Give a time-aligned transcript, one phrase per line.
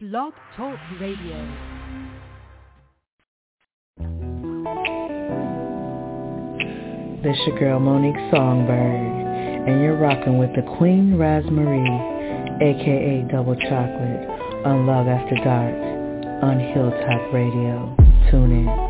[0.00, 1.34] Blog Talk Radio.
[7.20, 14.64] This your girl Monique Songbird, and you're rocking with the Queen Rosemarie, aka Double Chocolate,
[14.64, 15.74] on Love After Dark,
[16.44, 17.96] on Hilltop Radio.
[18.30, 18.87] Tune in.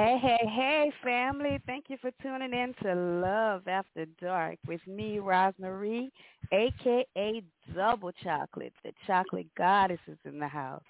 [0.00, 1.60] Hey, hey, hey, family.
[1.66, 6.08] Thank you for tuning in to Love After Dark with me, Rosemarie,
[6.54, 7.42] a.k.a.
[7.74, 8.72] Double Chocolate.
[8.82, 10.82] The Chocolate Goddess is in the house.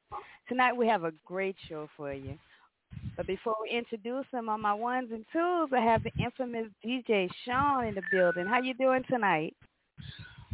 [0.49, 2.39] Tonight we have a great show for you.
[3.17, 7.29] But before we introduce them on my ones and twos, I have the infamous DJ
[7.45, 8.47] Sean in the building.
[8.47, 9.57] How you doing tonight?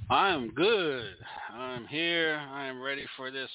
[0.09, 1.13] I am good.
[1.53, 2.41] I'm here.
[2.51, 3.51] I am ready for this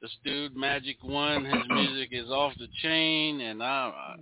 [0.00, 1.44] this dude Magic One.
[1.44, 4.14] His music is off the chain, and I, I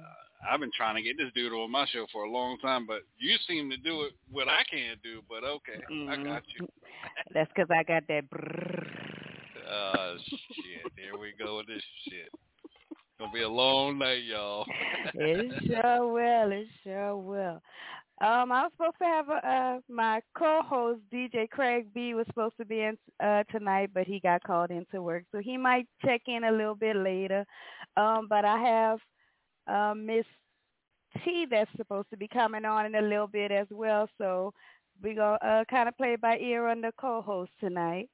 [0.50, 3.02] I've been trying to get this dude on my show for a long time, but
[3.18, 5.20] you seem to do it what I can't do.
[5.28, 6.10] But okay, mm-hmm.
[6.10, 6.68] I got you.
[7.34, 8.24] That's because I got that.
[9.70, 10.92] Oh uh, shit!
[10.96, 12.30] Here we go with this shit.
[12.90, 14.64] It's gonna be a long night, y'all.
[15.14, 16.52] it sure will.
[16.52, 17.60] It sure will.
[18.20, 22.56] Um, I was supposed to have a, uh, my co-host DJ Craig B was supposed
[22.58, 26.22] to be in uh, tonight, but he got called into work, so he might check
[26.26, 27.44] in a little bit later.
[27.96, 28.98] Um, but I have
[29.68, 30.24] uh, Miss
[31.24, 34.52] T that's supposed to be coming on in a little bit as well, so
[35.02, 38.08] we go uh, kind of play by ear on the co-host tonight.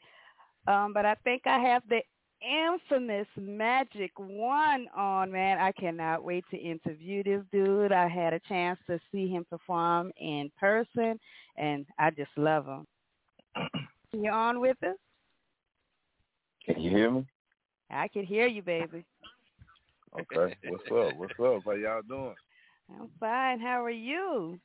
[0.66, 2.02] Um, but I think I have the
[2.44, 5.58] infamous Magic One on, man.
[5.58, 7.93] I cannot wait to interview this dude.
[7.93, 11.19] I had a chance to see him perform in person,
[11.56, 12.87] and I just love him.
[14.12, 14.94] You on with us?
[16.64, 17.26] Can you hear me?
[17.91, 19.05] I can hear you, baby.
[20.14, 20.55] Okay.
[20.69, 21.17] What's up?
[21.19, 21.62] What's up?
[21.64, 22.35] How y'all doing?
[22.90, 23.58] I'm fine.
[23.58, 24.61] How are you?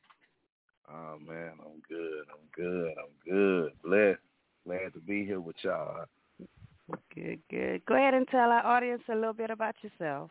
[0.88, 2.24] Oh man, I'm good.
[2.30, 2.92] I'm good.
[2.98, 3.72] I'm good.
[3.82, 4.20] Blessed.
[4.66, 6.04] Glad to be here with y'all.
[7.14, 7.84] Good, good.
[7.86, 10.30] Go ahead and tell our audience a little bit about yourself.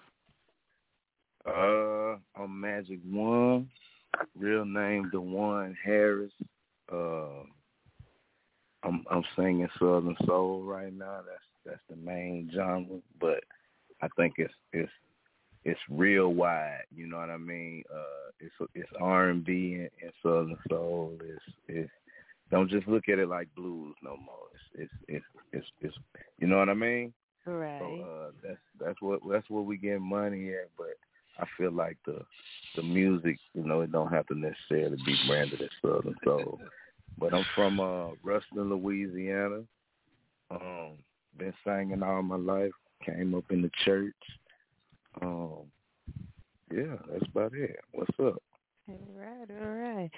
[1.45, 3.69] Uh, I'm Magic One,
[4.37, 6.31] real name Dewan Harris.
[6.91, 7.43] Uh,
[8.83, 11.21] I'm I'm singing Southern Soul right now.
[11.25, 13.43] That's that's the main genre, but
[14.01, 14.91] I think it's it's
[15.63, 16.83] it's real wide.
[16.93, 17.83] You know what I mean?
[17.93, 21.17] Uh, it's it's R and B and, and Southern Soul.
[21.21, 21.91] It's it's
[22.51, 24.35] don't just look at it like blues no more.
[24.75, 25.95] It's it's it's it's, it's
[26.37, 27.13] you know what I mean?
[27.45, 27.79] Right.
[27.79, 30.69] So uh, that's that's what that's what we get money at.
[30.77, 30.97] But
[31.39, 32.21] I feel like the
[32.75, 36.59] the music, you know, it don't have to necessarily be branded as Southern Soul.
[37.17, 39.61] But I'm from uh, Ruston, Louisiana.
[40.51, 40.97] Um,
[41.37, 42.71] been singing all my life.
[43.05, 44.13] Came up in the church.
[45.21, 45.63] Um,
[46.71, 47.77] yeah, that's about it.
[47.91, 48.41] What's up?
[48.89, 50.11] All right, all right.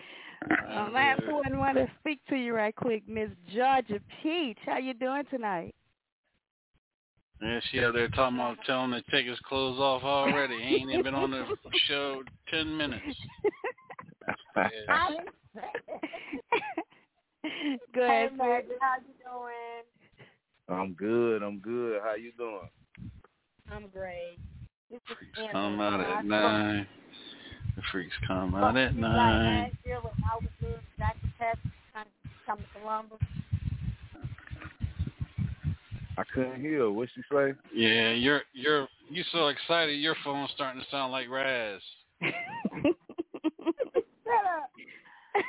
[0.88, 4.58] Um, I have someone want to speak to you right quick, Miss Georgia Peach.
[4.66, 5.76] How you doing tonight?
[7.42, 10.56] Yeah, she out there talking about telling him to take his clothes off already.
[10.62, 11.46] He ain't even been on the
[11.88, 13.04] show ten minutes.
[14.56, 15.10] Yeah.
[17.96, 18.38] Go ahead, Hey, sweet.
[18.38, 19.84] Maggie, how you doing?
[20.70, 21.42] I'm good.
[21.42, 22.00] I'm good.
[22.04, 22.70] How you doing?
[23.72, 24.38] I'm great.
[24.92, 25.18] This is
[25.52, 25.88] Come Angela.
[25.88, 26.88] out at nine.
[27.76, 29.62] The freaks come out at spoke to you nine.
[29.64, 31.18] Last year when I was doing Dr.
[31.40, 31.60] Test,
[31.94, 32.12] trying to
[32.46, 33.20] come to Columbus.
[36.18, 36.92] I couldn't hear.
[36.92, 37.54] What she say?
[37.74, 39.94] Yeah, you're you're you so excited.
[39.94, 41.82] Your phone's starting to sound like Raz.
[42.22, 42.34] Shut
[44.46, 44.70] up.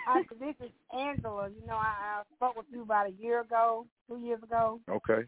[0.06, 1.48] I, this is Angela.
[1.48, 4.80] You know, I, I spoke with you about a year ago, two years ago.
[4.88, 5.26] Okay.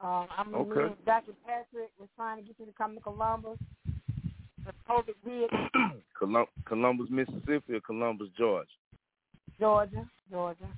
[0.00, 0.94] Um, I'm Okay.
[1.06, 1.32] Dr.
[1.46, 3.58] Patrick was trying to get you to come to Columbus.
[4.64, 5.50] The COVID hit
[6.18, 8.68] Colum- Columbus, Mississippi, or Columbus, Georgia.
[9.58, 10.68] Georgia, Georgia.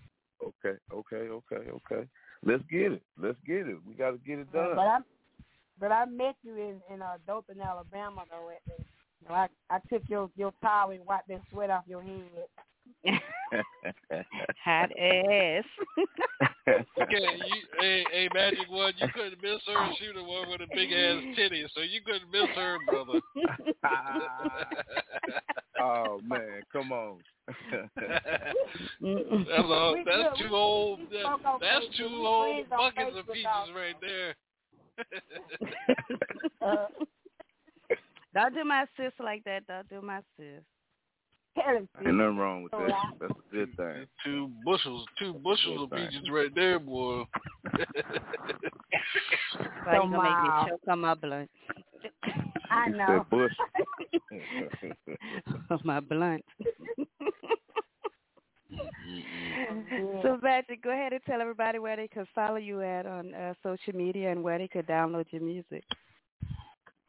[0.43, 2.09] Okay, okay, okay, okay.
[2.45, 3.03] Let's get it.
[3.21, 3.77] Let's get it.
[3.87, 4.75] We got to get it done.
[4.75, 4.99] but I,
[5.81, 8.51] but I met you in in uh, Dothan, Alabama, though.
[8.51, 8.85] At the,
[9.21, 12.23] you know, I I took your your towel and wiped that sweat off your head.
[14.65, 15.65] Hot ass.
[16.69, 19.91] Okay, you, hey, hey, Magic One, you couldn't miss her.
[19.99, 23.21] She the one with the big ass titties, so you couldn't miss her, brother.
[25.81, 27.19] oh man, come on.
[27.47, 27.59] That's
[29.65, 29.93] all.
[29.95, 30.39] We That's good.
[30.39, 31.01] two We- old.
[31.11, 31.27] That,
[31.61, 34.35] that's too two We old friends on buckets of peaches right there.
[36.65, 36.87] Uh,
[38.33, 39.67] Don't do my sis like that.
[39.67, 40.63] Don't do my sis.
[41.55, 42.91] Tell Ain't nothing wrong with that.
[43.21, 44.07] That's a good thing.
[44.25, 46.09] two bushels, two bushels of thing.
[46.09, 47.25] peaches right there, boy.
[49.85, 51.51] Why you gonna make me choke on my blunt?
[52.71, 53.07] I You know.
[53.07, 53.53] said Bush.
[55.85, 56.45] my blunt.
[60.23, 63.55] So, Patrick, go ahead and tell everybody where they can follow you at on uh,
[63.63, 65.85] social media and where they could download your music.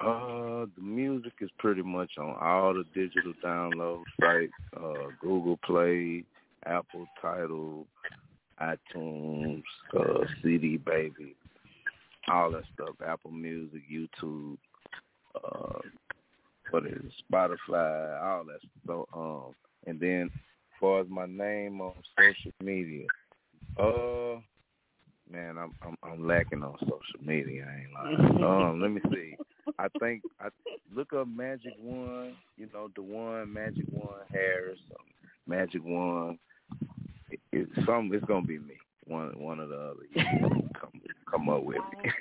[0.01, 6.25] Uh, the music is pretty much on all the digital download sites, uh, Google Play,
[6.65, 7.87] Apple Tidal,
[8.61, 9.63] iTunes,
[9.97, 11.35] uh, CD Baby,
[12.29, 12.95] all that stuff.
[13.07, 14.57] Apple Music, YouTube,
[15.35, 15.79] uh,
[16.71, 19.05] what is it, Spotify, all that stuff.
[19.15, 19.55] Um,
[19.87, 23.05] and then, as far as my name on social media,
[23.79, 24.41] uh,
[25.31, 27.65] man, I'm I'm, I'm lacking on social media.
[27.65, 28.43] I ain't lying.
[28.43, 29.37] um, let me see.
[29.79, 30.47] I think I
[30.93, 32.35] look up Magic One.
[32.57, 35.05] You know, the one Magic One Harris, um,
[35.47, 36.37] Magic One.
[37.29, 38.75] It, it, some it's gonna be me.
[39.05, 40.03] One one or the other.
[40.11, 42.11] You know, come come up with me.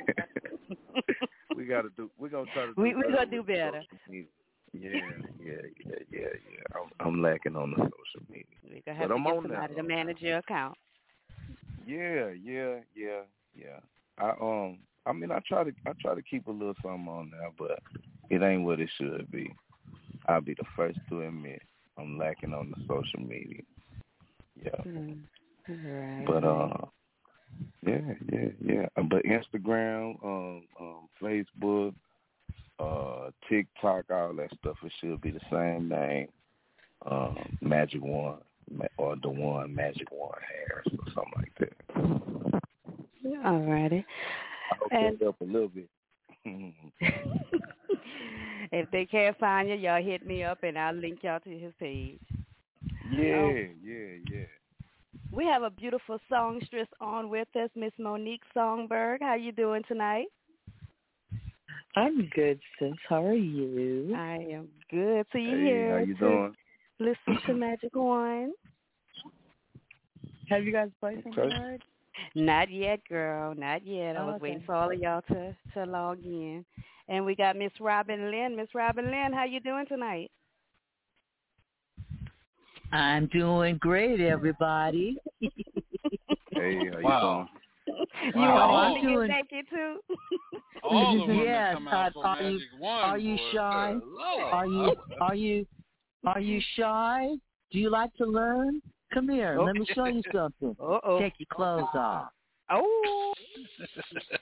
[1.57, 2.11] we gotta do.
[2.19, 2.75] We're gonna try to.
[2.75, 3.83] Do We- we gonna do better.
[4.09, 4.23] Yeah,
[4.73, 4.91] yeah,
[5.41, 5.53] yeah,
[6.11, 6.75] yeah, yeah.
[6.75, 8.45] I'm, I'm lacking on the social media.
[8.69, 9.81] We gonna have But to I'm get on somebody that.
[9.83, 10.77] to manage your account.
[11.87, 13.21] Yeah, yeah, yeah,
[13.55, 13.79] yeah.
[14.19, 17.31] I um I mean, I try to I try to keep a little something on
[17.31, 17.79] there, but
[18.31, 19.55] it ain't what it should be.
[20.27, 21.63] I'll be the first to admit
[21.99, 23.63] I'm lacking on the social media.
[24.63, 24.71] Yeah.
[24.87, 25.21] Mm.
[25.69, 26.25] Right.
[26.27, 26.87] But uh,
[27.87, 28.87] yeah, yeah, yeah.
[28.97, 31.95] Uh, But Instagram, um, um, Facebook,
[32.79, 36.29] uh, TikTok, all that stuff, it should be the same name.
[37.07, 38.39] Um, Magic One
[38.97, 41.75] or the One Magic One Harris or something like that.
[43.45, 44.05] All righty.
[44.93, 45.89] I And- that help a little bit.
[48.73, 51.73] if they can't find you, y'all hit me up and I'll link y'all to his
[51.79, 52.21] page.
[53.11, 53.49] yeah, oh.
[53.83, 54.45] yeah, yeah.
[55.33, 59.21] We have a beautiful songstress on with us, Miss Monique Songbird.
[59.23, 60.27] How you doing tonight?
[61.97, 62.93] I'm good, sis.
[63.09, 64.15] How are you?
[64.17, 65.27] I am good.
[65.33, 66.55] So you Hey, here how you to doing?
[67.01, 68.53] listen to Magic One?
[70.51, 71.55] Have you guys played some Okay.
[71.57, 71.83] cards?
[72.35, 73.55] Not yet, girl.
[73.55, 74.17] Not yet.
[74.17, 74.43] I Oh, was okay.
[74.43, 76.65] waiting for all of y'all to to log in.
[77.09, 78.57] And we got Miss Robin Lynn.
[78.57, 80.31] Miss Robin Lynn, how you doing tonight?
[82.93, 85.17] I'm doing great, everybody.
[85.41, 85.49] Hey,
[86.53, 87.49] how you Wow.
[87.87, 88.73] You Wow.
[88.73, 89.99] want to doing- get naked too?
[90.83, 93.01] All the women Yes, come are- out for are you- Magic One.
[93.05, 93.43] are you boy.
[93.53, 93.95] shy?
[94.01, 95.67] Good Are you are you
[96.25, 97.29] are you shy?
[97.71, 98.81] Do you like to learn?
[99.15, 100.77] Come here, let me show you something.
[100.81, 101.19] Uh oh.
[101.21, 102.29] Take your clothes off.
[102.71, 103.35] Oh.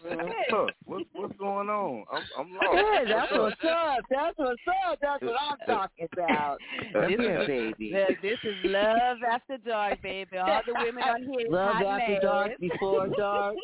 [0.08, 0.18] Man,
[0.50, 0.72] what's?
[0.86, 2.04] What's what's going on?
[2.12, 2.62] I'm I'm lost.
[2.72, 3.98] Hey, that's What's what's up.
[4.08, 4.98] That's what's up.
[5.02, 6.58] That's what I'm talking about.
[6.92, 7.92] Come This here, is- baby.
[8.22, 10.38] This is love after dark, baby.
[10.38, 12.22] All the women on here is Love hot after mad.
[12.22, 13.56] dark, before dark.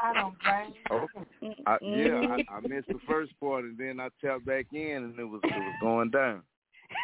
[0.00, 0.82] I don't blame you.
[0.90, 4.96] Oh, I, yeah, I, I missed the first part, and then I tapped back in,
[5.04, 6.42] and it was it was going down.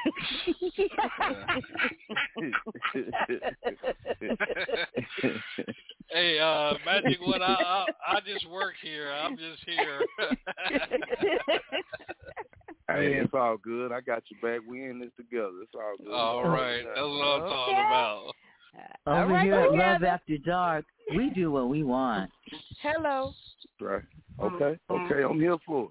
[6.10, 9.10] hey, uh, Magic One, I, I I just work here.
[9.12, 10.00] I'm just here.
[12.88, 13.90] hey, it's all good.
[13.92, 14.60] I got you back.
[14.66, 15.50] We in this together.
[15.62, 16.12] It's all good.
[16.12, 17.86] All right, that's what I'm talking Okay.
[17.86, 18.32] about.
[19.06, 20.02] Over right, here at Love.
[20.02, 22.30] After Dark, we do what we want.
[22.80, 23.34] Hello.
[23.80, 24.02] Right.
[24.40, 24.78] Okay.
[24.90, 25.22] Okay.
[25.22, 25.90] I'm here for it.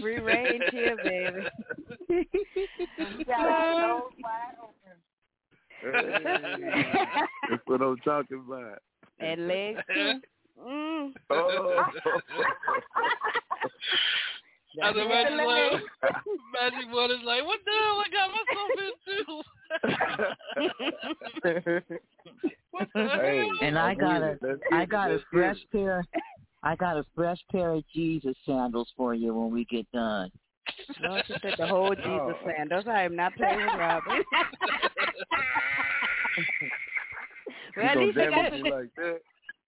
[0.00, 1.46] Free range here, baby.
[2.08, 4.96] You got your nose wide open.
[5.82, 5.92] Hey,
[7.50, 8.78] that's what I'm talking about.
[9.18, 10.20] and legs too.
[10.66, 11.12] Mm.
[11.30, 11.84] Oh.
[14.82, 15.84] I That's imagine the like, legs.
[16.52, 19.42] Magic One is like, what the hell I got myself into?
[22.72, 23.58] what the hey, hell?
[23.62, 24.38] And I got with a it.
[24.42, 24.90] Let's I get it.
[24.90, 26.04] got a fresh pair.
[26.64, 30.30] I got a fresh pair of Jesus sandals for you when we get done.
[31.02, 32.32] No, she said the whole Jesus Oh.
[32.46, 32.86] sandals.
[32.88, 34.24] I am not playing with Robin.
[37.76, 39.20] well, at You least gonna you got like that?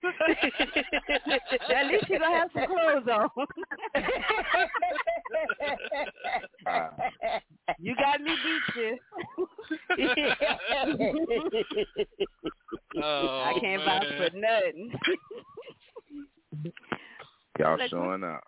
[1.76, 3.28] at least you gonna have some clothes on.
[6.66, 6.90] Ah.
[7.78, 8.98] you got me beat you.
[13.02, 14.00] Oh, I can't man.
[14.00, 14.90] vouch for nothing.
[17.58, 18.44] Y'all Like, showing out.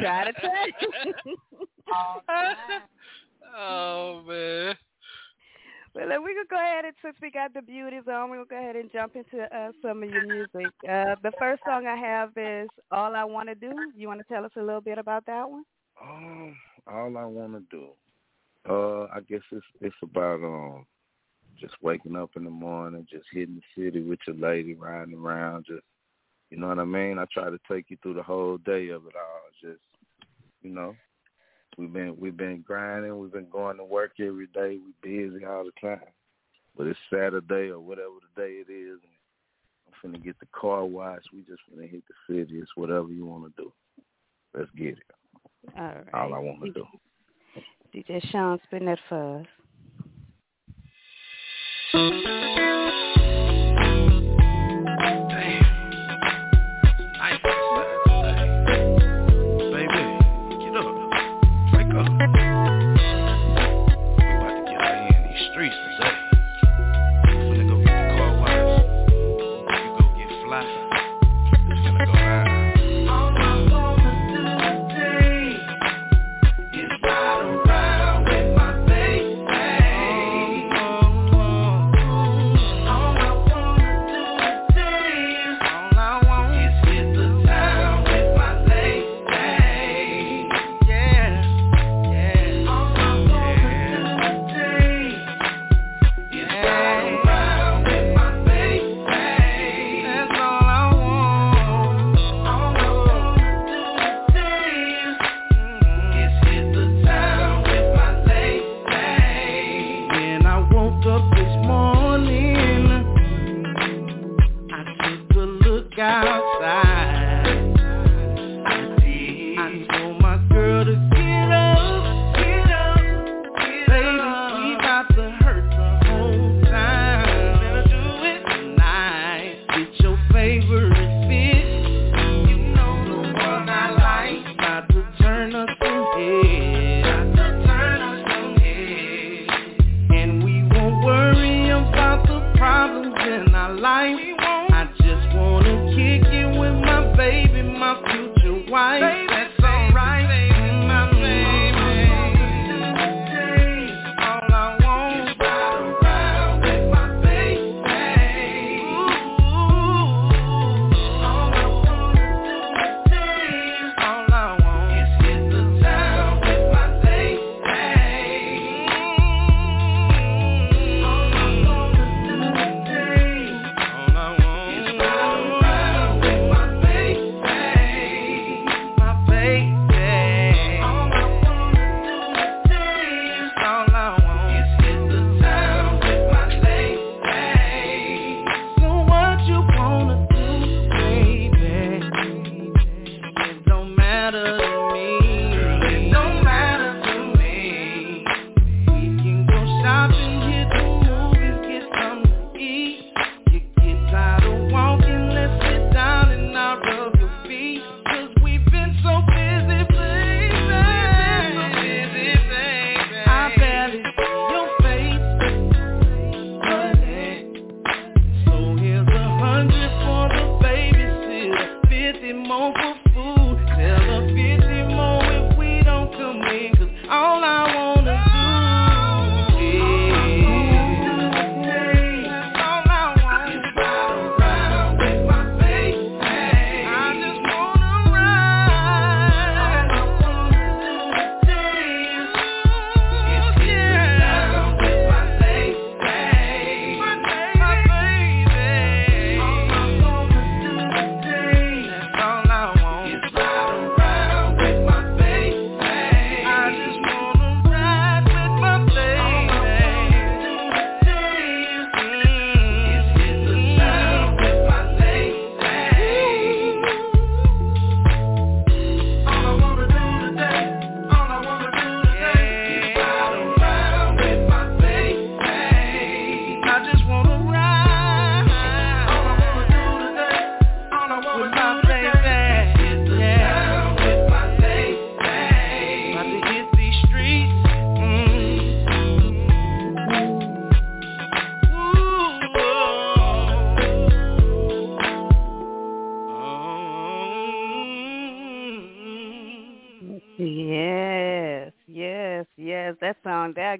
[0.00, 0.52] Try to tell
[1.24, 1.36] you.
[1.92, 2.22] All
[3.56, 4.76] oh man.
[5.94, 8.56] Well, then we can go ahead and since we got the beauties on, we'll go
[8.56, 10.72] ahead and jump into uh, some of your music.
[10.88, 14.26] Uh, the first song I have is "All I Want to Do." You want to
[14.32, 15.64] tell us a little bit about that one?
[16.00, 17.88] Um, all I want to do,
[18.68, 20.86] uh, I guess it's it's about um,
[21.60, 25.66] just waking up in the morning, just hitting the city with your lady, riding around,
[25.66, 25.82] just
[26.50, 27.18] you know what I mean.
[27.18, 29.42] I try to take you through the whole day of it all.
[29.62, 29.80] Just
[30.62, 30.94] you know,
[31.78, 35.64] we've been we've been grinding, we've been going to work every day, we busy all
[35.64, 36.00] the time.
[36.76, 40.84] But it's Saturday or whatever the day it is, and I'm finna get the car
[40.84, 41.28] washed.
[41.32, 42.58] We just finna hit the city.
[42.58, 43.72] It's whatever you want to do.
[44.54, 44.98] Let's get it.
[45.76, 46.14] All right.
[46.14, 46.84] All I want to do.
[47.94, 49.46] DJ Sean, spin that for us.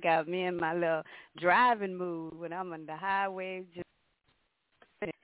[0.00, 1.02] Got me in my little
[1.38, 3.86] driving mood when I'm on the highway just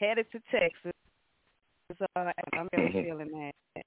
[0.00, 0.92] headed to Texas.
[1.98, 3.84] So I'm really feeling that.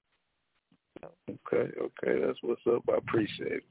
[1.28, 2.82] Okay, okay, that's what's up.
[2.88, 3.64] I appreciate it.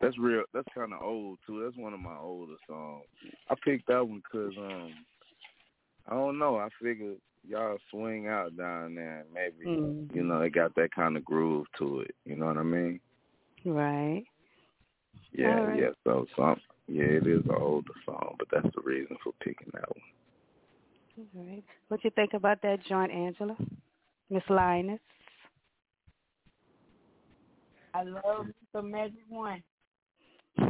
[0.00, 0.42] That's real.
[0.52, 1.62] That's kind of old too.
[1.64, 3.04] That's one of my older songs.
[3.48, 4.92] I picked that one 'cause um,
[6.06, 6.56] I don't know.
[6.56, 10.14] I figured y'all swing out down there, and maybe Mm.
[10.14, 12.14] you know it got that kind of groove to it.
[12.24, 13.00] You know what I mean?
[13.64, 14.24] Right.
[15.36, 15.78] Yeah, All right.
[15.80, 15.90] yeah.
[16.04, 19.84] So some, yeah, it is an older song, but that's the reason for picking that
[19.88, 20.00] one.
[21.36, 21.62] All right.
[21.88, 23.54] What you think about that joint, Angela?
[24.30, 24.98] Miss Linus?
[27.94, 29.62] I love the Magic One.
[30.58, 30.64] I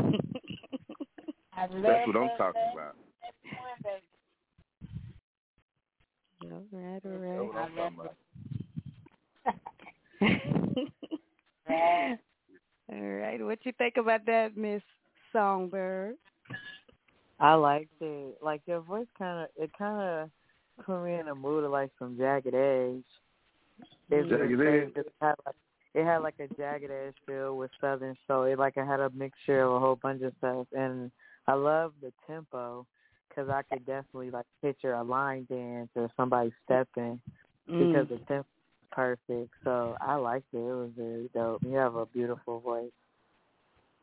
[1.66, 2.96] love That's what I'm talking about.
[3.44, 4.02] One, baby.
[6.42, 7.57] all right, That's what.
[7.57, 8.16] I'm talking about.
[12.92, 13.42] all right.
[13.44, 14.83] What you think about that, Miss
[15.33, 16.16] Songbird?
[17.38, 18.38] I liked it.
[18.42, 20.31] Like your voice kind of, it kind of
[20.85, 23.05] put me in a mood of like some jagged edge.
[24.11, 24.92] It's Jagged Edge?
[24.96, 25.55] It had like,
[25.94, 29.11] it had like a jagged edge feel with southern, so it like it had a
[29.11, 30.66] mixture of a whole bunch of stuff.
[30.72, 31.11] And
[31.46, 32.87] I love the tempo
[33.29, 37.20] because I could definitely like picture a line dance or somebody stepping
[37.66, 38.09] because Mm.
[38.09, 38.56] the tempo was
[38.90, 39.51] perfect.
[39.64, 40.59] So I liked it.
[40.59, 41.62] It was very dope.
[41.64, 42.90] You have a beautiful voice.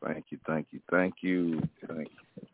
[0.04, 2.46] Thank you, thank you, thank you, thank you.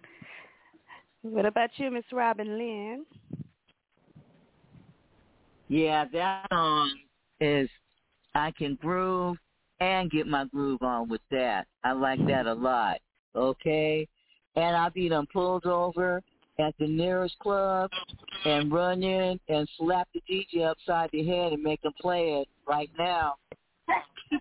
[1.22, 3.04] What about you, Miss Robin Lynn?
[5.68, 6.92] Yeah, that song
[7.40, 7.68] is
[8.34, 9.36] I can groove
[9.80, 11.66] and get my groove on with that.
[11.84, 12.98] I like that a lot.
[13.34, 14.06] Okay?
[14.56, 16.22] And I be done pulled over
[16.60, 17.90] at the nearest club
[18.44, 22.48] and run in and slap the DJ upside the head and make him play it
[22.66, 23.34] right now.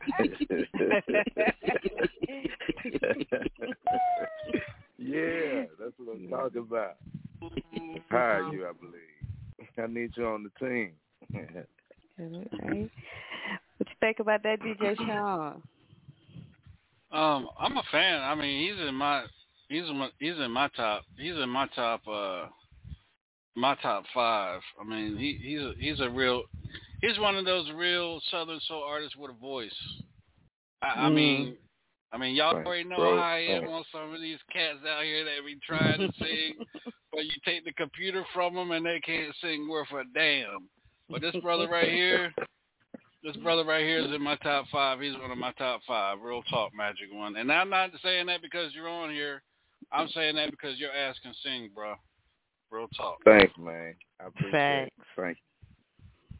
[4.97, 6.97] yeah, that's what I'm talking about.
[8.09, 9.09] Hire you, I believe.
[9.77, 10.91] I need you on the team.
[11.33, 11.41] All
[12.19, 12.89] right.
[13.77, 15.61] What you think about that, DJ Sean?
[17.13, 18.21] Um, I'm a fan.
[18.21, 19.23] I mean, he's in my
[19.69, 22.47] he's in my, he's in my top he's in my top uh
[23.55, 24.61] my top five.
[24.79, 26.43] I mean, he he's a, he's a real
[27.01, 29.71] he's one of those real Southern soul artists with a voice.
[30.81, 31.15] I, I Mm.
[31.15, 31.57] mean,
[32.11, 33.71] I mean, y'all Right, already know bro, how I am right.
[33.71, 36.55] on some of these cats out here that be trying to sing,
[37.11, 40.69] but you take the computer from them and they can't sing worth a damn.
[41.09, 42.33] But this brother right here,
[43.23, 45.01] this brother right here is in my top five.
[45.01, 46.19] He's one of my top five.
[46.21, 47.35] Real talk, Magic One.
[47.35, 49.43] And I'm not saying that because you're on here.
[49.91, 51.95] I'm saying that because your ass can sing, bro.
[52.71, 53.17] Real talk.
[53.25, 53.95] Thanks, man.
[54.21, 54.91] I appreciate Facts.
[54.97, 55.03] it.
[55.15, 55.37] Thank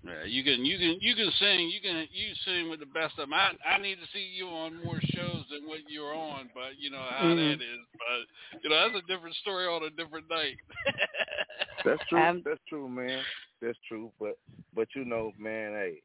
[0.06, 3.18] Yeah, you can you can you can sing you can you sing with the best
[3.18, 3.34] of them.
[3.34, 6.90] I I need to see you on more shows than what you're on, but you
[6.90, 7.58] know how Mhm.
[7.58, 7.86] that is.
[7.94, 10.58] But you know that's a different story on a different night.
[11.86, 12.20] That's true.
[12.20, 13.24] Um, That's true, man.
[13.62, 14.12] That's true.
[14.20, 14.38] But
[14.74, 16.02] but you know, man, hey,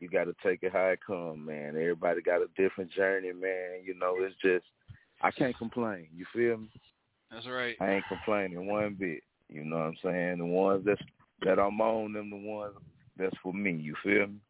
[0.00, 1.76] you got to take it how it come, man.
[1.76, 3.82] Everybody got a different journey, man.
[3.84, 4.66] You know, it's just
[5.24, 6.08] I can't complain.
[6.14, 6.68] You feel me?
[7.30, 7.76] that's right.
[7.80, 9.22] I ain't complaining one bit.
[9.48, 10.38] You know what I'm saying?
[10.38, 11.00] The ones that's
[11.44, 12.74] that I'm on them, the ones
[13.18, 13.72] that's for me.
[13.72, 14.40] You feel me?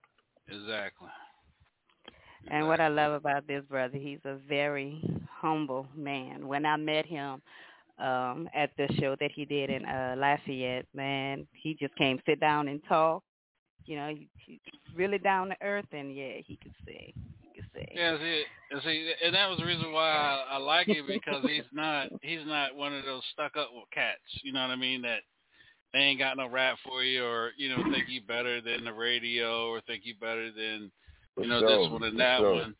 [0.49, 1.09] Exactly.
[2.49, 6.47] And what I love about this brother, he's a very humble man.
[6.47, 7.41] When I met him
[8.01, 12.41] um at the show that he did in uh Lafayette, man, he just came sit
[12.41, 13.23] down and talk.
[13.87, 17.13] You know, he, he's really down to earth and yeah, he could sing.
[17.75, 17.99] He.
[17.99, 21.45] Yeah, see, and see, and that was the reason why I, I like it because
[21.45, 24.21] he's not he's not one of those stuck up cats.
[24.43, 25.03] You know what I mean?
[25.03, 25.21] That
[25.93, 28.93] they ain't got no rap for you, or you know, think you better than the
[28.93, 30.91] radio, or think you better than
[31.35, 32.55] For you know sure, this one and for that sure.
[32.55, 32.75] one.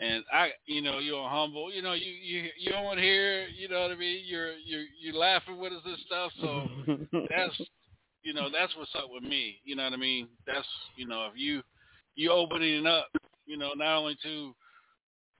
[0.00, 1.72] And I, you know, you're humble.
[1.72, 3.46] You know, you you you on hear.
[3.46, 4.22] You know what I mean?
[4.24, 6.32] You're you're you're laughing with us and stuff.
[6.40, 6.68] So
[7.30, 7.60] that's
[8.22, 9.60] you know that's what's up with me.
[9.64, 10.28] You know what I mean?
[10.46, 11.62] That's you know if you
[12.14, 13.08] you opening it up,
[13.52, 14.54] you know, not only to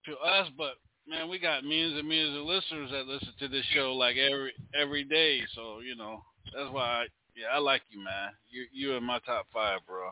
[0.05, 0.75] to us, but
[1.09, 4.53] man, we got millions and millions of listeners that listen to this show like every
[4.79, 5.41] every day.
[5.55, 6.23] So you know
[6.55, 8.33] that's why I, yeah I like you, man.
[8.51, 10.11] You you in my top five, bro.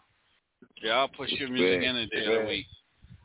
[0.83, 2.47] Yeah, I'll push your music Yeah, any day of the yeah.
[2.47, 2.67] week.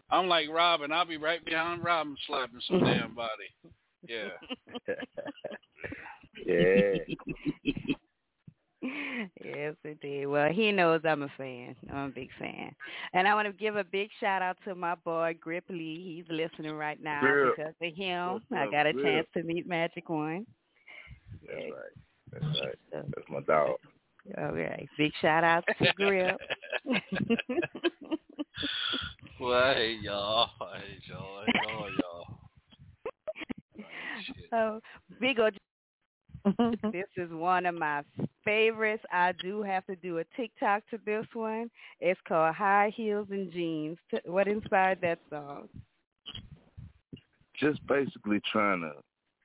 [0.10, 0.92] I'm like Robin.
[0.92, 3.30] I'll be right behind Robin slapping some damn body.
[4.08, 4.28] Yeah.
[6.46, 7.96] yeah.
[9.44, 10.26] yes, indeed.
[10.28, 11.76] Well, he knows I'm a fan.
[11.92, 12.74] I'm a big fan.
[13.14, 16.04] And I want to give a big shout out to my boy Grip Lee.
[16.18, 17.56] He's listening right now Grip.
[17.58, 18.34] because of him.
[18.34, 19.06] What's I got a Grip?
[19.06, 20.46] chance to meet Magic One.
[21.48, 22.32] That's right.
[22.32, 22.76] That's right.
[23.16, 23.76] That's my dog.
[24.38, 24.88] all right.
[24.98, 26.38] Big shout out to Grip.
[29.40, 30.50] well, hate y'all.
[30.76, 31.44] Hate y'all.
[31.70, 32.40] All y'all.
[34.26, 34.46] Shit.
[34.54, 34.80] oh,
[35.20, 35.50] Big O.
[36.92, 38.04] this is one of my
[38.44, 39.04] favorites.
[39.12, 41.70] I do have to do a TikTok to this one.
[42.00, 43.98] It's called High Heels and Jeans.
[44.26, 45.68] What inspired that song?
[47.60, 48.92] Just basically trying to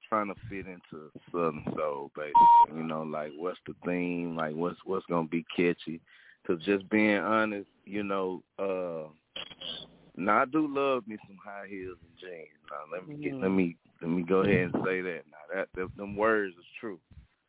[0.09, 2.77] trying to fit into Southern Soul, basically.
[2.77, 4.37] You know, like what's the theme?
[4.37, 6.01] Like what's what's gonna be catchy?
[6.47, 9.09] Cause just being honest, you know, uh,
[10.17, 12.49] now I do love me some high heels and jeans.
[12.71, 15.23] Now let me get, let me let me go ahead and say that.
[15.31, 16.99] Now that, that them words is true.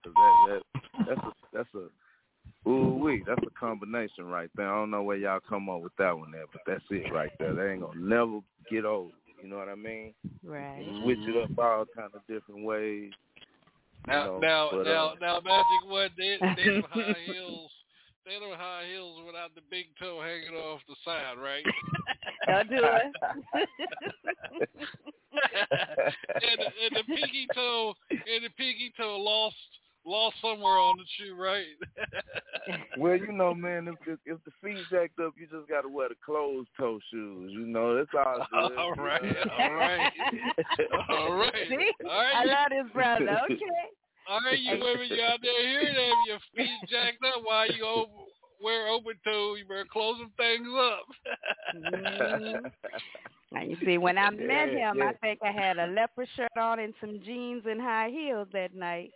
[0.03, 4.71] Cause that that that's a that's a ooh wee that's a combination right there.
[4.71, 7.31] I don't know where y'all come up with that one there, but that's it right
[7.39, 7.53] there.
[7.53, 9.11] They ain't gonna never get old.
[9.41, 10.13] You know what I mean?
[10.43, 10.85] Right.
[11.03, 13.11] Switch it up all kind of different ways.
[14.07, 17.71] Now, know, now, but, now, uh, now, Magic One, they they them high heels.
[18.25, 21.63] They them high heels without the big toe hanging off the side, right?
[22.47, 22.83] Don't do
[23.55, 23.69] it.
[25.71, 29.55] and, the, and the pinky toe and the pinky toe lost
[30.05, 31.65] lost somewhere on the shoe, right?
[32.97, 35.89] Well, you know, man, if if, if the feet jacked up, you just got to
[35.89, 37.51] wear the closed toe shoes.
[37.51, 38.77] You know, that's all good.
[38.77, 39.51] all you right, know.
[39.57, 40.11] all right,
[41.09, 41.91] all right, See?
[42.05, 42.35] all right.
[42.35, 43.41] I love this brother.
[43.49, 43.65] Okay.
[44.29, 46.13] All right, you women, you out there hearing that?
[46.27, 48.11] Your feet jacked up while you over,
[48.63, 49.55] wear open toe.
[49.55, 51.05] You better close them things up.
[51.75, 52.71] Mhm.
[53.51, 55.09] Now you see, when I met him, yeah.
[55.09, 58.73] I think I had a leopard shirt on and some jeans and high heels that
[58.73, 59.11] night.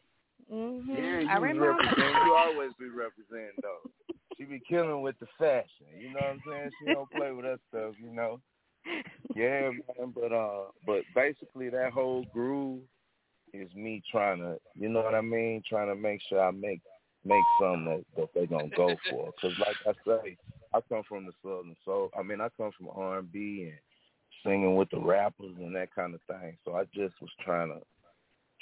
[0.50, 1.84] hmm Yeah, you I was remember.
[2.26, 3.90] You always be representing though.
[4.38, 5.88] She be killing with the fashion.
[5.98, 6.72] You know what I'm saying?
[6.80, 7.96] She don't play with that stuff.
[8.02, 8.42] You know.
[9.36, 10.14] Yeah, man.
[10.14, 12.82] But uh, but basically that whole groove
[13.54, 15.62] is me trying to, you know what I mean?
[15.68, 16.82] Trying to make sure I make
[17.26, 19.34] make something that, that they gonna go for.
[19.42, 20.38] Cause like I say,
[20.74, 22.10] I come from the southern soul.
[22.18, 23.80] I mean, I come from R and B and
[24.44, 26.58] singing with the rappers and that kind of thing.
[26.64, 27.82] So I just was trying to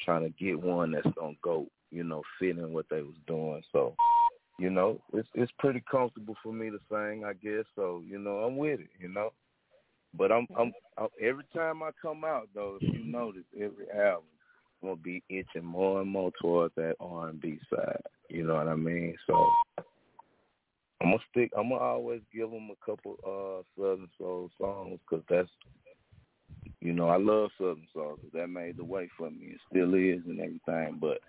[0.04, 3.62] trying to get one that's gonna go, you know, fit in what they was doing.
[3.72, 3.96] So,
[4.60, 7.66] you know, it's it's pretty comfortable for me to sing, I guess.
[7.76, 9.34] So, you know, I'm with it, you know.
[10.16, 14.26] But I'm, I'm, I'm every time I come out though, if you notice, every album
[14.84, 18.02] gonna be itching more and more towards that R and B side.
[18.30, 19.16] You know what I mean?
[19.26, 19.50] So
[21.02, 21.52] I'm gonna stick.
[21.58, 25.50] I'm gonna always give them a couple uh Southern soul songs because that's,
[26.82, 29.48] you know, I love Southern soul 'cause that made the way for me.
[29.48, 30.98] It still is and everything.
[31.00, 31.20] But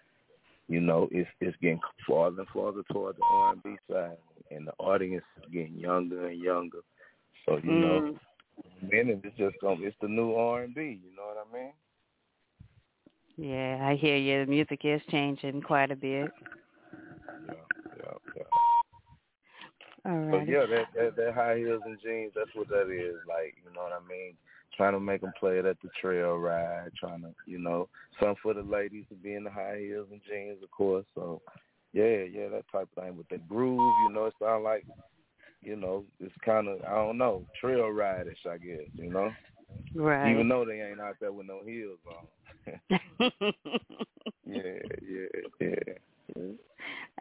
[0.69, 4.19] you know, it's it's getting farther and farther toward the R and B side,
[4.51, 6.81] and the audience is getting younger and younger.
[7.45, 8.91] So you know, Mm.
[8.91, 11.01] minute it's just gonna it's the new R and B.
[11.05, 11.73] You know what I mean?
[13.37, 14.45] Yeah, I hear you.
[14.45, 16.31] The music is changing quite a bit.
[17.49, 17.55] Yeah,
[17.97, 18.43] yeah, yeah.
[20.07, 20.47] All right.
[20.47, 23.17] yeah, that, that that high heels and jeans, that's what that is.
[23.27, 24.35] Like, you know what I mean?
[24.77, 27.89] Trying to make them play it at the trail ride, trying to, you know,
[28.21, 31.07] something for the ladies to be in the high heels and jeans, of course.
[31.15, 31.41] So,
[31.93, 33.17] yeah, yeah, that type of thing.
[33.17, 34.85] With the groove, you know, it sound like,
[35.63, 39.33] you know, it's kind of, I don't know, trail ride-ish, I guess, you know?
[39.95, 40.31] Right.
[40.31, 42.27] Even though they ain't out there with no heels on.
[42.67, 42.79] Yeah,
[44.47, 44.63] yeah,
[45.03, 45.27] yeah.
[45.61, 46.43] yeah.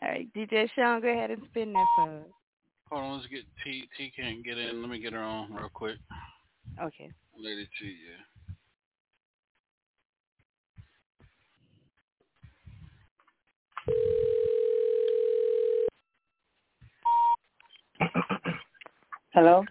[0.01, 2.25] All right, DJ Sean, go ahead and spin that for us.
[2.89, 3.87] Hold on, let's get T.
[3.97, 4.81] T can't get in.
[4.81, 5.97] Let me get her on real quick.
[6.81, 7.11] Okay.
[7.37, 8.23] Lady T, yeah.
[19.33, 19.65] Hello.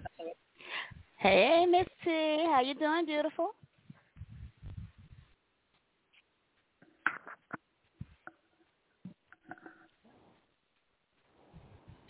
[1.18, 2.10] Hey, Miss T,
[2.50, 3.50] how you doing, beautiful?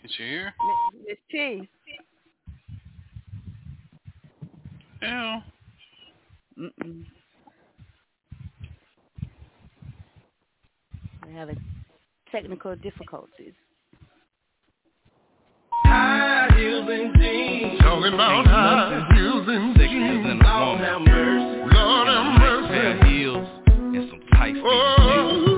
[0.03, 0.53] Is she here?
[0.93, 1.69] Miss- Miss T.
[5.01, 5.41] Yeah.
[6.59, 7.05] Mm-mm.
[11.25, 11.59] We're having
[12.31, 13.53] technical difficulties.
[15.85, 17.79] High heels and jeans.
[17.81, 20.25] Talking about high heels and jeans.
[20.27, 21.69] and a woman.
[21.73, 22.67] Lord have mercy.
[22.67, 25.52] Pair of heels and some tight fitting Oh,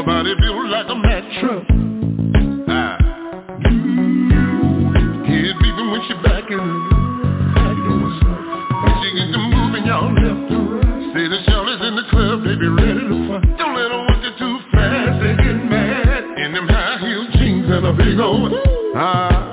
[0.00, 1.66] Her body built like a mattress.
[2.68, 2.96] Ah.
[5.28, 6.56] Head beating when she back in.
[6.56, 8.40] You know what's up.
[8.80, 11.12] When she get to moving, y'all left to right.
[11.12, 13.58] Say the shawty's in the club, they be ready to fight.
[13.58, 16.24] Don't let them work it too fast, they get mad.
[16.46, 18.54] In them high heel jeans and a big old
[18.96, 19.49] ah.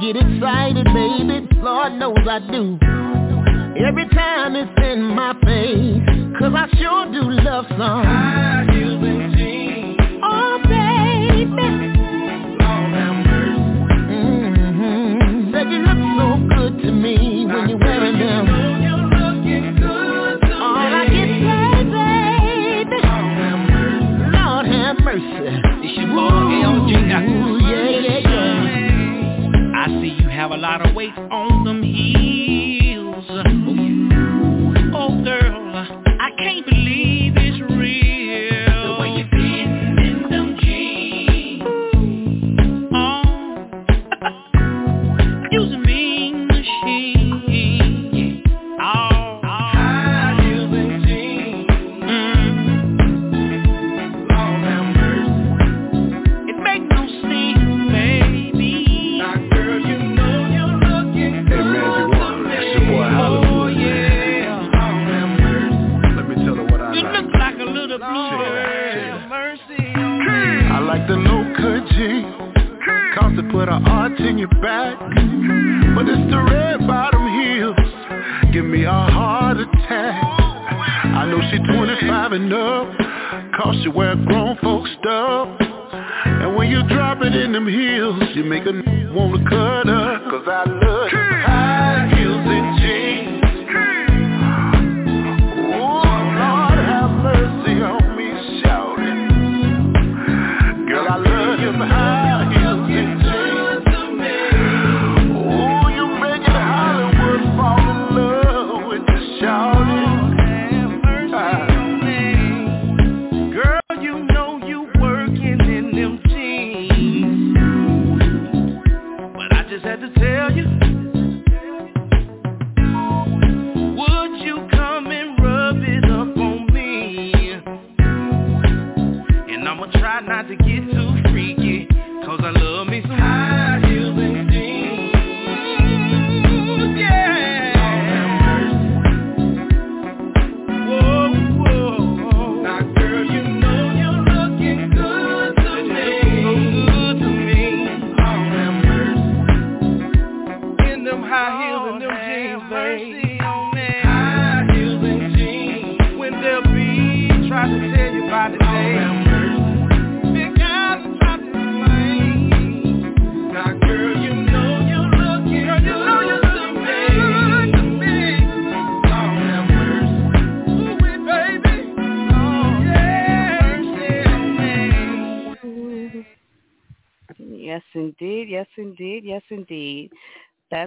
[0.00, 1.48] Get excited, baby.
[1.62, 2.78] Lord knows I do.
[3.86, 6.02] Every time it's in my face,
[6.38, 8.06] cause I sure do love songs.
[10.22, 11.68] Oh, baby.
[12.60, 13.94] Lord have mercy.
[14.10, 15.52] Mm-hmm.
[15.52, 16.26] Said you look so
[16.56, 18.03] good to me when you're wearing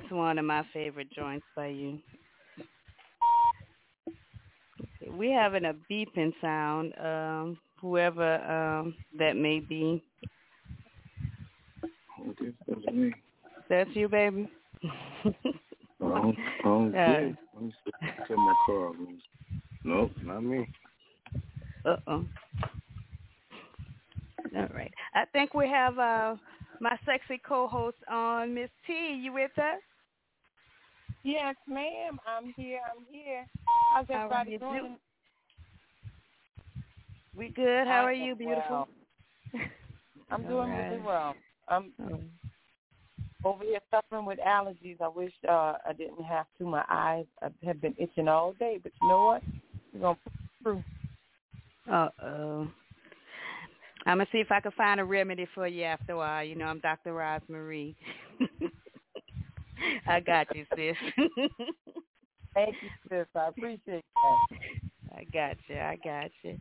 [0.08, 2.00] That's one of my favorite joints by you.
[5.06, 6.94] We're having a beeping sound.
[6.98, 10.02] Um, whoever um, that may be.
[12.40, 12.54] Is
[12.94, 13.12] me.
[13.68, 14.50] That's you, baby.
[14.82, 15.34] I
[16.00, 17.32] don't, I don't Yeah.
[17.54, 18.34] Let me see.
[18.34, 18.92] My car.
[19.84, 20.70] Nope, not me.
[21.84, 22.26] Uh oh.
[24.56, 24.94] All right.
[25.14, 26.36] I think we have uh,
[26.80, 29.20] my sexy co-host on, Miss T.
[29.22, 29.82] You with us?
[31.24, 32.20] Yes, ma'am.
[32.28, 32.80] I'm here.
[32.90, 33.46] I'm here.
[33.94, 34.84] How's everybody you doing?
[34.84, 34.96] do-
[37.40, 37.88] We good.
[37.88, 38.88] How are you, beautiful?
[39.54, 39.54] well.
[40.32, 40.90] I'm doing right.
[40.90, 41.36] really well.
[41.68, 42.20] I'm Oh.
[43.44, 45.00] over here suffering with allergies.
[45.02, 46.66] I wish uh, I didn't have to.
[46.66, 47.26] My eyes
[47.64, 49.44] have been itching all day, but you know what?
[49.94, 50.84] We're gonna push through.
[51.92, 52.68] Uh oh.
[54.06, 56.44] I'm gonna see if I can find a remedy for you after a while.
[56.44, 57.12] You know, I'm Dr.
[57.14, 57.96] Rosemarie.
[60.08, 60.96] I got you, sis.
[62.54, 63.28] Thank you, sis.
[63.36, 65.18] I appreciate that.
[65.18, 65.78] I got you.
[65.78, 66.58] I got you.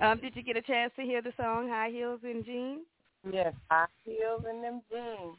[0.00, 2.82] Um, did you get a chance to hear the song "High Heels and Jeans"?
[3.30, 5.36] Yes, high heels and them jeans.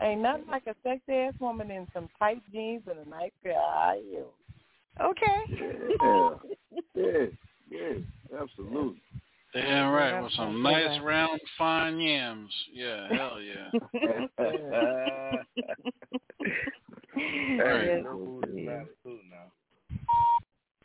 [0.00, 3.52] Ain't nothing like a sexy ass woman in some tight jeans and a nice pair
[3.52, 4.32] of high heels.
[5.00, 5.40] Okay.
[6.02, 6.30] Yeah,
[6.94, 7.26] yeah,
[7.70, 9.00] yeah, absolutely.
[9.52, 11.00] Damn right, with some nice Yeah.
[11.02, 12.54] round fine yams.
[12.72, 13.70] Yeah, hell yeah.
[17.16, 18.66] hey, Yes, no is indeed.
[18.66, 19.50] bad food now.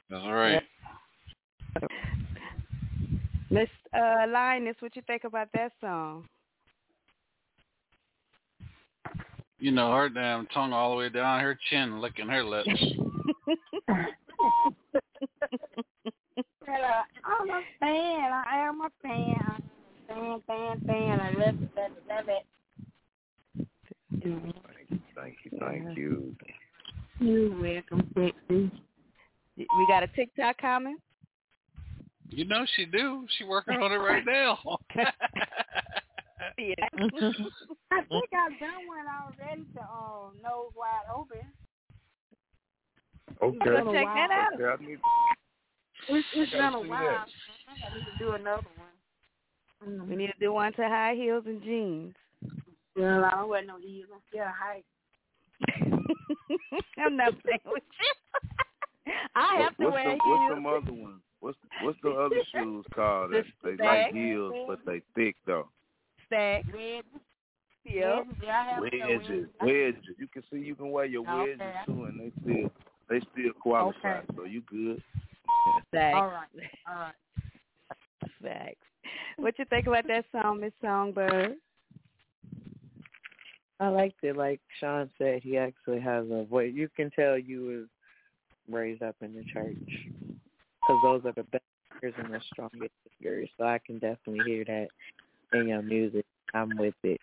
[0.09, 0.63] That's right.
[3.51, 6.27] Miss uh, Linus, what you think about that song?
[9.59, 12.67] You know, her damn tongue all the way down her chin, licking her lips.
[16.75, 18.31] But, uh, I'm a fan.
[18.33, 19.63] I am a fan.
[20.07, 21.19] Fan, fan, fan.
[21.21, 22.45] I love it, love it, love it.
[24.11, 24.25] Thank
[24.91, 26.35] you, thank you, thank you.
[27.19, 28.71] You're welcome, sexy.
[29.55, 30.99] We got a TikTok comment.
[32.29, 33.25] You know she do.
[33.37, 34.59] She working on it right now.
[36.57, 36.73] Yeah.
[37.91, 41.37] I think I've done one already to uh, Nose Wide Open.
[43.41, 43.57] Okay.
[43.59, 44.59] Go check that out.
[44.59, 44.99] Okay, I need
[46.07, 47.01] It's, it's I been a while.
[47.01, 47.27] that.
[47.49, 49.89] I think I need to do another one.
[49.89, 50.09] Mm-hmm.
[50.09, 52.15] We need to do one to high heels and jeans.
[52.95, 54.09] Well, I don't wear no heels.
[54.13, 54.85] I'm scared of height.
[56.97, 59.13] I'm not playing with you.
[59.35, 61.19] I have to what's wear the, what's some other one?
[61.39, 63.31] What's what's the other shoes called?
[63.31, 63.85] The That they Stag.
[63.85, 65.69] like heels, but they thick though.
[66.27, 66.65] Stack.
[66.73, 67.03] Wedges.
[67.83, 68.25] Yep.
[68.27, 68.33] Wedges.
[68.43, 70.15] Yeah, I have some Wedges, wedges.
[70.17, 71.57] You can see you can wear your Okay.
[71.59, 72.71] wedges too, and they still
[73.09, 74.19] they still qualify.
[74.19, 74.27] Okay.
[74.35, 75.01] So you good.
[75.91, 76.15] Facts.
[76.15, 76.47] All right.
[76.87, 77.13] All right.
[78.41, 78.75] Facts.
[79.37, 81.55] What you think about that song, Miss Songbird?
[83.79, 84.37] I liked it.
[84.37, 86.71] Like Sean said, he actually has a voice.
[86.73, 87.87] You can tell you was
[88.73, 89.75] raised up in the church
[90.81, 91.63] because those are the best
[92.01, 93.49] singers and the strongest singers.
[93.57, 94.87] So I can definitely hear that
[95.57, 96.25] in your music.
[96.53, 97.19] I'm with it.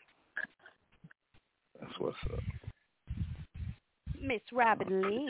[1.81, 2.41] That's what's up.
[4.21, 5.29] Miss Robin Lynn.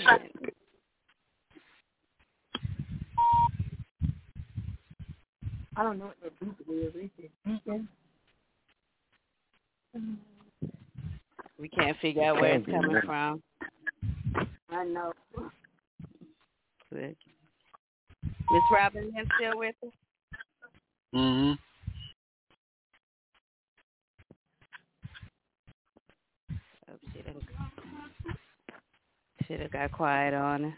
[5.76, 6.94] I don't know what that beat is.
[6.94, 7.88] Is it beacon?
[11.58, 13.42] We can't figure out where it's coming from.
[14.70, 15.12] I know.
[16.92, 17.16] Good.
[18.24, 19.90] Miss Robin Lynn still with us?
[21.14, 21.58] mhm.
[26.90, 27.34] Oh, she done,
[29.46, 30.74] she done got quiet on her.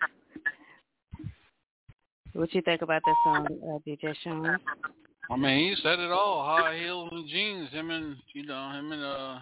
[2.35, 4.59] What you think about that song, uh, DJ Sean?
[5.31, 6.45] I mean, he said it all.
[6.45, 7.71] High heels and jeans.
[7.71, 9.39] Him and you know him and uh,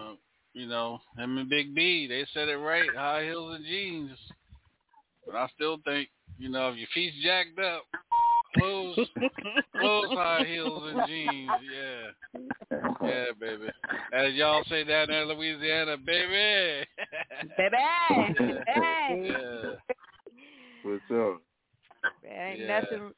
[0.00, 0.14] uh
[0.54, 2.06] you know him and Big B.
[2.06, 2.88] They said it right.
[2.94, 4.16] High heels and jeans.
[5.26, 7.82] But I still think you know if your feet's jacked up,
[8.56, 8.98] close
[9.80, 11.50] close high heels and jeans.
[11.74, 13.66] Yeah, yeah, baby.
[14.12, 16.86] As y'all say down there in Louisiana, baby.
[17.58, 17.76] Baby!
[17.80, 18.64] yeah.
[18.68, 19.28] Hey!
[19.28, 19.94] yeah.
[20.84, 21.42] What's up?
[22.22, 22.80] There ain't Yeah.
[22.80, 23.14] nothing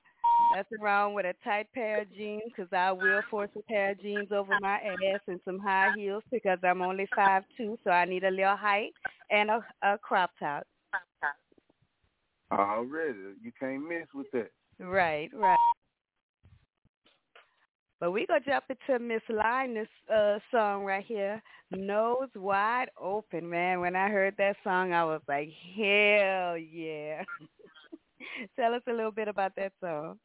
[0.53, 4.01] nothing wrong with a tight pair of jeans because I will force a pair of
[4.01, 8.05] jeans over my ass and some high heels because I'm only five two, so I
[8.05, 8.93] need a little height
[9.31, 10.67] and a, a crop top.
[12.53, 14.51] Already, you can't miss with that.
[14.79, 15.59] Right, right.
[18.01, 23.81] But we gonna jump into Miss Linus' uh, song right here, "Nose Wide Open." Man,
[23.81, 27.25] when I heard that song, I was like, "Hell yeah!"
[28.57, 30.19] Tell us a little bit about that song.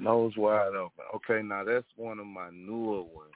[0.00, 1.04] Nose wide open.
[1.16, 3.32] Okay, now that's one of my newer ones.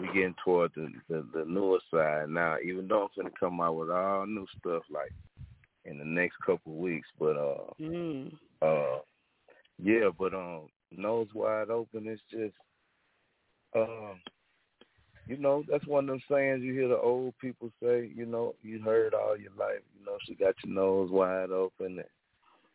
[0.00, 2.56] we getting toward the, the the newer side now.
[2.64, 5.12] Even though I'm gonna come out with all new stuff like
[5.84, 8.32] in the next couple of weeks, but uh, Mm.
[8.62, 8.98] uh,
[9.82, 12.08] yeah, but um, nose wide open.
[12.08, 12.54] It's just
[13.74, 14.20] um,
[15.26, 18.10] you know, that's one of them sayings you hear the old people say.
[18.14, 19.80] You know, you heard all your life.
[19.98, 22.04] You know, she got your nose wide open, and,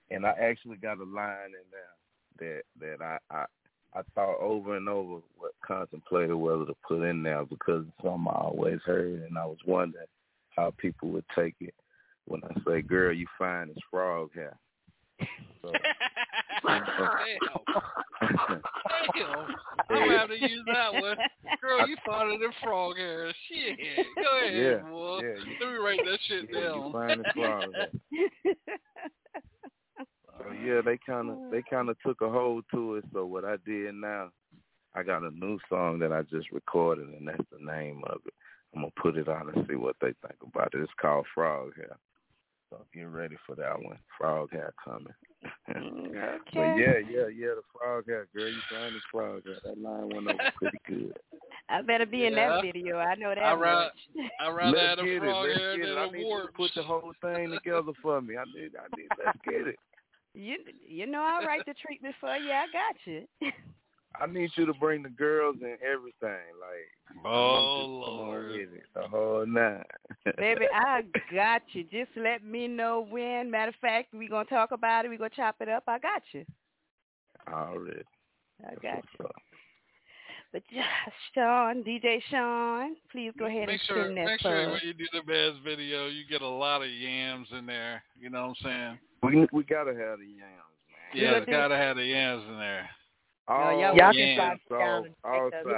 [0.10, 3.46] and I actually got a line in there that that I I
[3.94, 8.28] I thought over and over what contemplated whether to put in there because it's something
[8.28, 10.08] I always heard, and I was wondering
[10.56, 11.76] how people would take it
[12.26, 14.58] when I say, "Girl, you fine as frog hair."
[15.62, 15.72] So,
[16.68, 16.86] Damn.
[19.90, 21.18] I'm gonna use that one.
[21.62, 23.32] Girl, you farted than frog hair.
[23.48, 23.78] Shit.
[24.22, 25.20] Go ahead, Yeah, boy.
[25.22, 26.78] yeah, you- Let me write that shit yeah, down.
[26.86, 27.74] you fine as frog.
[30.40, 33.06] So yeah, they kind of they kind of took a hold to it.
[33.14, 34.30] So what I did now,
[34.96, 38.34] I got a new song that I just recorded, and that's the name of it.
[38.74, 40.80] I'm gonna put it on and see what they think about it.
[40.82, 41.98] It's called Frog Hair.
[42.72, 44.00] So get ready for that one.
[44.18, 45.14] Frog hat coming.
[45.70, 46.38] okay.
[46.54, 49.62] But yeah, yeah, yeah, the frog hat, girl, you find the frog hat.
[49.66, 51.18] That line went over pretty good.
[51.68, 52.98] I better be in that video.
[52.98, 54.28] I know that I ra- much.
[54.40, 55.22] I rather Let's a get it.
[55.24, 56.00] Let's hair get than it.
[56.00, 58.36] I a need you to put the whole thing together for me.
[58.38, 59.10] I need, I need.
[59.24, 59.76] Let's get it.
[60.34, 60.56] You
[60.88, 62.52] you know I write the treatment for you.
[62.52, 63.28] I got you.
[64.20, 66.40] I need you to bring the girls and everything.
[66.60, 68.48] Like, Oh, come on Lord.
[68.52, 69.84] with it, the whole nine.
[70.38, 71.04] Baby, I
[71.34, 71.84] got you.
[71.84, 73.50] Just let me know when.
[73.52, 75.10] Matter of fact, we gonna talk about it.
[75.10, 75.84] We gonna chop it up.
[75.88, 76.46] I got you.
[77.52, 78.04] already.
[78.66, 79.28] I got you.
[80.54, 80.84] But yeah,
[81.34, 84.82] Sean, DJ Sean, please go ahead Make and sure, send that make sure for when
[84.84, 88.04] you do the Baz video, you get a lot of yams in there.
[88.20, 89.00] You know what I'm saying?
[89.24, 91.24] We we gotta have the yams, man.
[91.24, 92.90] Yeah, it's gotta have the yams in there.
[93.52, 94.60] All y'all Y'all want can yams.
[94.68, 95.74] slide down and all take those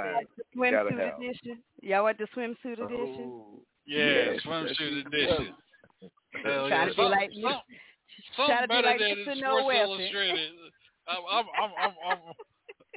[0.54, 1.58] You gotta swimsuit edition.
[1.82, 3.30] Y'all want the swimsuit edition?
[3.32, 5.54] Oh, Yeah, yes, swimsuit edition.
[6.44, 6.84] Hell Try yeah.
[6.86, 7.60] to be like some-
[8.36, 9.22] Try something to be better like than Mr.
[9.24, 9.70] Sports Noel.
[9.70, 10.50] Illustrated.
[11.08, 12.18] I'm, I'm, I'm, I'm, I'm,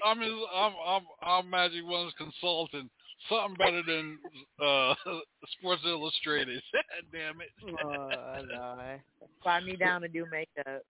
[0.05, 2.89] I'm, his, I'm, I'm, I'm Magic One's consultant.
[3.30, 4.19] Something better than
[4.63, 4.93] uh,
[5.59, 6.61] Sports Illustrated.
[7.11, 7.49] Damn it.
[7.84, 9.01] Oh Lord.
[9.43, 10.84] Fly me down to do makeup.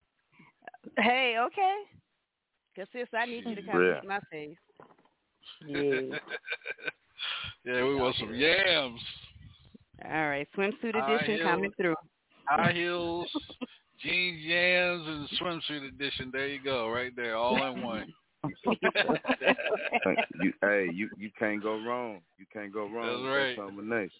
[0.98, 1.76] Hey, okay.
[2.78, 3.94] Cause sis, I need you to come Yeah.
[3.96, 4.58] fix my face.
[5.66, 6.20] Yeah.
[7.66, 9.02] yeah, we want some yams.
[10.06, 11.42] All right, swimsuit edition heels.
[11.42, 11.96] coming through.
[12.48, 13.28] High heels,
[14.00, 16.30] jeans, yams, and swimsuit edition.
[16.32, 18.14] There you go, right there, all in one.
[18.44, 22.22] you, hey, you you can't go wrong.
[22.38, 23.56] You can't go wrong That's with right.
[23.56, 24.12] that combination.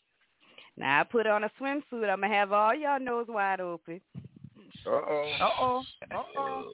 [0.78, 2.10] Now I put on a swimsuit.
[2.10, 4.02] I'm gonna have all y'all nose wide open.
[4.84, 5.32] Uh oh.
[5.40, 5.84] Uh oh.
[6.12, 6.72] Uh oh.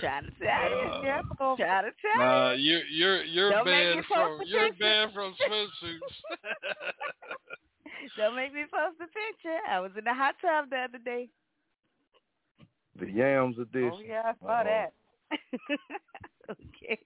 [0.00, 1.10] Try to tell you.
[1.40, 2.76] Uh, Try to tell Nah, you.
[2.78, 4.78] you you're you're Don't banned from you're picture.
[4.84, 6.14] banned from swimsuits.
[8.18, 9.58] Don't make me post a picture.
[9.68, 11.28] I was in the hot tub the other day.
[12.98, 13.92] The yams edition.
[13.94, 14.64] Oh yeah, I saw Uh-oh.
[14.64, 14.92] that.
[16.50, 16.98] okay.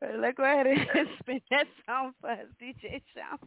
[0.00, 3.38] Well, let's go ahead and spin that song for us, DJ Sean.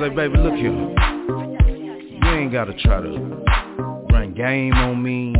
[0.00, 0.72] Say, baby, look here.
[0.72, 3.10] You ain't gotta try to
[4.12, 5.32] run game on me.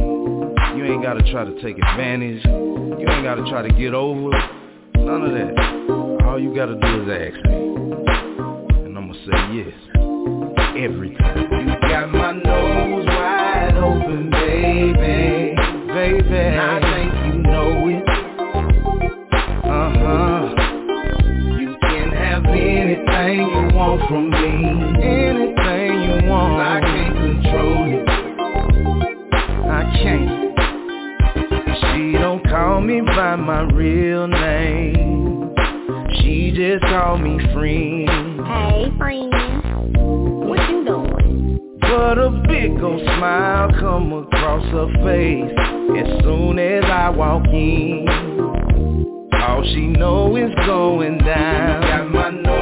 [0.77, 2.45] You ain't gotta try to take advantage.
[2.45, 4.31] You ain't gotta try to get over.
[4.97, 6.27] None of that.
[6.27, 7.55] All you gotta do is ask me.
[8.85, 9.75] And I'ma say yes.
[10.77, 11.69] Every time.
[11.69, 15.55] You got my nose wide open, baby.
[15.93, 16.90] Baby.
[23.31, 24.39] Anything you want from me.
[25.03, 26.61] Anything you want.
[26.61, 28.09] I can't control it.
[29.69, 30.31] I can't.
[31.81, 35.55] She don't call me by my real name.
[36.21, 38.09] She just call me friend.
[38.47, 39.33] Hey, friend.
[40.49, 41.79] What you doing?
[41.81, 45.53] But a big old smile come across her face
[45.99, 48.07] as soon as I walk in.
[49.33, 51.81] All she know is going down.
[51.83, 52.60] Got my nose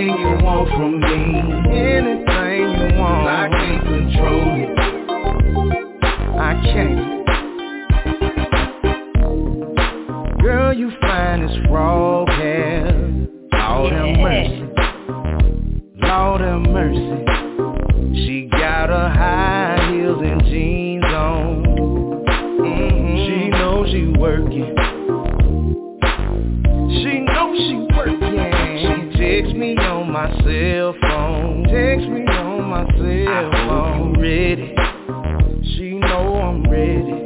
[0.00, 1.08] Anything you want from me.
[1.76, 3.28] Anything you want.
[3.28, 4.70] I can't control it
[6.40, 7.00] I can't.
[10.40, 12.84] Girl, you find this raw hair.
[13.52, 14.06] Lord yeah.
[14.06, 14.62] have mercy.
[16.00, 17.24] Lord have mercy.
[18.24, 21.62] She got her high heels and jeans on.
[22.58, 23.16] Mm-hmm.
[23.26, 24.89] She knows she working.
[33.04, 34.74] Yeah, I'm ready.
[35.76, 37.24] She know I'm ready.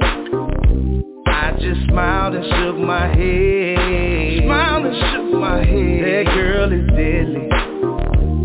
[1.27, 4.45] I just smiled and shook my head.
[4.45, 6.05] Smiled and shook my head.
[6.05, 7.49] That girl is deadly.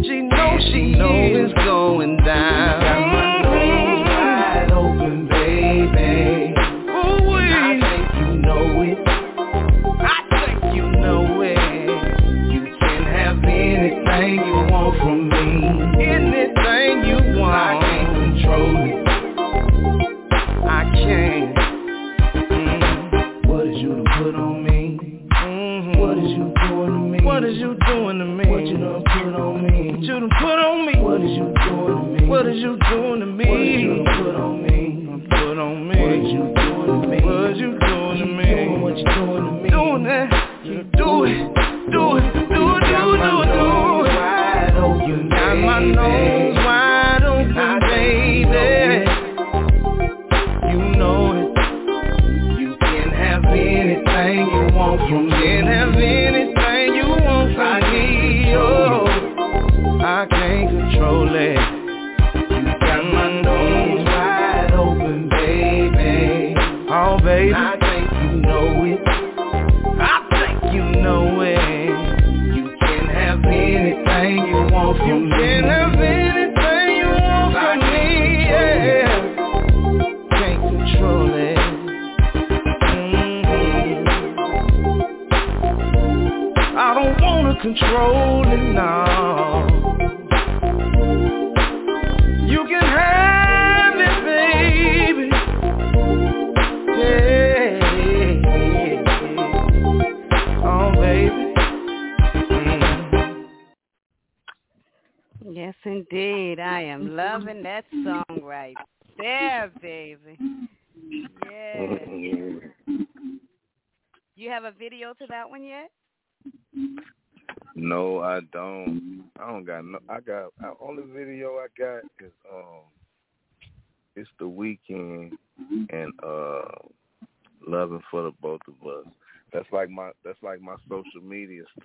[0.04, 2.82] She knows she knows it's going down.
[2.82, 3.29] Mm-hmm.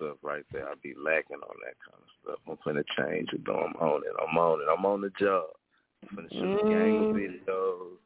[0.05, 0.67] Stuff right there.
[0.67, 2.39] I be lacking on that kind of stuff.
[2.47, 3.59] I'm finna change it though.
[3.59, 4.13] I'm on it.
[4.21, 4.67] I'm on it.
[4.71, 5.45] I'm on the job.
[6.03, 7.13] I'm finna shoot a gang mm.
[7.13, 7.97] videos,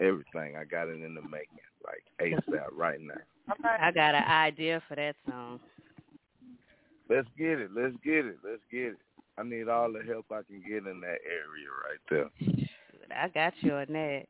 [0.00, 0.56] everything.
[0.56, 3.14] I got it in the making, like ASAP right now.
[3.64, 5.60] I got an idea for that song.
[7.08, 7.70] Let's get it.
[7.74, 8.38] Let's get it.
[8.42, 8.98] Let's get it.
[9.38, 12.30] I need all the help I can get in that area right there.
[13.16, 14.22] I got you on that.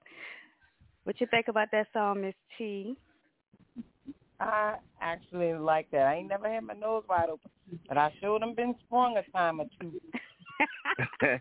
[1.04, 2.96] What you think about that song, Miss T?
[4.40, 6.06] I actually like that.
[6.06, 7.50] I ain't never had my nose wide open,
[7.88, 9.92] but I sure done been sprung a time or two.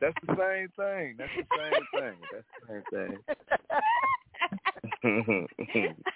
[0.00, 1.16] That's the same thing.
[1.18, 2.16] That's the same thing.
[2.32, 3.18] That's the same thing.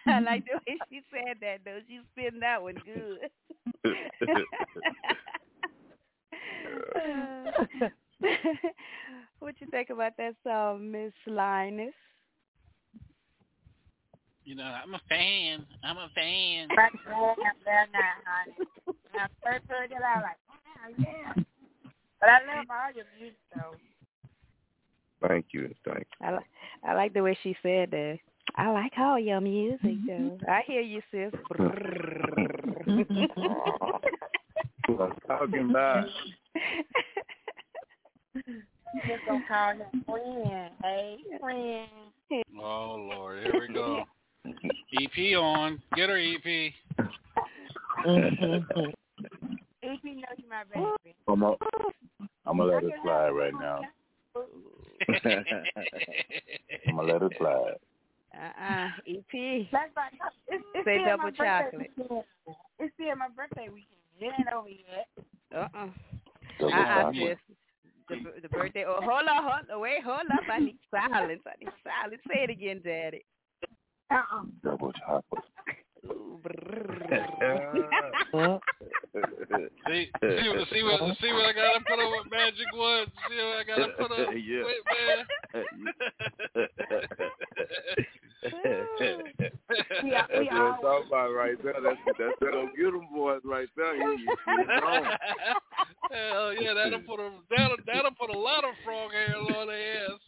[0.06, 1.80] I like the way she said that though.
[1.88, 3.30] She spin that one good.
[9.38, 11.94] what you think about that song, Miss Linus?
[14.48, 15.66] You know, I'm a fan.
[15.84, 16.68] I'm a fan.
[16.74, 18.54] But they're not, honey.
[18.86, 21.42] When I first heard it, I was like, wow, yeah.
[22.18, 23.76] But I love all your music, though.
[25.28, 25.74] Thank you.
[25.84, 26.46] Thank I like
[26.82, 28.18] I like the way she said that.
[28.56, 30.12] I like all your music though.
[30.12, 30.50] Mm-hmm.
[30.50, 31.30] I hear you, sis.
[34.88, 36.06] I'm talking about.
[38.34, 40.70] You just gonna call him friend.
[40.82, 41.88] Hey, friend.
[42.58, 44.04] Oh Lord, here we go.
[44.46, 45.82] EP on.
[45.94, 46.72] Get her E EP.
[49.82, 51.14] If you know you my baby.
[51.26, 51.56] I'm gonna
[52.46, 53.80] I'm gonna let it slide right now.
[56.86, 57.74] I'm gonna let it slide.
[58.34, 58.88] Uh-uh.
[59.08, 59.66] EP.
[59.72, 60.12] That's like,
[60.48, 61.90] it's, it's Say double chocolate.
[61.96, 62.24] weekend.
[62.78, 63.98] It's still my birthday weekend.
[64.20, 65.08] It ain't over yet.
[65.54, 65.88] Uh-uh.
[66.60, 67.38] Double Uh-uh, chocolate.
[68.08, 68.84] The, the birthday.
[68.86, 69.80] Oh, hold on, hold on.
[69.80, 70.44] Wait, hold up.
[70.50, 71.42] I need silence.
[71.46, 72.22] I need silence.
[72.28, 73.24] Say it again, Daddy.
[74.10, 74.42] Uh-uh.
[74.64, 75.44] Double chocolate.
[79.88, 83.08] See, see, what- see what, see what I gotta put on with Magic One's.
[83.28, 84.64] See what I gotta put on Yeah.
[84.64, 86.68] with, man.
[89.18, 91.74] That's what I'm talking about right there.
[91.82, 93.96] That's that's that old beautiful boys right there.
[93.96, 95.18] You, you, you're.
[96.10, 100.04] Hell yeah, that'll put a that'll that'll put a lot of frog hairs on their
[100.04, 100.20] ass.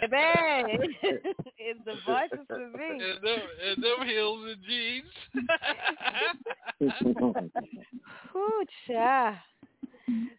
[0.00, 0.96] Baby,
[1.58, 2.88] it's the voices to me.
[2.90, 5.12] and them and them heels and jeans.
[8.36, 9.42] Ooh, cha.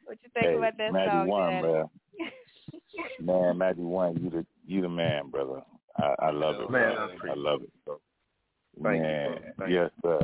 [0.06, 1.84] What you think hey, about that Magic song, One, Daddy?
[3.20, 5.62] Man, Magic One, you the you the man, brother.
[5.98, 7.70] I, I love it, Man, I I love it.
[7.86, 8.00] Bro.
[8.82, 9.40] Thank you, man, bro.
[9.60, 10.20] Thank yes, sir.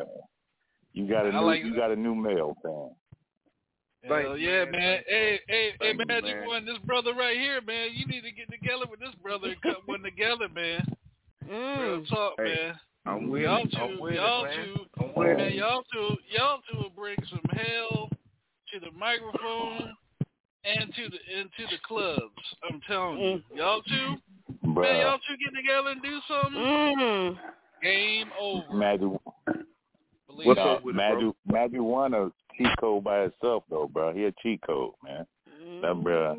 [0.94, 1.78] You got a I new like you it.
[1.78, 2.90] got a new male fan.
[4.04, 4.72] Hell Thank you, yeah, man.
[4.72, 5.00] man.
[5.08, 6.48] Hey, hey, hey, Thank you, Magic man.
[6.48, 7.90] One, this brother right here, man.
[7.94, 10.86] You need to get together with this brother and cut one together, man.
[11.50, 12.08] Real Mm.
[12.10, 12.80] talk, Hey, man.
[13.06, 13.72] I'm with y'all it.
[13.72, 14.66] two, I'm with y'all it, man.
[14.66, 15.54] two, I'm with man, it.
[15.56, 18.10] y'all two, y'all two will bring some hell
[18.74, 19.96] to the microphone
[20.66, 22.36] and to the and to the clubs.
[22.70, 24.18] I'm telling you, y'all two,
[24.68, 26.62] man, y'all two get together and do something.
[26.62, 27.38] Mm.
[27.82, 28.74] Game over.
[28.74, 29.08] Magic
[30.38, 30.64] Believe What's me.
[30.64, 31.16] up with it, bro?
[31.16, 34.14] Magic Magic One a cheat code by itself though, bro.
[34.14, 35.26] He a cheat code, man.
[35.82, 36.02] That mm-hmm.
[36.02, 36.36] bro,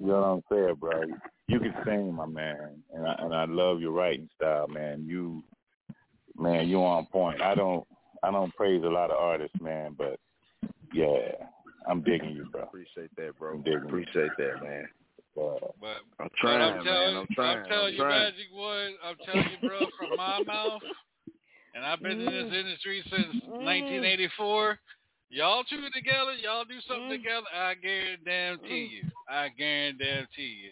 [0.00, 1.02] you know what I'm saying, bro.
[1.48, 5.04] You can sing, my man, and I and I love your writing style, man.
[5.06, 5.44] You,
[6.36, 7.40] man, you on point.
[7.40, 7.86] I don't
[8.22, 10.18] I don't praise a lot of artists, man, but
[10.92, 11.20] yeah,
[11.88, 12.62] I'm digging you, bro.
[12.62, 13.54] Appreciate that, bro.
[13.54, 13.86] I'm digging you.
[13.86, 14.88] Appreciate that, man.
[15.36, 17.16] But I'm But trying, I'm telling, man.
[17.16, 17.58] I'm trying.
[17.58, 18.22] I'm telling I'm you, trying.
[18.24, 18.94] Magic One.
[19.04, 20.82] I'm telling you, bro, from my mouth,
[21.76, 22.60] and I've been in this mm.
[22.60, 23.62] industry since mm.
[23.62, 24.78] 1984.
[25.28, 27.22] Y'all two together, y'all do something mm.
[27.22, 27.46] together.
[27.54, 29.10] I guarantee you.
[29.28, 30.70] I guarantee you.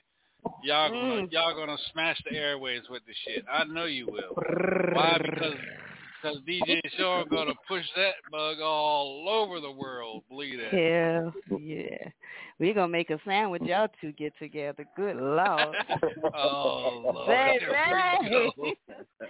[0.63, 3.45] Y'all gonna y'all gonna smash the airways with the shit.
[3.53, 4.35] I know you will.
[4.93, 5.19] Why?
[5.23, 5.55] Because
[6.23, 10.23] because DJ Sean gonna push that bug all over the world.
[10.29, 10.71] Believe that.
[10.71, 12.09] Hell yeah.
[12.59, 13.63] We gonna make a sandwich.
[13.65, 14.87] Y'all two get together.
[14.97, 15.77] Good lord.
[16.35, 17.29] Oh, Lord.
[17.29, 17.67] Baby.
[18.57, 18.77] We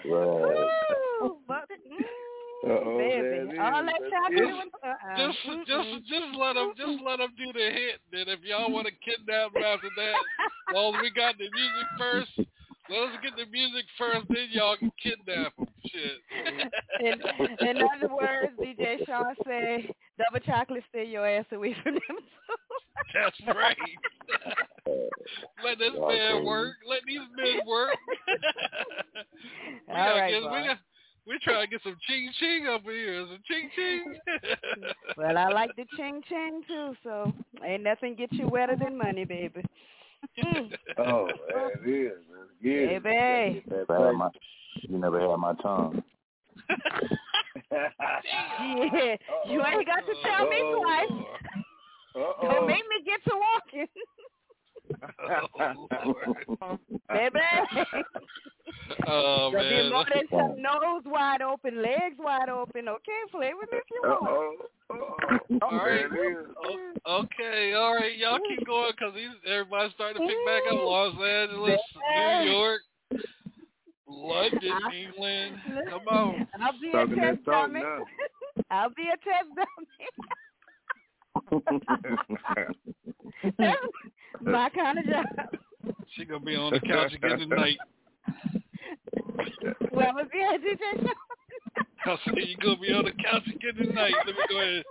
[0.05, 0.45] go.
[0.49, 0.97] right.
[1.23, 3.59] Ooh, but- mm, Uh-oh, baby.
[3.59, 5.17] All that chocolate uh-uh.
[5.17, 8.01] Just, just, just let them, just let them do the hit.
[8.11, 10.15] Then if y'all want to kidnap them after that,
[10.73, 12.49] well, we got the music first.
[12.91, 15.67] Let us get the music first, then y'all can kidnap them.
[15.87, 16.21] Shit.
[17.01, 22.19] in, in other words, DJ Sean said, "Double chocolate, stay your ass away from them."
[23.15, 23.77] That's right.
[25.65, 26.75] Let this man work.
[26.89, 27.97] Let these men work.
[29.89, 30.65] we All gotta right, get, we boy.
[30.67, 30.79] got,
[31.27, 33.27] we trying to get some ching ching up here.
[33.27, 34.15] Some ching ching.
[35.17, 37.33] well, I like the ching ching too, so
[37.65, 39.63] ain't nothing get you wetter than money, baby.
[40.45, 40.73] Mm.
[40.99, 42.13] Oh, that is.
[42.31, 43.03] Let's get it.
[43.03, 43.63] Baby.
[43.69, 44.29] That Never had my,
[44.83, 46.03] you never had my tongue.
[47.73, 49.17] Yeah,
[49.49, 50.83] you ain't got to tell me Uh-oh.
[50.83, 51.27] twice.
[52.15, 52.49] Uh-oh.
[52.53, 53.87] Don't make me get to walking,
[56.61, 56.79] oh,
[57.09, 57.41] baby.
[59.07, 59.91] oh There'll be man.
[59.91, 62.89] more than some nose wide open, legs wide open.
[62.89, 64.23] Okay, play with me if you want.
[64.23, 64.57] Uh-oh.
[64.91, 65.59] Uh-oh.
[65.63, 66.11] All right.
[66.11, 66.47] There it is.
[66.65, 69.15] O- Okay, all right, y'all keep going because
[69.47, 70.79] everybody's starting to pick back up.
[70.79, 71.79] Los Angeles,
[72.17, 72.81] New York,
[74.09, 75.57] London, England.
[75.91, 76.49] Come on.
[76.63, 77.83] I'll be a Talking test dummy.
[78.71, 79.87] I'll be a test dummy.
[83.59, 83.79] That's
[84.45, 85.27] my kind of job.
[86.17, 87.79] She gonna be on the couch again tonight.
[89.93, 91.07] Well, I'm gonna be a DJ
[92.07, 94.13] I said you gonna be on the couch again tonight.
[94.27, 94.85] Let me go ahead and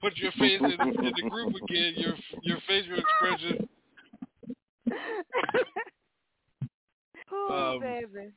[0.00, 0.72] put your face in,
[1.04, 1.92] in the group again.
[1.96, 3.68] Your your facial expression.
[7.32, 8.32] Oh, Um, baby.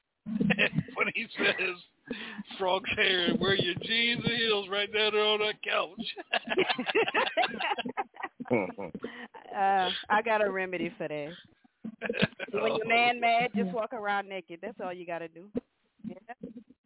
[0.96, 1.76] when he says
[2.58, 6.16] frog's hair and wear your jeans and heels right down there on that couch.
[9.58, 11.34] Uh, I got a remedy for that.
[12.52, 14.60] When your man mad, just walk around naked.
[14.62, 15.50] That's all you gotta do.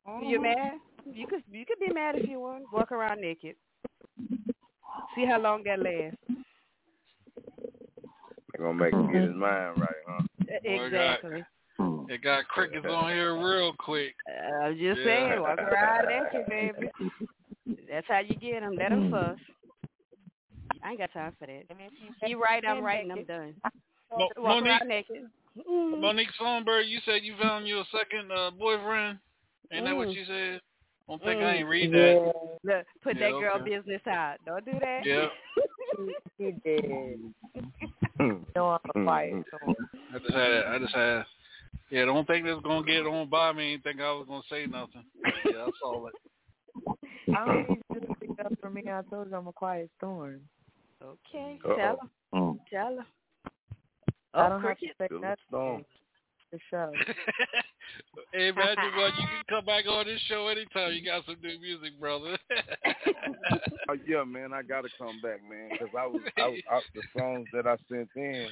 [0.04, 0.74] When you're mad,
[1.06, 2.64] you could you could be mad if you want.
[2.74, 3.56] Walk around naked.
[5.16, 6.18] See how long that lasts.
[8.52, 10.24] They're gonna make him get his mind right, huh?
[10.64, 11.44] Exactly.
[12.10, 14.16] It got crickets on here real quick.
[14.28, 15.06] Uh, I'm just Yeah.
[15.06, 16.90] saying, walk around naked, baby.
[17.90, 18.76] That's how you get them.
[18.76, 19.40] Let them fuss.
[20.84, 21.64] I ain't got time for that.
[22.28, 23.54] You right, I'm right, and I'm done.
[24.18, 25.24] Mo- Walk Monique, naked.
[25.70, 26.00] Mm.
[26.00, 29.20] Monique Songbird, you said you found you a second uh, boyfriend.
[29.72, 30.16] Ain't that what Mm.
[30.16, 30.62] you said?
[31.08, 31.60] I Don't think I Mm.
[31.60, 32.34] ain't read that.
[32.64, 33.76] Look, put Yeah, that girl okay.
[33.76, 34.38] business out.
[34.46, 35.06] Don't do that.
[35.06, 35.28] Yeah.
[36.38, 37.34] He did.
[38.56, 39.46] No, I'm quiet.
[40.14, 41.26] I just had I just had
[41.90, 44.66] yeah, don't think that's gonna get on by me, ain't think I was gonna say
[44.66, 45.04] nothing.
[45.52, 46.16] Yeah, I saw it.
[47.36, 48.84] I don't need you to speak up for me.
[48.88, 50.42] I told you I'm a quiet storm.
[51.04, 51.76] Okay, Uh-oh.
[51.76, 52.38] tell her.
[52.40, 52.60] Mm.
[52.72, 53.06] Tell her.
[54.34, 54.96] I Oh, don't have to cricket.
[55.00, 55.86] say Still nothing.
[56.52, 56.92] The show.
[58.34, 60.94] hey Magic One, you can come back on this show anytime.
[60.94, 62.38] You got some new music, brother.
[63.90, 67.02] Oh yeah, man, I gotta come back, man, because I was, I was I, the
[67.16, 68.48] songs that I sent in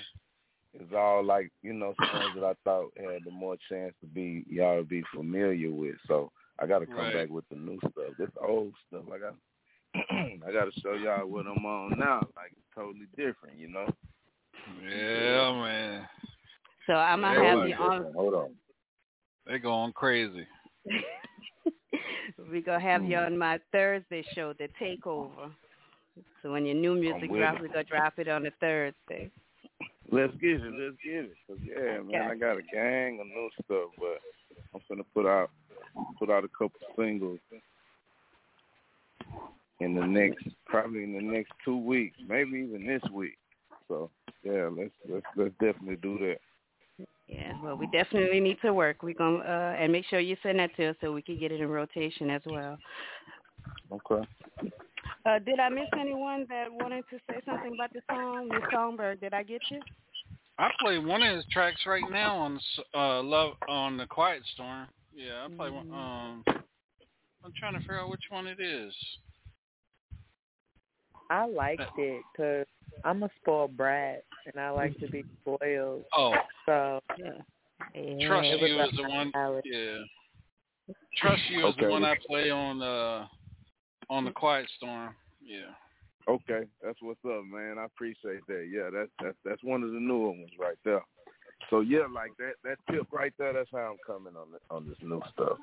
[0.79, 4.43] is all like you know songs that I thought had the more chance to be
[4.49, 5.95] y'all to be familiar with.
[6.07, 7.13] So I gotta come Right.
[7.13, 8.13] back with the new stuff.
[8.17, 9.35] This old stuff, I got
[10.47, 12.19] I got to show y'all what I'm on now.
[12.35, 13.85] Like it's totally different, you know.
[14.81, 16.07] Yeah, man.
[16.87, 18.13] So I'm gonna have you on.
[18.13, 18.49] Hold on.
[19.45, 20.45] They're going crazy.
[22.51, 23.11] we gonna have Hmm.
[23.11, 25.51] you on my Thursday show, the takeover.
[26.41, 27.61] So when your new music with drops, it.
[27.63, 29.29] we gonna drop it on a Thursday.
[30.11, 30.73] Let's get it.
[30.73, 31.37] Let's get it.
[31.47, 34.19] 'Cause, yeah, man, I got a gang of new stuff, but
[34.73, 35.51] I'm gonna put out
[36.17, 37.39] put out a couple singles
[39.79, 43.37] in the next probably in the next two weeks, maybe even this week.
[43.87, 44.09] So
[44.43, 46.37] yeah, let's let's let's definitely do that.
[47.27, 49.03] Yeah, well, we definitely need to work.
[49.03, 51.51] We gonna uh, and make sure you send that to us so we can get
[51.51, 52.77] it in rotation as well.
[53.91, 54.27] Okay.
[55.25, 58.47] Uh, did I miss anyone that wanted to say something about the song?
[58.49, 59.79] Miss Songbird, did I get you?
[60.57, 62.59] I play one of his tracks right now on
[62.93, 64.87] uh Love on the Quiet Storm.
[65.15, 65.91] Yeah, I play one.
[65.91, 66.43] Um,
[67.43, 68.93] I'm trying to figure out which one it is.
[71.29, 72.65] I liked it because
[73.03, 76.03] I'm a spoiled brat and I like to be spoiled.
[76.15, 76.33] Oh,
[76.65, 77.31] So yeah,
[78.27, 79.31] Trust it was You is the one.
[79.35, 79.61] alley.
[79.65, 79.97] Yeah.
[81.17, 83.27] Trust You is the one I play on uh
[84.09, 85.15] on the Quiet Storm.
[85.41, 85.71] Yeah.
[86.27, 87.77] Okay, that's what's up, man.
[87.79, 88.69] I appreciate that.
[88.71, 91.01] Yeah, that's that's that's one of the newer ones right there.
[91.69, 93.53] So yeah, like that that tip right there.
[93.53, 95.57] That's how I'm coming on the, on this new stuff.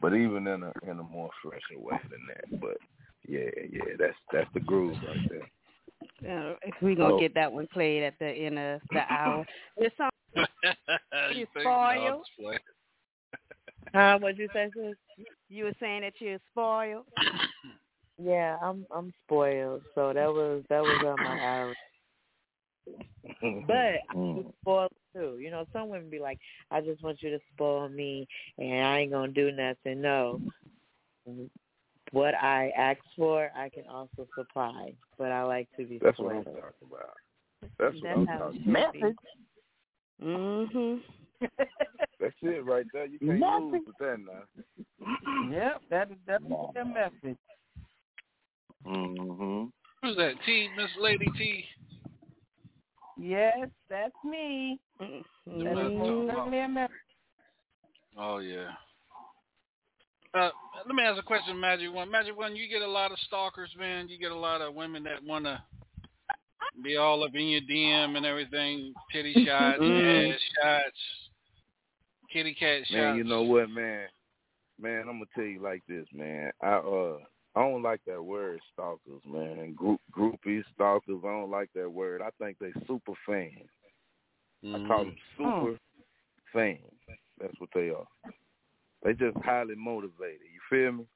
[0.00, 2.60] But even in a in a more fresher way than that.
[2.60, 2.76] But
[3.28, 5.48] yeah, yeah, that's that's the groove right there.
[6.24, 7.18] Uh, we gonna Oh.
[7.18, 9.46] get that one played at the end of the hour.
[9.78, 10.10] This song,
[11.34, 11.64] you think?
[11.64, 12.04] spoiled?
[12.04, 12.58] No, just play.
[13.94, 14.18] Huh?
[14.20, 15.26] What'd you say, sis?
[15.48, 17.04] you were saying that you're spoiled.
[18.22, 19.82] Yeah, I'm I'm spoiled.
[19.94, 21.74] So that was that was on my alley.
[23.66, 23.74] But
[24.10, 25.38] I was spoiled too.
[25.40, 26.38] You know, some women be like,
[26.70, 30.02] I just want you to spoil me and I ain't gonna do nothing.
[30.02, 30.40] No.
[32.12, 34.92] What I ask for I can also supply.
[35.18, 37.14] But I like to be That's what I'm talking about.
[37.78, 38.92] That's what I'm how it talking should about.
[38.92, 39.02] be.
[40.22, 41.02] Mhm.
[42.20, 43.06] That's it right there.
[43.06, 43.72] You can't Nothing.
[43.72, 45.50] lose with that now.
[45.50, 47.38] Yep, that is definitely the message.
[48.86, 49.64] Mm-hmm.
[50.02, 50.34] Who's that?
[50.46, 51.64] T, Miss Lady T.
[53.18, 54.78] Yes, that's me.
[55.00, 55.10] That's
[55.46, 56.36] That what is I'm talking most about.
[56.36, 56.96] certainly a message.
[58.18, 58.70] Oh yeah.
[60.34, 60.50] Uh,
[60.86, 62.10] let me ask a question, Magic One.
[62.10, 64.08] Magic One, you get a lot of stalkers, man.
[64.08, 65.62] You get a lot of women that wanna
[66.82, 70.34] be all up in your DM and everything, titty shots, Mhm.
[70.34, 71.30] ass shots,
[72.30, 72.92] kitty cat shots.
[72.92, 74.08] Man, you know what, man?
[74.78, 76.52] Man, I'm gonna tell you like this, man.
[76.62, 77.18] I uh
[77.54, 79.74] I don't like that word stalkers, man.
[79.74, 81.20] Group groupies, stalkers.
[81.22, 82.22] I don't like that word.
[82.22, 83.68] I think they super fans.
[84.64, 85.78] I call them super
[86.52, 86.80] fans.
[87.38, 88.06] That's what they are.
[89.02, 90.40] They just highly motivated.
[90.52, 91.04] You feel me?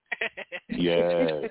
[0.68, 1.49] Yeah.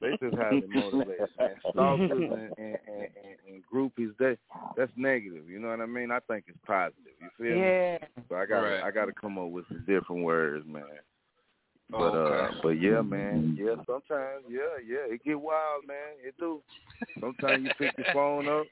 [0.00, 1.54] They just highly motivated, man.
[1.70, 4.36] Stalkers and, and, and, and, and groupies, they
[4.76, 5.48] that's negative.
[5.48, 6.10] You know what I mean?
[6.10, 7.14] I think it's positive.
[7.20, 7.60] You feel me?
[7.60, 7.98] Yeah.
[8.28, 8.82] So I got right.
[8.82, 10.82] I got to come up with some different words, man.
[11.90, 12.56] But Oh, okay.
[12.56, 13.56] uh, but yeah, man.
[13.58, 16.16] Yeah, sometimes, yeah, yeah, it get wild, man.
[16.24, 16.60] It do.
[17.20, 18.66] Sometimes you pick your phone up,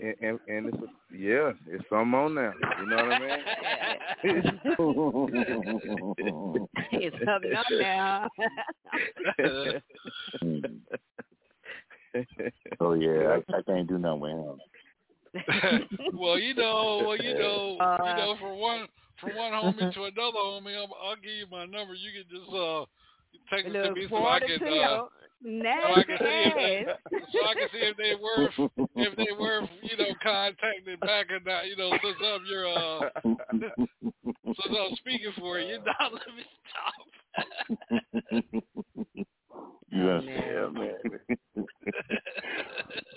[0.00, 2.54] and and, and it's a, yeah, it's something on there.
[2.80, 3.40] You know what I mean?
[6.92, 8.28] it's something on there.
[12.80, 14.58] oh yeah, I, I can't do nothing with him.
[16.14, 18.86] well, you know, well, you know, Uh, you know, from one
[19.20, 21.94] from one homie to another homie, I'm, I'll give you my number.
[21.94, 22.84] You can just uh
[23.50, 25.06] take it to Look me so I can uh,
[25.44, 26.86] your so I can see if they,
[27.32, 28.54] so I can see if they worth
[28.96, 31.66] if they worth you know contacting back or not.
[31.66, 33.04] You know, since I'm your uh
[33.60, 36.94] since I'm speaking for you, now let me stop.
[39.90, 40.96] You Oh, gonna, yeah, man.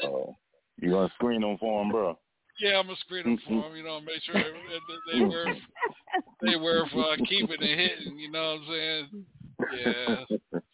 [0.03, 0.35] oh,
[0.77, 2.19] you gonna screen them for him, bro?
[2.59, 3.75] Yeah, I'm gonna screen them for them.
[3.77, 5.55] You know, make sure that that they worth
[6.41, 8.17] they worth uh, keeping and hitting.
[8.17, 9.25] You know what I'm saying?
[9.71, 10.23] Yeah.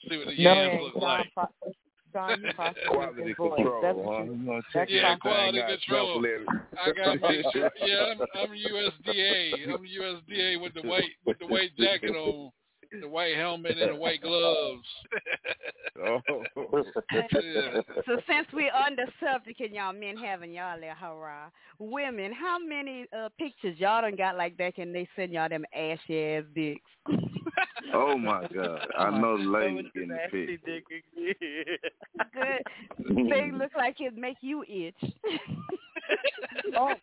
[0.09, 1.33] See what the No, yams yeah, look John, like.
[1.33, 1.73] Pro-
[2.13, 2.51] John, you
[2.89, 4.03] Quality control, That's huh?
[4.03, 6.23] what You you, gonna that's Yeah, quality control.
[6.79, 7.71] I gotta make sure.
[7.81, 9.73] Yeah, I'm, I'm USDA.
[9.73, 12.51] I'm USDA with the white with the white jacket on,
[13.01, 14.87] the white helmet and the white gloves.
[16.05, 16.21] Oh.
[17.11, 17.81] yeah.
[18.05, 22.57] So since we're on the subject and y'all men having y'all little hurrah, women, how
[22.59, 26.43] many uh, pictures y'all done got like that can they send y'all them ashy ass
[26.55, 26.81] dicks?
[27.93, 28.87] Oh my God!
[28.97, 30.63] I know the ladies getting the pic.
[32.33, 32.63] Good.
[33.29, 35.13] They look like it make you itch.
[36.75, 36.93] Oh,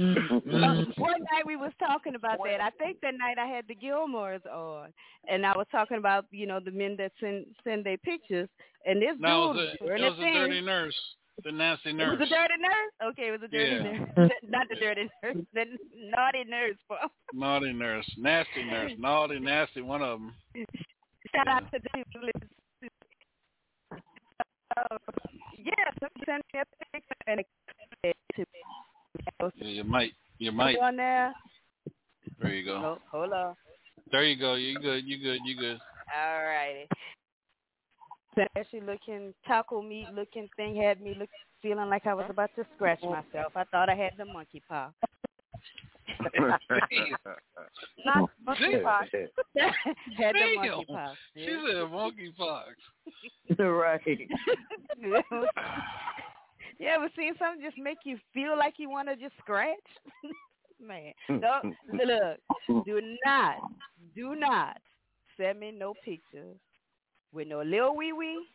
[0.00, 2.60] Uh, one night we was talking about that.
[2.60, 4.92] I think that night I had the Gilmores on,
[5.28, 8.48] and I was talking about you know the men that send send their pictures,
[8.86, 10.96] and this No, it dude was a, it was a a dirty nurse,
[11.44, 12.18] the nasty It nurse.
[12.18, 13.10] was a dirty nurse.
[13.10, 13.98] Okay, it was a dirty Yeah.
[14.16, 15.64] nurse, not the dirty nurse, the
[16.16, 16.76] naughty nurse.
[16.88, 16.98] Bro.
[17.34, 19.82] Naughty nurse, nasty nurse, naughty, nasty.
[19.82, 20.34] One of them.
[21.34, 22.30] Shout out to the
[24.76, 24.96] uh,
[25.58, 28.46] yeah, so he sent me a picture and it to me.
[29.40, 30.78] Yeah, you might, you might.
[30.78, 31.32] on there.
[32.40, 32.76] There you go.
[32.76, 33.54] Oh, hold on.
[34.10, 34.54] There you go.
[34.54, 35.04] You good?
[35.04, 35.40] You good?
[35.44, 35.78] You good?
[36.16, 36.88] All righty.
[38.56, 41.28] Actually looking taco meat looking thing had me look
[41.62, 43.52] feeling like I was about to scratch myself.
[43.54, 44.90] I thought I had the monkey paw.
[48.04, 49.08] Not monkeypox.
[49.56, 50.54] had the Damn.
[50.56, 51.14] monkey paw.
[51.34, 52.68] She said monkey pox.
[53.58, 54.00] right.
[56.80, 59.76] You ever seen something just make you feel like you want to just scratch?
[60.80, 62.84] Man, don't look.
[62.86, 63.56] Do not,
[64.16, 64.78] do not
[65.36, 66.56] send me no pictures
[67.32, 68.46] with no little wee wee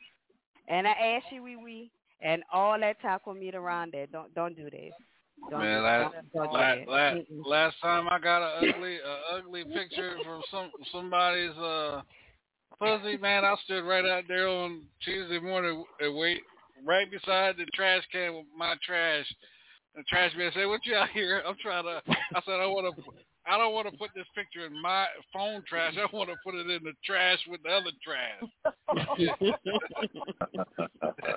[0.67, 4.07] and an ashy wee wee and all that taco meat around there.
[4.07, 4.91] Don't don't do this.
[5.51, 6.91] Don't Man, do, last, don't, don't last, that.
[6.91, 12.01] last, last time I got a ugly, a ugly picture from some somebody's uh
[12.79, 13.45] fuzzy man.
[13.45, 16.41] I stood right out there on Tuesday morning and wait
[16.83, 19.25] right beside the trash can with my trash.
[19.95, 22.01] The trash man said, "What you out here?" I'm trying to.
[22.07, 23.03] I said, "I want to."
[23.47, 25.93] I don't want to put this picture in my phone trash.
[25.99, 28.41] I want to put it in the trash with the other trash.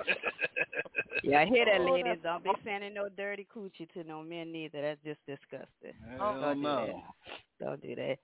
[1.23, 2.17] Yeah, I hear that, oh, ladies.
[2.23, 4.81] Don't be sending no dirty coochie to no men neither.
[4.81, 5.93] That's just disgusting.
[6.17, 6.85] Hell oh, Don't do no.
[6.85, 7.65] that.
[7.65, 8.17] Don't do that.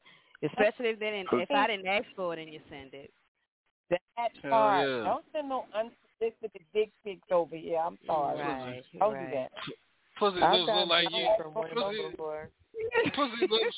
[0.43, 3.11] Especially if they didn't, if I didn't ask for it and you send it.
[3.89, 4.87] That part.
[4.87, 5.03] yeah.
[5.03, 5.65] Don't send no
[6.21, 7.77] unsolicited dick pics over here.
[7.77, 8.39] I'm sorry.
[8.39, 9.29] Right, Don't right.
[9.31, 9.51] do that.
[10.17, 11.27] Pussy I've lips look like you.
[11.53, 12.49] Pussy, before.
[13.15, 13.75] pussy lips.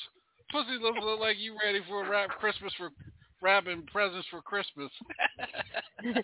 [0.52, 2.90] Pussy lips look like you ready for a wrap Christmas for
[3.42, 4.92] wrapping presents for Christmas.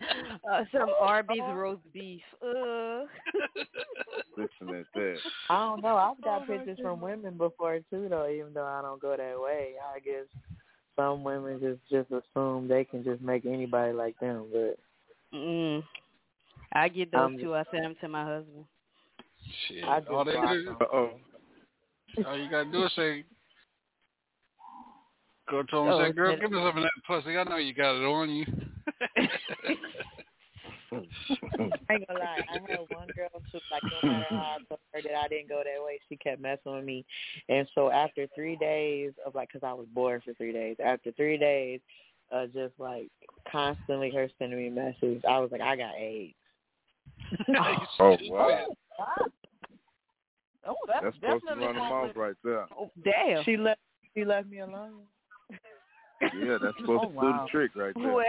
[0.51, 2.21] uh, some Arby's roast beef.
[2.41, 3.05] Uh.
[4.37, 5.17] Listen at that.
[5.49, 5.95] I don't know.
[5.95, 8.29] I've got Oh, pictures from women before too, though.
[8.29, 10.25] Even though I don't go that way, I guess
[10.95, 14.45] some women just just assume they can just make anybody like them.
[14.51, 14.77] But
[15.33, 15.83] Mm.
[16.73, 17.55] I get those I'm two.
[17.55, 18.65] I send them to my husband.
[19.67, 19.83] Shit.
[19.83, 20.77] I just all, they block do, them.
[20.81, 21.09] Uh-oh.
[22.27, 23.23] all you gotta do is say,
[25.49, 27.37] go to him Oh, and say, "Girl, give me some of that pussy.
[27.37, 28.45] I know you got it on you."
[30.93, 32.45] I ain't gonna lie.
[32.49, 35.49] I had one girl who like no matter how I told her that I didn't
[35.49, 37.05] go that way, she kept messing with me.
[37.49, 40.77] And so after three days of like, cause I was bored for three days.
[40.83, 41.79] After three days,
[42.31, 43.09] uh, just like
[43.51, 46.35] constantly her sending me messages, I was like, I got AIDS.
[47.49, 48.65] Oh, oh, oh wow.
[50.65, 52.65] Oh, that's, That's supposed to definitely run them wrong off right there.
[52.77, 53.43] Oh, damn.
[53.43, 53.81] She left.
[54.15, 55.01] She left me alone.
[56.21, 57.45] Yeah, that's supposed Oh, to do wow.
[57.45, 58.13] the trick right there.
[58.13, 58.23] Well,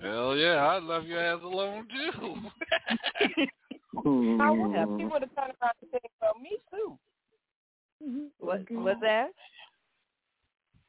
[0.00, 2.36] Hell yeah, I'd love your ass alone too.
[4.40, 5.12] I would have people hmm.
[5.12, 6.98] would have turned around and said, "Well, me too."
[8.02, 8.26] Mm-hmm.
[8.38, 8.82] what mm-hmm.
[8.82, 9.28] was that?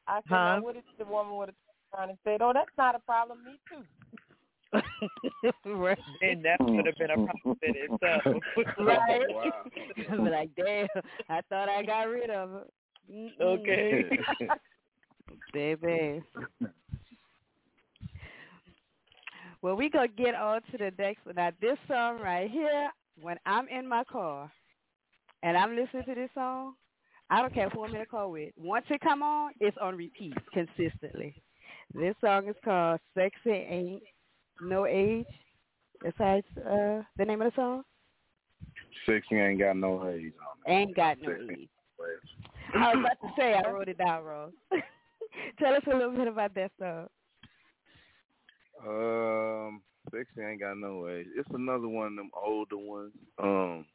[0.06, 0.56] I said, Huh?
[0.56, 1.56] "Now, what if the woman would have
[1.92, 3.44] turned around and said, "Oh, that's not a problem.
[3.44, 3.82] Me too."
[5.64, 5.98] right.
[6.22, 8.22] And that would have been a problem in itself.
[8.78, 9.20] Right.
[9.28, 9.52] Wow.
[10.10, 10.86] I'm like, damn,
[11.28, 12.64] I thought I got rid of her.
[13.12, 13.40] Mm-mm.
[13.40, 14.18] Okay.
[15.52, 16.22] Baby.
[19.62, 21.36] Well, we gonna get on to the next one.
[21.36, 24.50] Now, this song right here, when I'm in my car
[25.42, 26.74] and I'm listening to this song,
[27.30, 28.52] I don't care who I'm in the car with.
[28.56, 31.34] Once it come on, it's on repeat consistently.
[31.94, 34.02] This song is called "Sexy Ain't
[34.62, 35.26] No Age."
[36.02, 37.82] Besides uh, the name of the song.
[39.06, 40.70] Sexy ain't got no age on it.
[40.72, 41.62] Ain't got no Sexy.
[41.62, 41.68] age.
[42.74, 44.52] I was about to say I wrote it down wrong.
[45.58, 47.08] Tell us a little bit about that song.
[48.84, 51.26] Um, sexy ain't got no age.
[51.36, 53.12] It's another one of them older ones.
[53.40, 53.86] Um,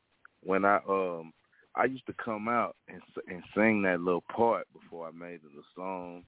[0.44, 1.34] when I um,
[1.76, 5.60] I used to come out and and sing that little part before I made it
[5.60, 6.24] a song,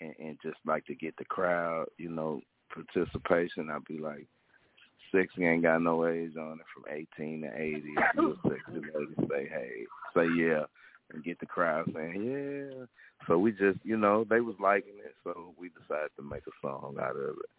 [0.00, 2.40] and, and just like to get the crowd, you know,
[2.72, 3.70] participation.
[3.70, 4.26] I'd be like,
[5.12, 7.76] sexy ain't got no age on it from 18 to 80.
[7.76, 10.64] If you a sexy lady, say hey, say yeah,
[11.12, 12.84] and get the crowd saying yeah.
[13.26, 16.66] So we just, you know, they was liking it, so we decided to make a
[16.66, 17.50] song out of it.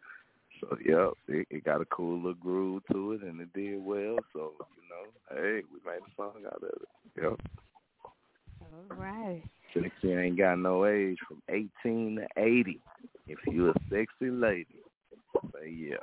[0.60, 4.18] So yeah, it, it got a cool little groove to it, and it did well.
[4.34, 7.22] So you know, hey, we made a song out of it.
[7.22, 7.40] Yep.
[8.62, 9.42] All right.
[9.74, 12.80] Sexy ain't got no age from 18 to 80.
[13.28, 14.68] If you a sexy lady,
[15.54, 15.96] say yeah.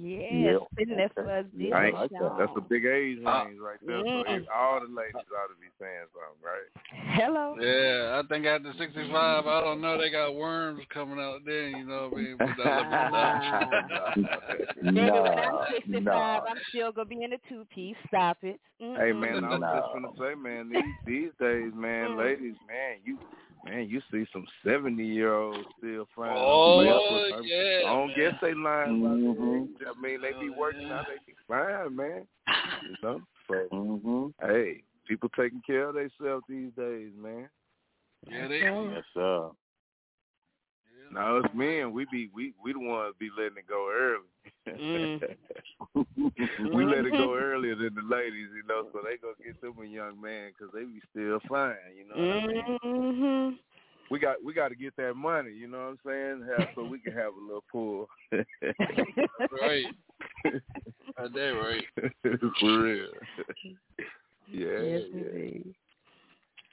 [0.00, 0.60] Yes, Yep.
[0.78, 2.36] and that's what this I like that.
[2.38, 4.00] that's a big age range Uh, right there.
[4.00, 4.44] So mm.
[4.54, 6.68] all the ladies ought to be saying something, right?
[7.20, 7.54] Hello.
[7.60, 11.84] Yeah, I think after 65, I don't know, they got worms coming out there, you
[11.84, 12.36] know what I mean?
[12.38, 14.14] But that-
[14.82, 16.40] Baby, when I'm 65, nah.
[16.48, 17.96] I'm still gonna be in a two piece.
[18.08, 18.60] Stop it.
[18.78, 19.20] Hey Mm-mm.
[19.20, 19.72] man, I was No.
[19.74, 22.18] just gonna say, man, these these days, man, Mm.
[22.18, 23.18] ladies, man, you
[23.64, 26.32] man, you see some seventy year olds still flying.
[26.36, 28.16] Oh, I, yeah, I don't man.
[28.16, 29.68] guess they lying about Mhm.
[29.86, 32.26] I mean, they be working out, they be fine, man.
[32.82, 34.26] You know, so Mm-hmm.
[34.46, 37.48] hey, people taking care of themselves these days, man.
[38.30, 39.50] yeah, they, Yes, sir.
[41.14, 44.26] Now it's men, we be we we the ones be letting it go early.
[44.66, 45.36] Mm.
[46.74, 49.74] we let it go earlier than the ladies, you know, so they gonna get them
[49.80, 52.16] a young man because they be still flying, you know.
[52.16, 52.78] What I mean?
[52.82, 53.56] hmm
[54.10, 56.48] We got we got to get that money, you know what I'm saying?
[56.58, 58.08] Have, so we can have a little pool.
[58.32, 59.86] right.
[61.16, 61.84] Are they right?
[62.60, 63.06] For real.
[64.50, 65.72] Yeah, yes, yeah.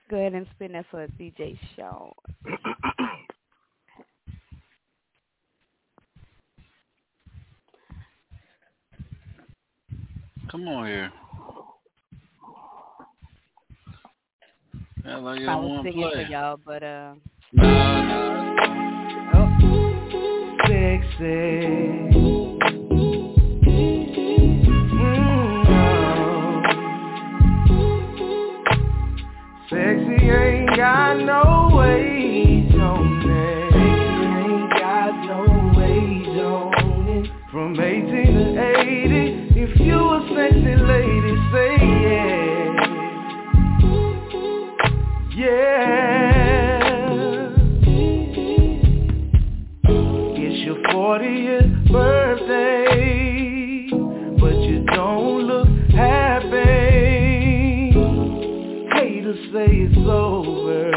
[0.10, 2.12] Go ahead and spin that for a DJ Sean.
[10.52, 11.12] Come on here.
[15.06, 16.26] Yeah, like I was singing play.
[16.26, 17.14] for y'all, but uh,
[17.54, 19.32] Nah, nah.
[19.34, 19.48] oh,
[20.68, 22.32] Sexy.
[29.70, 33.72] Sexy ain't got no age on it.
[33.72, 37.32] Sexy ain't got no age on it.
[37.52, 37.76] From
[45.52, 46.82] yeah.
[50.44, 53.90] It's your 40th birthday,
[54.40, 56.72] but you don't look happy.
[58.94, 60.92] Haters say it's over.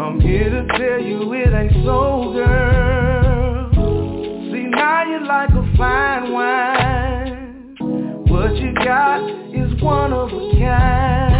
[0.00, 3.70] I'm here to tell you it ain't so, girl.
[4.52, 7.76] See, now you're like a fine wine.
[8.28, 9.22] What you got
[9.54, 11.35] is one of a kind.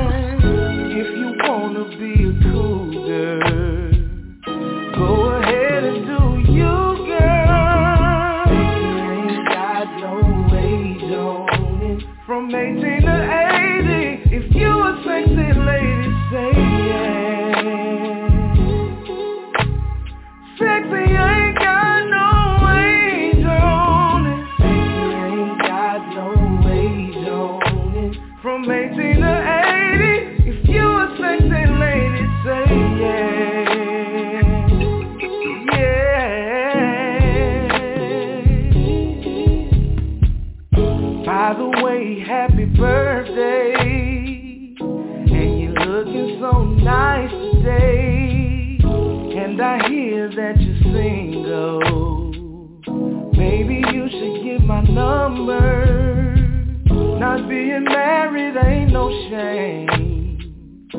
[59.59, 60.93] It's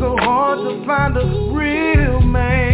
[0.00, 2.73] so hard to find a real man.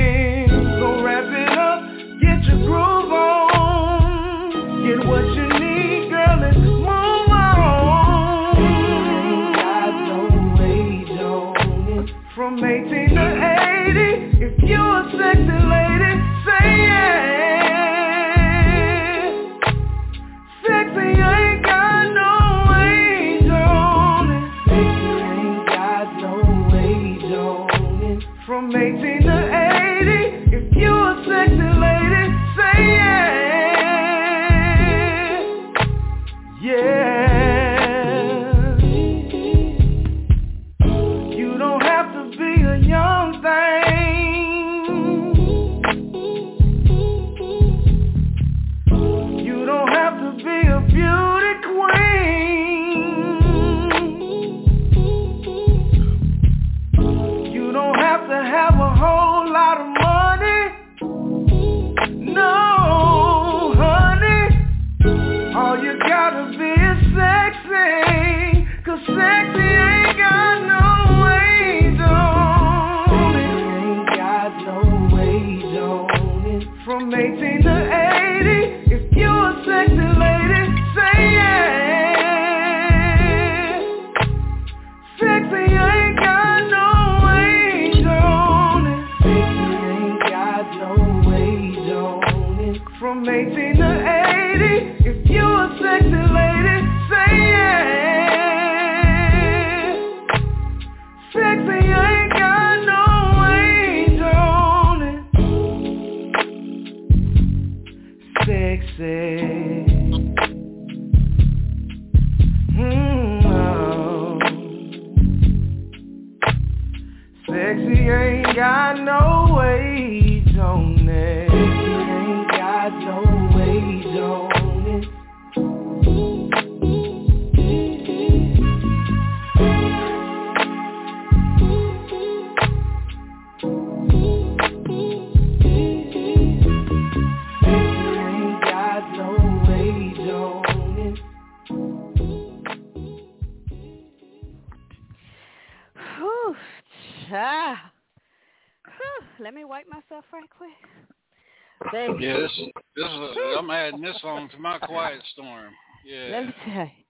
[154.50, 155.72] Adding to my quiet storm.
[156.04, 156.28] Yeah.
[156.30, 156.46] Let Yeah.
[156.46, 157.04] me tell you.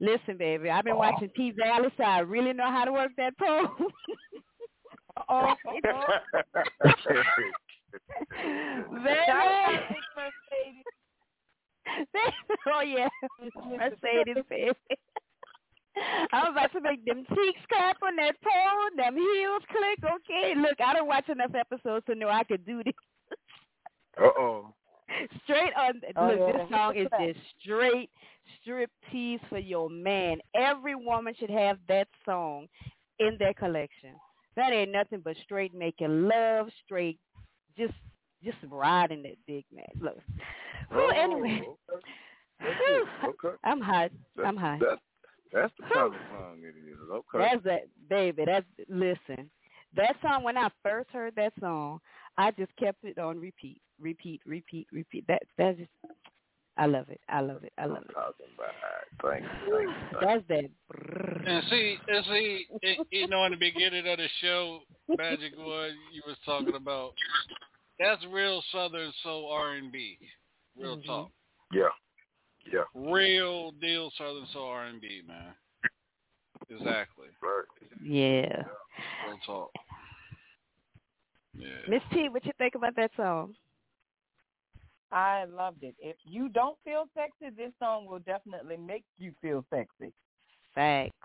[0.00, 3.38] Listen, baby, I've been watching P Valley, so I really know how to work that
[3.38, 3.68] pole.
[5.28, 5.88] oh, baby.
[12.66, 13.08] oh yeah,
[13.78, 14.72] Mercedes, baby.
[16.32, 20.00] I was about to make them cheeks clap on that pole, them heels click.
[20.02, 22.94] Okay, look, I don't watch enough episodes to know I could do this.
[24.20, 24.74] Uh oh.
[25.44, 26.00] Straight on.
[26.16, 26.58] Oh, look, yeah.
[26.58, 28.10] this song is just straight
[28.60, 30.38] strip tease for your man.
[30.54, 32.66] Every woman should have that song
[33.18, 34.14] in their collection.
[34.56, 37.18] That ain't nothing but straight making love, straight
[37.76, 37.94] just
[38.42, 39.84] just riding that dick, man.
[40.00, 40.18] Look.
[40.90, 41.62] Well, oh, anyway.
[42.60, 43.06] Whew.
[43.24, 43.56] Okay.
[43.64, 44.10] I'm hot.
[44.44, 44.80] I'm hot.
[44.80, 44.98] That,
[45.52, 46.98] that's the kind of song it is.
[47.10, 47.38] Okay.
[47.38, 48.44] That's that baby.
[48.44, 49.50] That's listen.
[49.96, 52.00] That song when I first heard that song,
[52.36, 55.24] I just kept it on repeat, repeat, repeat, repeat.
[55.28, 55.90] That that's just
[56.76, 57.20] I love it.
[57.28, 57.72] I love it.
[57.78, 58.14] I love it.
[58.14, 58.74] Talking about.
[59.22, 59.76] Thank you.
[59.76, 60.18] Thank you.
[60.20, 61.46] That's that.
[61.46, 64.80] And see, and see, it, you know, in the beginning of the show,
[65.16, 67.12] Magic One, you was talking about
[68.00, 70.18] that's real Southern soul R and B,
[70.76, 71.06] real Mhm.
[71.06, 71.30] talk,
[71.72, 71.88] Yeah.
[72.72, 72.84] Yeah.
[72.94, 75.54] real deal Southern soul R and B, man.
[76.70, 77.64] Exactly, Right.
[78.02, 78.64] Yeah.
[79.28, 79.70] real talk.
[81.56, 81.68] Yeah.
[81.88, 83.54] Miss T, what you think about that song?
[85.14, 85.94] I loved it.
[86.00, 90.12] If you don't feel sexy, this song will definitely make you feel sexy.
[90.74, 91.16] Thanks.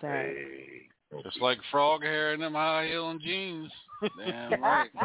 [0.00, 0.32] Thanks.
[0.34, 0.88] Hey.
[1.22, 3.70] Just like frog hair and them high heel and jeans.
[4.26, 4.88] Damn right.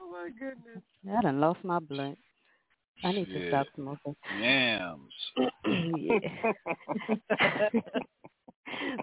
[0.00, 0.82] Oh my goodness.
[1.10, 2.18] I done lost my blunt.
[3.04, 4.16] I need to stop smoking.
[4.40, 5.12] Yams.
[5.96, 6.42] yeah.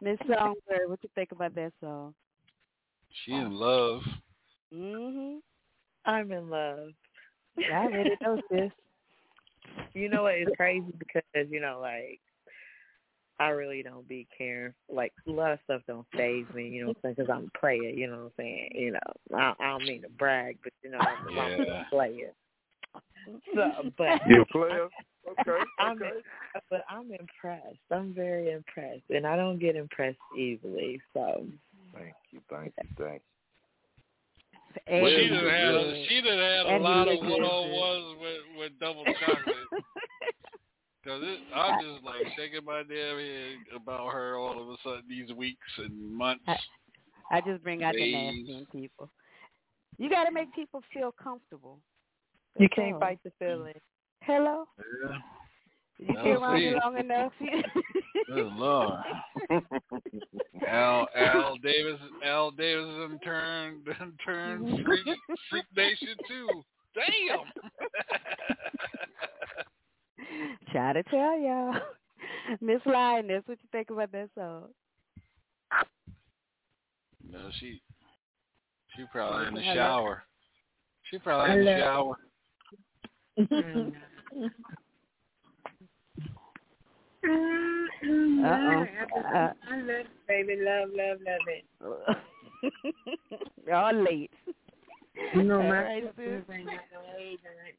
[0.01, 2.13] Miss Songbird, what you think about that song?
[3.23, 4.01] She in love.
[4.73, 5.39] Mhm.
[6.05, 6.89] I'm in love.
[7.57, 8.71] I already know sis.
[9.93, 10.35] You know what?
[10.35, 12.19] It's crazy because you know, like,
[13.39, 14.73] I really don't be caring.
[14.91, 16.67] Like, a lot of stuff don't phase me.
[16.67, 17.15] You know what I'm saying?
[17.17, 17.89] Because I'm a player.
[17.89, 18.69] You know what I'm saying?
[18.75, 21.81] You know, I, I don't mean to brag, but you know, I'm, I'm Yeah.
[21.81, 22.31] a player.
[23.55, 24.87] So, but You a player?
[25.27, 25.65] Okay.
[25.79, 26.11] I'm Okay.
[26.69, 27.79] but I'm impressed.
[27.91, 31.01] I'm very impressed, and I don't get impressed easily.
[31.13, 31.45] So
[31.95, 32.41] Thank you.
[32.49, 32.89] Thank you.
[32.97, 33.21] Thank
[34.87, 37.13] And Well, she he done look had a, she done had a And lot of
[37.13, 37.45] look good, one too.
[37.45, 39.55] on ones with with double chocolate.
[41.05, 45.03] Cause it, I'm just like shaking my damn head about her all of a sudden
[45.07, 46.43] these weeks and months.
[46.47, 46.57] I,
[47.31, 48.13] I just bring out the Days.
[48.13, 49.11] nasty in people.
[49.99, 51.77] You got to make people feel comfortable.
[52.59, 52.99] you That's can't all.
[53.01, 53.75] fight the feeling.
[54.23, 54.65] Hello.
[55.07, 55.17] Yeah.
[55.99, 57.31] You That been around me long enough.
[58.27, 58.99] Good lord.
[60.67, 61.07] Al Al
[61.65, 65.05] Davis Al Davis done turned done turned freak
[65.49, 66.63] freak nation too.
[66.93, 67.39] Damn.
[70.71, 71.75] Try to tell y'all.
[72.61, 74.65] Miss Lioness, what you think about that song?
[77.29, 77.81] no, she
[78.95, 80.23] she probably in the shower.
[81.09, 82.15] She probably in the Hello.
[83.39, 83.49] shower.
[83.51, 83.91] Mm.
[88.05, 88.85] Uh-oh.
[89.17, 90.57] Uh, I love it, baby.
[90.59, 91.65] Love, love, love it.
[93.67, 94.31] Y'all late.
[95.33, 96.55] You know, my right, sisters sis.
[96.55, 97.75] ain't got no age on it.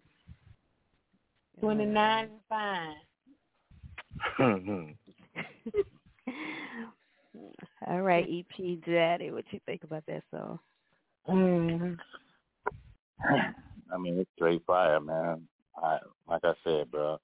[1.60, 2.96] Twenty nine and fine.
[4.66, 4.94] you.
[7.86, 10.58] All right, EP Daddy, what you think about that song?
[11.28, 11.96] Mm.
[13.92, 15.46] I mean, it's straight fire, man.
[15.76, 15.98] I
[16.28, 17.18] like I said, bro.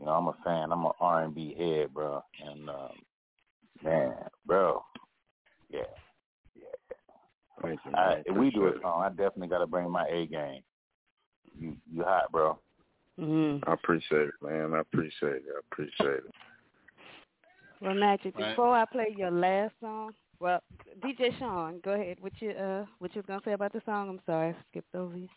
[0.00, 0.72] You know, I'm a fan.
[0.72, 2.22] I'm an R&B head, bro.
[2.42, 2.92] And um,
[3.84, 4.14] man,
[4.46, 4.82] bro,
[5.68, 5.82] yeah,
[7.62, 8.76] Thank you, I, if we do a it.
[8.82, 10.62] song, I definitely got to bring my A game.
[11.58, 12.58] You, you hot, bro.
[13.20, 13.62] Mm.
[13.66, 14.72] I appreciate it, man.
[14.72, 15.44] I appreciate it.
[15.54, 16.34] I appreciate it.
[17.82, 18.50] Well, Magic, Right.
[18.50, 20.60] before I play your last song, well,
[21.00, 22.18] DJ Sean, go ahead.
[22.20, 24.08] What you uh, what you was gonna say about the song?
[24.08, 25.28] I'm sorry, I skipped over you.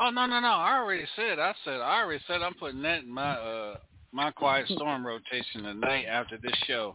[0.00, 0.48] Oh no no no!
[0.48, 1.38] I already said.
[1.38, 1.80] I said.
[1.80, 2.42] I already said.
[2.42, 3.76] I'm putting that in my uh
[4.12, 6.94] my quiet storm rotation tonight after this show.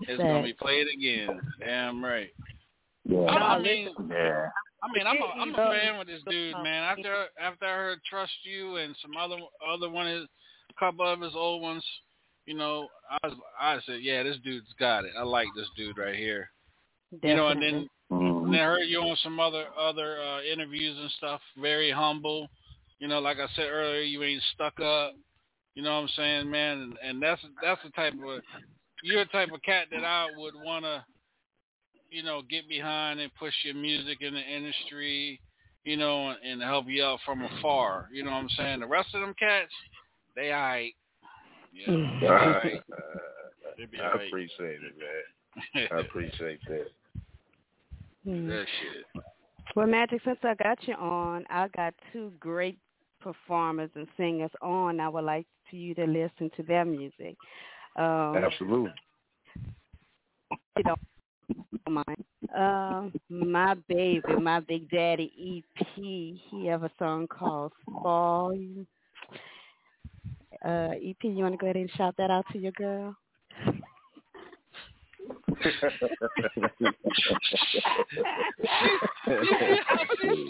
[0.00, 1.40] It's gonna be played again.
[1.58, 2.32] Damn right.
[3.04, 3.20] Yeah.
[3.20, 4.48] I, I mean, yeah.
[4.82, 6.82] I mean, I'm a, I'm a fan with this dude, man.
[6.84, 9.36] After after I heard Trust You and some other
[9.68, 10.28] other one of his,
[10.70, 11.84] a couple of his old ones,
[12.46, 15.12] you know, I was I said, yeah, this dude's got it.
[15.18, 16.50] I like this dude right here.
[17.22, 17.88] You know, and then.
[18.46, 21.40] And I heard you on some other other uh, interviews and stuff.
[21.60, 22.48] Very humble.
[22.98, 25.14] You know, like I said earlier, you ain't stuck up.
[25.74, 26.78] You know what I'm saying, man?
[26.78, 28.40] And, and that's that's the type of
[29.02, 31.04] you're the type of cat that I would wanna,
[32.10, 35.40] you know, get behind and push your music in the industry.
[35.84, 38.08] You know, and, and help you out from afar.
[38.12, 38.80] You know what I'm saying?
[38.80, 39.70] The rest of them cats,
[40.34, 40.94] they alright.
[41.72, 41.92] Yeah.
[41.92, 42.82] All right.
[43.78, 44.26] They be I alright.
[44.26, 45.88] appreciate it, man.
[45.92, 46.86] I appreciate that.
[48.26, 48.48] Hmm.
[48.48, 49.22] That shit.
[49.76, 52.78] Well, Magic, since I got you on, I got two great
[53.20, 54.98] performers and singers on.
[55.00, 57.36] I would like for you to listen to their music.
[57.96, 58.92] Um, Absolutely.
[60.76, 60.84] you
[61.88, 62.24] mind.
[62.56, 68.56] Um, my baby, my big daddy EP, he have a song called Fall.
[70.64, 73.14] Uh, EP, you want to go ahead and shout that out to your girl?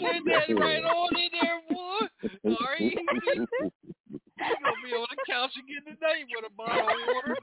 [0.01, 2.01] Said that right on in there, boy.
[2.45, 2.81] All right.
[2.81, 7.35] You gonna be on the couch again tonight with a bottle of water.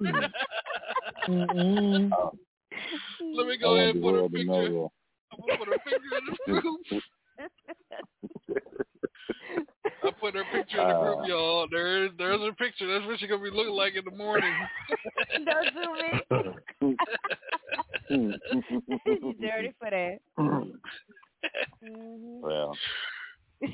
[3.36, 4.88] Let me go ahead and put a picture.
[5.32, 6.80] I'm gonna put a picture in the group.
[10.02, 11.26] I put her picture in the group, Uh.
[11.26, 11.66] y'all.
[11.70, 12.86] There is there's her picture.
[12.86, 14.54] That's what she's gonna be looking like in the morning.
[15.44, 15.92] Don't do
[16.80, 16.96] me.
[18.10, 18.38] you
[19.40, 20.18] dirty for that.
[20.38, 20.78] Mhm.
[22.42, 22.78] Well,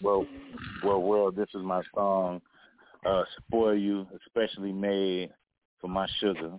[0.00, 0.26] well,
[0.82, 1.30] well, well.
[1.30, 2.40] This is my song,
[3.04, 5.30] uh, "Spoil You," especially made
[5.80, 6.58] for my sugar,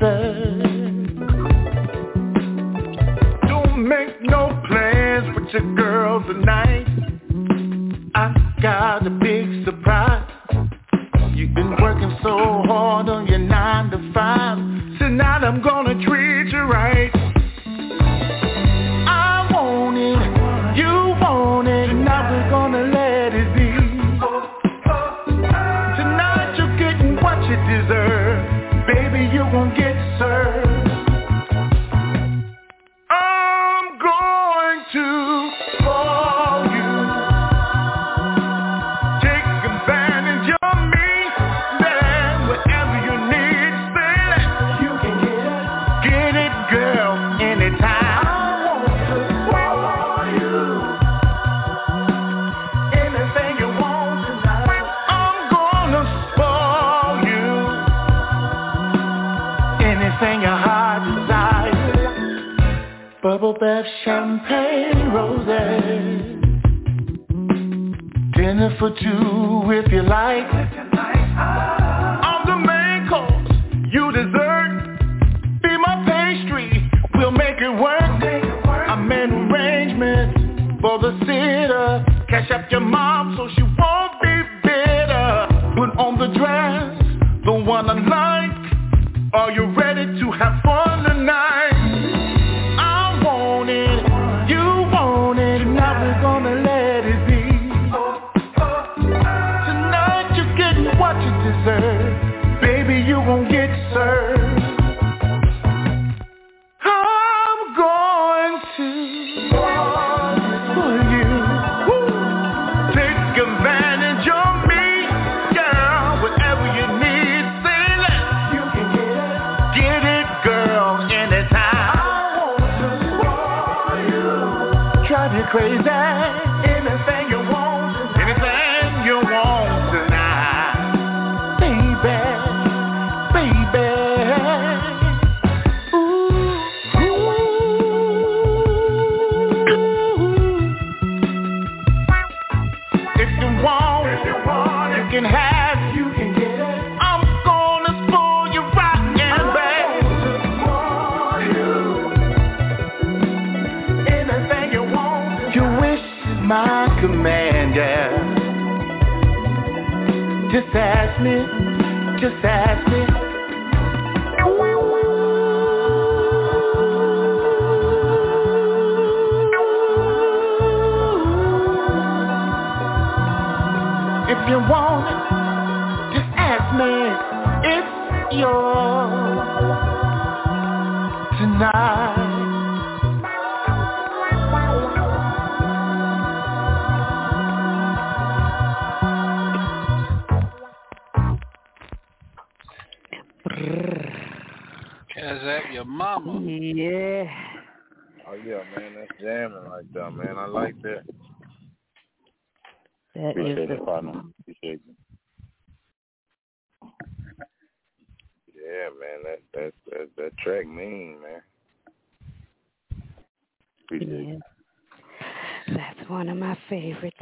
[0.00, 1.08] Don't
[3.88, 6.57] make no plans with your girl tonight.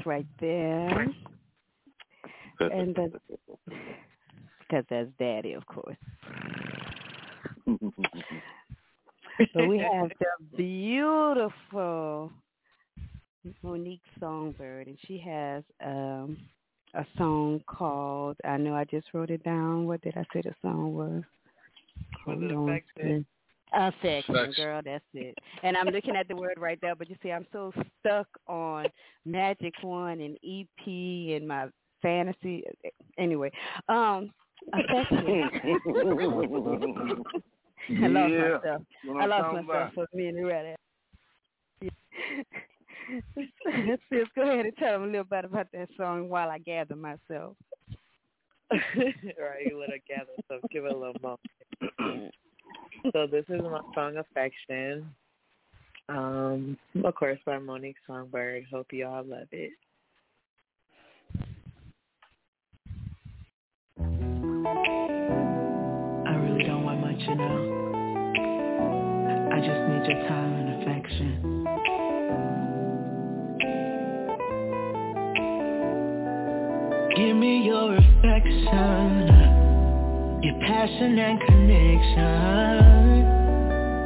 [0.06, 1.06] Right there.
[2.60, 2.94] and
[4.60, 5.96] because that's daddy, of course.
[9.54, 12.32] but we have the beautiful
[13.62, 16.38] Monique Songbird, and she has um
[16.94, 18.36] a song called.
[18.44, 19.86] I know I just wrote it down.
[19.86, 21.22] What did I say the song was?
[22.24, 23.26] Hold on.
[23.72, 23.72] Affection?
[23.72, 24.64] Affection, Affection.
[24.64, 25.36] girl, that's it.
[25.62, 28.86] And I'm looking at the word right there, but you see, I'm so stuck on
[29.24, 30.86] Magic One and EP
[31.36, 31.66] and my
[32.02, 32.64] fantasy.
[33.18, 33.50] Anyway,
[33.88, 34.30] um,
[34.72, 35.50] affection.
[38.02, 38.82] I lost Yeah, myself.
[39.02, 39.94] you know I what I'm lost talking myself about.
[39.94, 40.76] for a minute right
[43.36, 43.98] there.
[44.10, 46.96] Sis, go ahead and tell them a little bit about that song while I gather
[46.96, 47.56] myself.
[48.70, 52.32] right, you let her gather, so give it a little moment.
[53.12, 55.06] so this is my song Affection.
[56.08, 58.64] Um, of course by Monique Songbird.
[58.70, 59.72] Hope you all love it.
[63.98, 64.02] I
[66.34, 67.72] really don't want much, you know.
[69.52, 71.64] I just need your time and affection.
[77.16, 79.45] Give me your affection,
[80.42, 82.16] your passion and connection.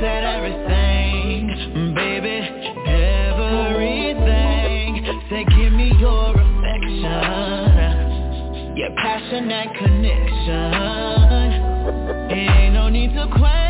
[0.00, 1.46] Said everything,
[1.94, 2.36] baby,
[2.86, 4.10] everything.
[5.30, 7.02] Say give me your affection,
[8.76, 10.72] your passion and connection.
[12.30, 13.63] Ain't no need to question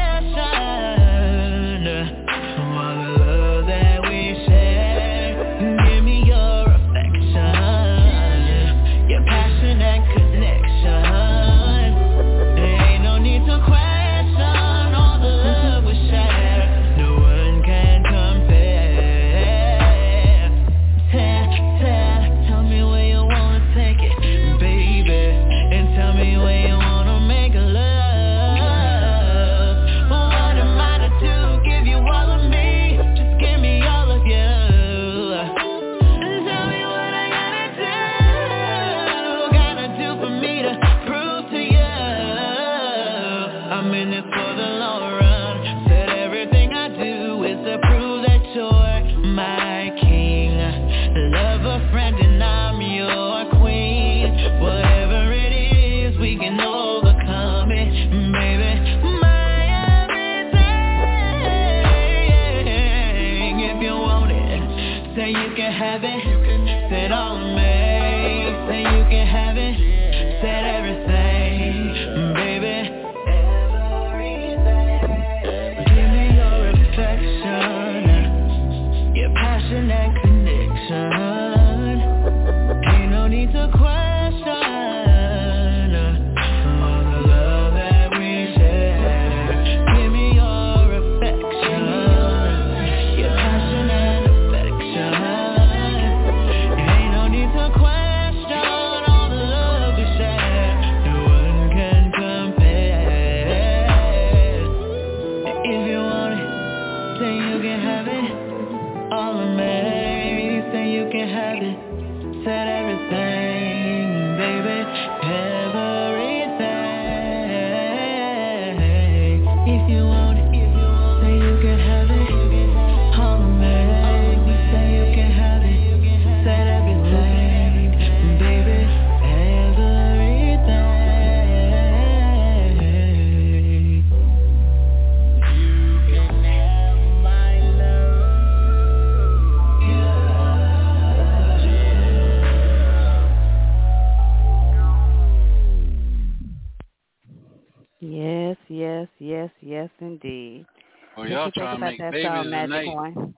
[151.45, 152.95] y'all you think trying to about make that babies song, Magic tonight.
[152.95, 153.35] One?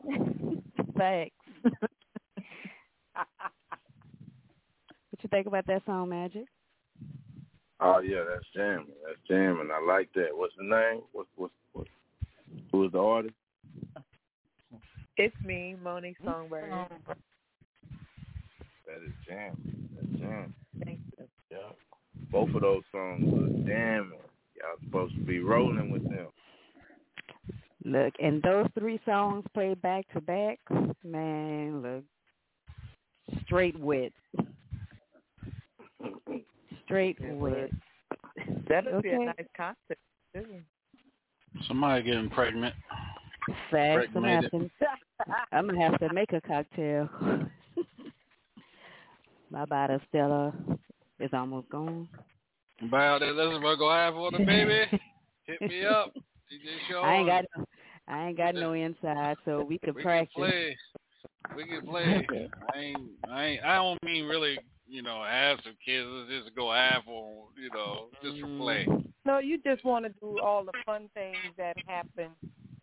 [0.98, 1.36] Thanks.
[5.10, 6.44] what you think about that song, Magic?
[7.80, 8.86] Oh yeah, that's jamming.
[9.04, 9.68] That's jamming.
[9.72, 10.28] I like that.
[10.32, 11.02] What's the name?
[11.12, 11.86] What what what?
[12.72, 13.34] Who is the artist?
[15.18, 16.70] It's me, Monique Songbird.
[18.86, 19.88] That is jamming.
[19.94, 20.54] That's jamming.
[20.84, 21.26] Thank you.
[21.50, 21.72] Yeah.
[22.30, 24.20] Both of those songs are jamming.
[24.56, 26.28] Y'all supposed to be rolling with them.
[27.86, 30.58] Look, and those three songs played back to back,
[31.04, 32.02] man, look,
[33.44, 34.12] straight wit.
[36.84, 37.72] Straight It wit.
[38.68, 39.24] That'll be a Okay.
[39.26, 39.98] nice concert.
[40.34, 40.62] too.
[41.68, 42.74] Somebody getting pregnant.
[43.70, 44.08] Facts.
[44.08, 44.70] I'm gonna, have to,
[45.52, 47.08] I'm gonna have to make a cocktail.
[49.50, 50.52] My bottle Stella
[51.20, 52.08] is almost gone.
[52.82, 54.86] About that, let's go half on the baby.
[55.44, 56.12] Hit me up.
[56.52, 57.04] DJ Sean.
[57.04, 57.64] I ain't got no,
[58.08, 60.32] I ain't got no inside, so we can we practice.
[60.34, 60.76] can play.
[61.56, 62.26] We can play.
[62.74, 63.10] I ain't.
[63.28, 63.64] I ain't.
[63.64, 64.58] I don't mean really.
[64.88, 66.06] You know, have some kids.
[66.08, 67.48] Let's just go half on.
[67.60, 68.86] You know, just for play.
[68.88, 69.08] Mm.
[69.24, 72.28] No, you just want to do all the fun things that happen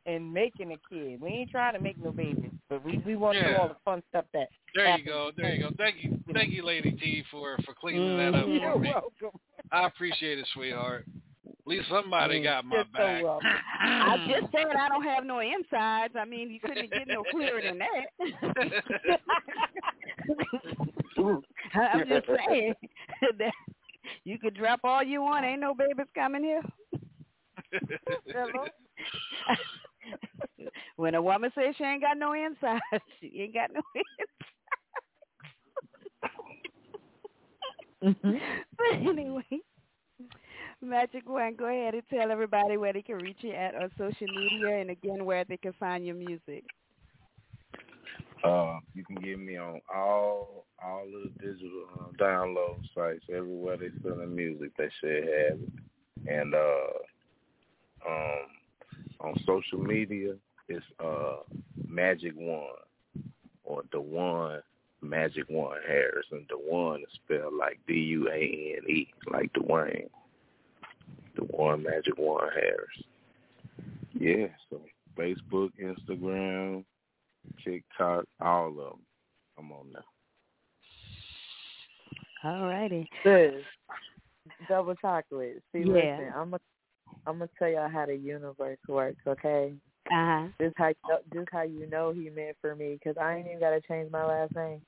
[0.06, 1.22] in making a kid.
[1.22, 3.78] We ain't trying to make no babies, but we we want to do all the
[3.86, 4.50] fun stuff that.
[4.76, 5.32] There you go.
[5.38, 5.70] There you go.
[5.78, 6.20] Thank you.
[6.34, 8.46] Thank you, Lady T, for for cleaning that up.
[8.46, 8.60] Mm.
[8.60, 8.90] You're for me.
[8.90, 9.40] welcome.
[9.72, 11.06] I appreciate it, sweetheart.
[11.66, 13.24] At least somebody Mm, got my you're so back.
[13.82, 16.14] I just said I don't have no insides.
[16.20, 18.08] I mean, you couldn't get no clearer than that.
[21.76, 22.74] I'm just saying
[23.40, 23.54] that
[24.26, 25.46] you could drop all you want.
[25.46, 26.62] Ain't no babies coming here.
[30.98, 32.82] When a woman says she ain't got no insides,
[33.22, 33.82] she ain't got no
[38.02, 38.42] insides.
[38.78, 39.46] but anyway,
[40.84, 44.28] Magic One, go ahead and tell everybody where they can reach you at on social
[44.28, 46.64] media and again where they can find your music.
[48.44, 53.78] Uh, you can get me on all all of the digital uh, download sites everywhere
[53.78, 54.72] they selling music.
[54.78, 55.70] They should have it.
[56.28, 56.88] And uh,
[58.08, 58.48] um,
[59.22, 60.36] on social media,
[60.68, 61.38] it's uh,
[61.88, 62.76] Magic One
[63.64, 64.62] or the Duane
[65.02, 69.52] Magic One Harris, and the Duane is spelled like D U A N E, like
[69.54, 70.10] Dwayne.
[71.36, 73.04] The Duane Magic One Harris.
[74.14, 74.48] Yeah.
[74.70, 74.82] So
[75.18, 76.84] Facebook, Instagram,
[77.64, 79.00] TikTok, all of them.
[79.58, 80.04] I'm on there.
[82.44, 83.08] All righty.
[83.24, 83.54] Sis,
[84.68, 85.64] double chocolate.
[85.72, 85.94] See, Yeah.
[85.94, 86.60] listen, I'm gonna
[87.26, 89.22] I'm gonna tell y'all how the universe works.
[89.26, 89.74] Okay.
[90.12, 90.48] Uh huh.
[90.60, 93.48] This how you know, this how you know he meant for me because I ain't
[93.48, 94.82] even gotta change my last name.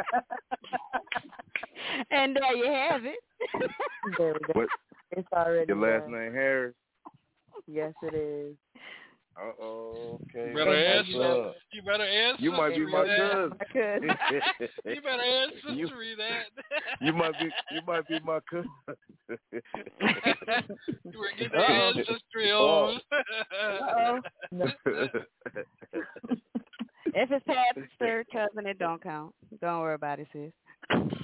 [2.10, 3.18] and there you have it.
[4.18, 4.52] There we go.
[4.60, 4.68] What?
[5.12, 6.12] It's already Your last done.
[6.12, 6.74] name Harris?
[7.66, 8.56] Yes, it is.
[9.36, 10.18] Uh oh.
[10.24, 10.48] Okay.
[10.50, 11.52] You better That's answer.
[11.72, 12.42] You better answer.
[12.42, 13.52] You might be my cousin.
[14.84, 16.44] you better answer You- that.
[17.00, 18.68] you might be you might be my cousin.
[19.30, 19.38] you
[21.18, 21.92] were getting the Uh-oh.
[21.96, 22.98] ancestry Oh.
[24.52, 24.70] on.
[27.12, 29.34] If it's past third cousin, it don't count.
[29.60, 30.52] Don't worry about it, sis.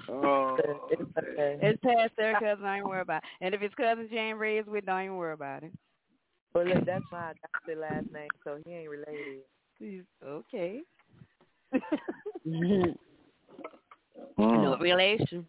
[0.09, 0.57] Oh,
[0.91, 1.59] It's okay.
[1.63, 2.65] It's past their cousin.
[2.65, 3.23] Don't even worry about.
[3.23, 3.45] it.
[3.45, 5.73] And if it's cousin Jane raised with, don't even worry about it.
[6.55, 10.05] Well, look, that's why I got the last name, so he ain't related.
[10.25, 10.83] Okay.
[14.39, 14.63] Mm.
[14.63, 15.47] No relation.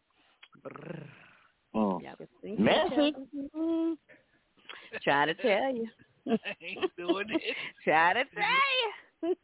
[0.65, 2.01] Mm.
[2.01, 2.27] Y'all was
[2.57, 3.15] Message.
[3.15, 3.49] other.
[3.55, 3.97] Mhm.
[5.03, 5.87] Try to tell you.
[6.61, 7.55] ain't doing it.
[7.83, 9.35] Try to tell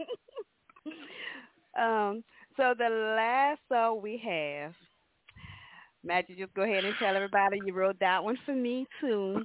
[1.77, 1.83] you.
[1.83, 2.23] um.
[2.55, 4.73] So the last song we have,
[6.29, 9.41] you just go ahead and tell everybody you wrote that one for me too.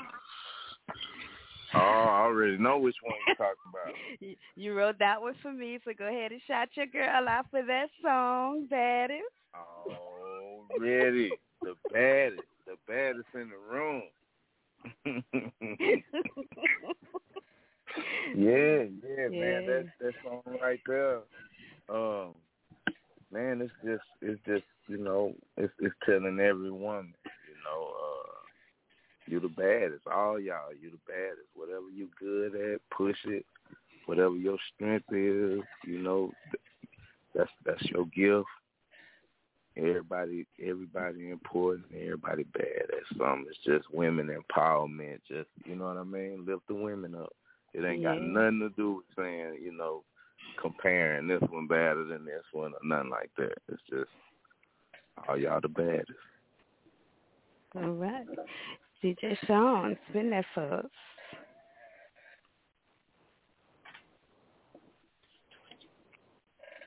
[1.75, 3.95] Oh, I already know which one you're talking about.
[4.57, 7.63] You, wrote that one for me, so go ahead and shout your girl out for
[7.63, 9.23] that song, Baddest.
[9.55, 11.31] Already.
[11.63, 12.43] The baddest.
[12.67, 14.03] The baddest in the room.
[18.37, 19.67] yeah, yeah, man.
[19.67, 21.21] That that song right there.
[21.89, 22.35] Um
[23.33, 28.29] man, it's just it's just, you know, it's it's telling every woman, you know, uh
[29.27, 30.07] you the baddest.
[30.07, 31.49] All y'all, you the baddest.
[31.55, 33.45] Whatever you good at, push it.
[34.07, 36.33] Whatever your strength is, you know,
[37.35, 38.49] that's that's your gift.
[39.77, 41.87] Everybody, everybody important.
[41.95, 43.47] Everybody bad at something.
[43.49, 45.21] It's just women empowerment.
[45.29, 46.45] Just you know what I mean.
[46.47, 47.33] Lift the women up.
[47.75, 50.03] It ain't got nothing to do with saying you know
[50.61, 53.59] comparing this one better than this one or nothing like that.
[53.69, 54.11] It's just
[55.29, 56.11] all y'all the baddest.
[57.75, 58.27] All right.
[59.03, 60.87] DJ Sean, spin that for us.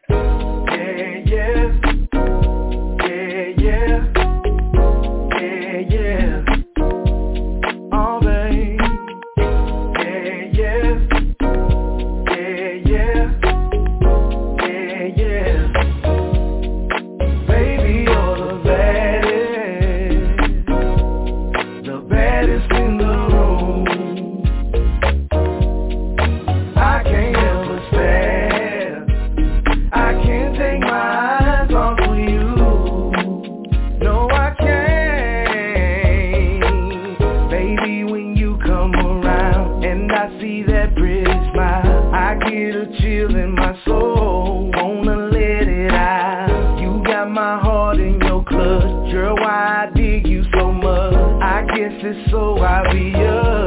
[0.09, 1.81] Yeah, yeah.
[1.83, 1.90] Yeah,
[52.11, 53.60] I guess it's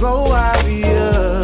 [0.00, 1.39] so obvious.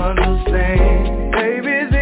[0.00, 1.32] understand.
[1.32, 1.99] Baby's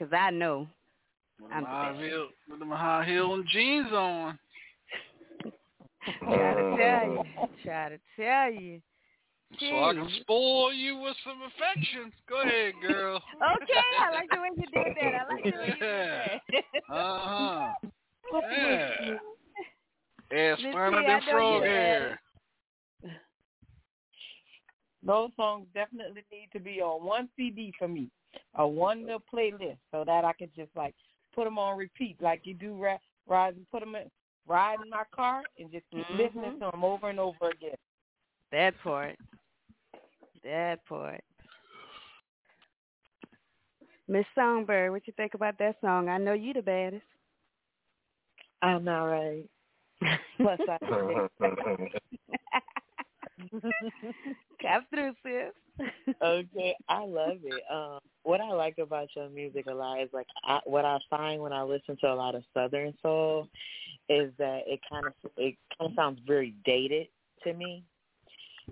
[0.00, 0.66] because I know
[1.40, 2.04] With I'm them the high best.
[2.04, 4.38] heel, with them high heel and jeans on.
[6.24, 7.22] Try to tell you.
[7.64, 8.80] Try to tell you.
[9.58, 10.20] So I can Jeez.
[10.20, 12.12] spoil you with some affection.
[12.28, 13.20] Go ahead, girl.
[13.36, 15.14] Okay, I like the way you did that.
[15.14, 16.40] I like the way you did that.
[16.92, 17.72] Uh huh.
[18.52, 18.88] Yeah.
[20.32, 22.20] Ass Miss finer T, than frog hair.
[25.04, 28.10] Those songs definitely need to be on one CD for me,
[28.54, 30.94] a one little playlist, so that I can just like
[31.34, 32.74] put them on repeat, like you do.
[32.74, 32.98] Ra-
[33.30, 34.10] ride and put them in,
[34.46, 36.18] ride in my car and just keep mm-hmm.
[36.18, 37.76] listening to them over and over again.
[38.52, 39.16] That part.
[40.44, 41.22] That part.
[44.08, 46.08] Miss Songbird, what you think about that song?
[46.08, 47.04] I know you the baddest.
[48.60, 49.44] I know, right?
[50.36, 50.78] Plus, I
[54.62, 55.84] Come through, sis.
[56.22, 57.62] okay, I love it.
[57.70, 61.40] Um, what I like about your music a lot is like I, what I find
[61.40, 63.48] when I listen to a lot of Southern soul
[64.08, 67.08] is that it kind of it kind of sounds very dated
[67.44, 67.82] to me,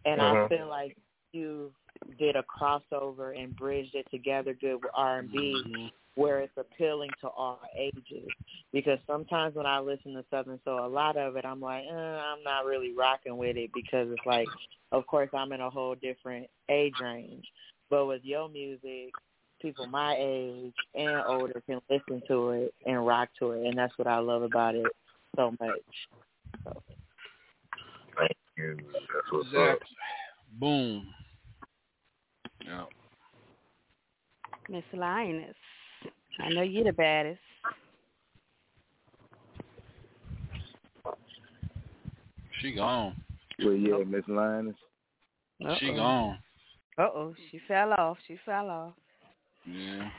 [0.04, 0.48] and I Mhm.
[0.48, 0.96] feel like
[1.32, 1.72] you
[2.18, 7.10] did a crossover and bridged it together good with R and B, where it's appealing
[7.20, 8.28] to all ages.
[8.72, 11.94] Because sometimes when I listen to Southern soul, a lot of it I'm like, eh,
[11.94, 14.48] I'm not really rocking with it because it's like,
[14.90, 17.44] of course, I'm in a whole different age range.
[17.88, 19.12] But with your music,
[19.62, 23.96] people my age and older can listen to it and rock to it, and that's
[23.96, 24.86] what I love about it
[25.36, 25.70] so much.
[26.64, 26.82] So.
[28.18, 28.76] Thank you.
[28.76, 29.54] That's what's up.
[29.54, 29.96] Exactly.
[30.58, 31.06] Boom.
[32.66, 32.84] Yeah.
[34.68, 35.54] Miss Lioness.
[36.40, 37.40] I know you're the baddest.
[42.60, 43.16] She gone.
[43.64, 44.74] Well, yeah, Miss Linus.
[45.78, 45.96] She Uh-oh.
[45.96, 46.38] gone.
[46.98, 48.18] Uh oh, she fell off.
[48.26, 48.94] She fell off.
[49.64, 50.10] Yeah.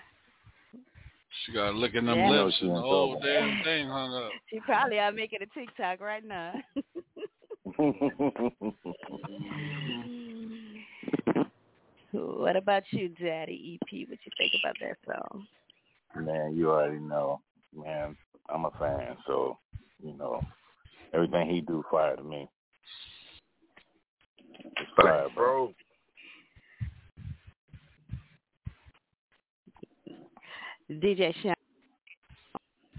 [1.45, 2.29] She got to look in them Yeah.
[2.43, 4.31] lips and the whole damn thing hung up.
[4.49, 6.53] She probably out making a TikTok right now.
[12.11, 14.09] what about you, Daddy EP?
[14.09, 15.47] What you think about that song?
[16.15, 17.41] Man, you already know.
[17.76, 18.15] Man,
[18.53, 19.57] I'm a fan, so
[20.03, 20.41] you know
[21.14, 22.49] everything he do fire to me.
[24.60, 25.73] It's fire, bro.
[30.91, 31.53] DJ Sean.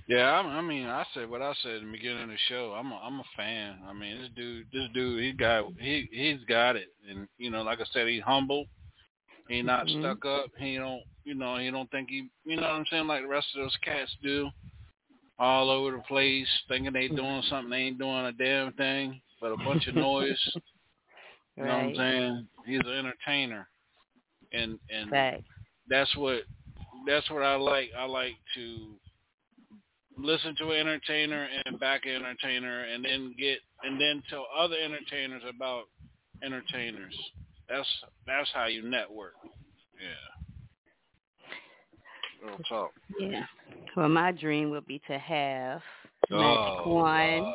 [0.07, 2.75] Yeah, I, I mean, I said what I said in the beginning of the show.
[2.77, 3.77] I'm a, I'm a fan.
[3.89, 7.63] I mean, this dude, this dude, he got, he, he's got it, and you know,
[7.63, 8.67] like I said, he's humble.
[9.51, 9.99] He not Mhm.
[9.99, 10.53] stuck up.
[10.59, 13.29] He don't, you know, he don't think he, you know what I'm saying, like the
[13.29, 14.49] rest of those cats do,
[15.41, 19.51] all over the place, thinking they doing something, they ain't doing a damn thing, but
[19.51, 20.39] a bunch of noise.
[21.57, 22.49] You know what I'm saying?
[22.65, 23.69] He's an entertainer,
[24.53, 25.45] and and Facts.
[25.89, 26.45] that's what
[27.07, 27.91] that's what I like.
[27.99, 28.95] I like to
[30.17, 34.77] listen to an entertainer and back an entertainer, and then get and then tell other
[34.77, 35.85] entertainers about
[36.43, 37.15] entertainers.
[37.71, 37.89] That's
[38.27, 39.35] that's how you network.
[40.01, 40.41] Yeah.
[42.49, 42.91] Real talk.
[43.19, 43.45] Yeah.
[43.97, 45.81] Well, my dream would be to have
[46.33, 47.55] oh, Magic Oh, One,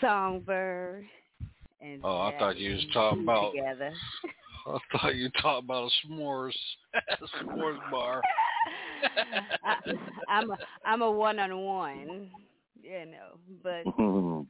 [0.00, 1.04] Songbird,
[1.80, 3.52] and Oh, I thought you was talking about.
[3.52, 3.92] together.
[4.66, 6.52] I thought you talking about a s'mores,
[7.42, 8.22] s'mores bar.
[9.64, 9.76] I,
[10.28, 12.30] I'm a I'm a one on one,
[12.82, 13.84] you know, but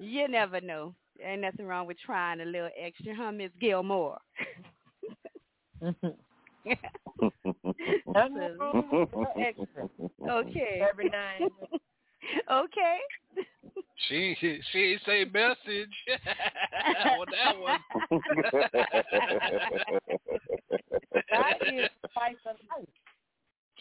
[0.00, 0.94] you never know.
[1.22, 4.18] Ain't nothing wrong with trying a little extra, huh, Miss Gilmore?
[5.80, 6.76] Nothing
[8.58, 9.88] wrong with a little extra.
[10.28, 10.82] okay.
[10.88, 11.40] Every night.
[12.50, 12.98] okay.
[14.08, 14.36] She
[14.72, 15.94] she say message.
[17.16, 17.80] well, that one.
[21.32, 22.88] I is the spice of life.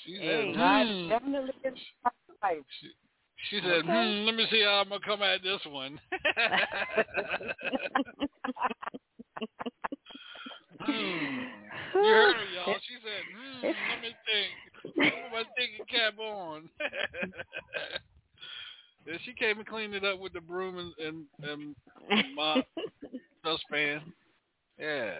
[0.05, 1.09] She Hey, said, hmm.
[1.09, 1.73] definitely is
[2.03, 2.11] the
[2.41, 2.57] life.
[2.79, 2.87] She
[3.61, 5.99] said, hmm, let me see how I'm gonna come at this one.
[10.79, 11.43] hmm.
[11.95, 12.75] You heard her, y'all.
[12.87, 14.51] She said, hmm, let me think.
[14.95, 16.69] Put my thinking cap on.
[19.07, 21.75] and she came and cleaned it up with the broom and and, and,
[22.09, 22.65] and mop,
[23.43, 24.01] dustpan.
[24.79, 25.13] Yeah.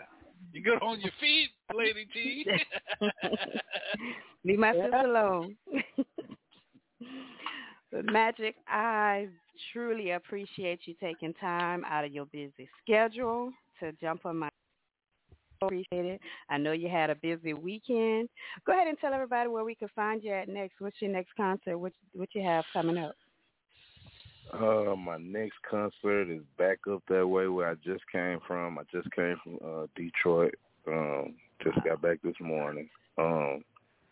[0.52, 2.46] You good on your feet, Lady T?
[4.46, 5.56] Leave my sister alone.
[8.02, 9.28] Magic, I
[9.72, 14.50] truly appreciate you taking time out of your busy schedule to jump on my
[15.62, 16.22] appreciate it.
[16.50, 18.30] I know you had a busy weekend.
[18.66, 20.76] Go ahead and tell everybody where we can find you at next.
[20.80, 21.78] What's your next concert?
[21.78, 23.16] What what you have coming up?
[24.54, 28.78] Uh, my next concert is back up that way where I just came from.
[28.78, 30.56] I just came from uh Detroit.
[30.88, 32.90] Um, just got back this morning.
[33.18, 33.64] Um,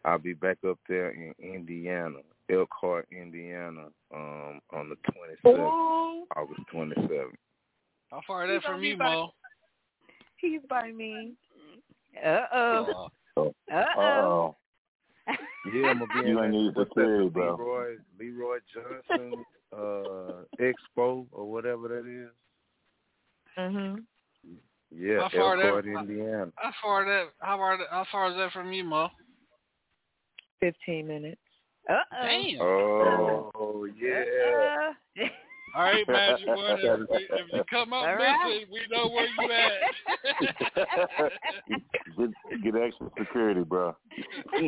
[0.06, 2.20] I'll be back up there in Indiana,
[2.52, 7.32] Elkhart, Indiana, um, on the 27th, Ooh, August 27th.
[8.10, 9.34] How far is He's that from gonna you, be by- Mo?
[10.38, 11.34] he's by me.
[12.24, 13.10] Uh oh.
[13.38, 13.42] Uh,
[13.74, 14.56] Uh oh.
[15.74, 17.32] Yeah, I'm gonna be You in ain't need that, what's bro.
[17.34, 22.32] Leroy Leroy Johnson uh Expo or whatever that is.
[23.58, 24.04] Mm Mhm.
[24.94, 26.52] Yeah, How far that- Elkhart, Indiana.
[26.58, 27.30] how far that?
[27.40, 27.78] How far?
[27.90, 29.10] How far is that from you, Mo?
[30.60, 31.41] Fifteen minutes.
[31.90, 32.24] Uh oh.
[32.24, 32.62] Damn.
[33.56, 34.24] Oh yeah.
[35.24, 35.28] Uh,
[35.74, 36.80] All right, Magic One.
[36.80, 38.36] If, if you come up All right.
[38.46, 41.32] missing, we know where you at.
[42.18, 43.96] get, get extra security, bro.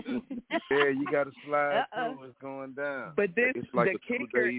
[0.71, 2.15] Yeah, you got to slide Uh-oh.
[2.15, 2.23] through.
[2.27, 3.13] It's going down.
[3.15, 4.55] But this, it's like the kicker is,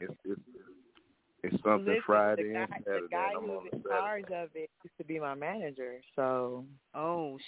[0.00, 0.40] It's, it's,
[1.44, 3.02] it's something listen, Friday the guy, and Saturday.
[3.02, 5.34] the guy who I'm who's on the in charge of it used to be my
[5.34, 6.00] manager.
[6.16, 6.64] So.
[6.94, 7.38] oh.
[7.38, 7.42] Sh-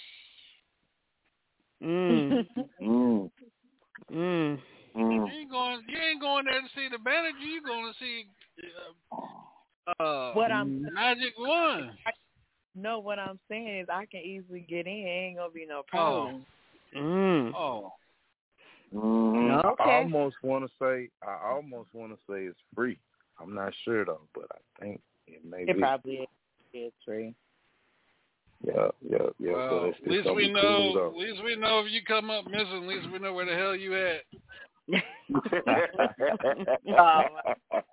[1.85, 2.45] mm.
[2.81, 3.29] Mm,
[4.11, 4.59] Mm.
[4.95, 5.31] You mm.
[5.31, 5.81] ain't going.
[5.87, 7.39] You ain't going there to see the manager.
[7.39, 8.25] You going to see
[9.87, 11.91] uh, uh, What I'm Magic One.
[12.75, 14.93] no, what I'm saying is I can easily get in.
[14.93, 16.45] Ain't gonna be no problem.
[16.95, 17.53] Mm.
[17.55, 17.93] Oh,
[18.93, 19.75] Mhm.
[19.79, 21.09] I almost want to say.
[21.21, 22.97] I almost want to say it's free.
[23.39, 25.79] I'm not sure though, but I think it may It be.
[25.79, 26.27] probably is.
[26.73, 27.33] It's free.
[28.65, 29.51] Yeah, yeah, yeah.
[29.51, 31.11] well, but it's, at least we know.
[31.11, 32.83] At least we know if you come up missing.
[32.83, 34.21] At least we know where the hell you at.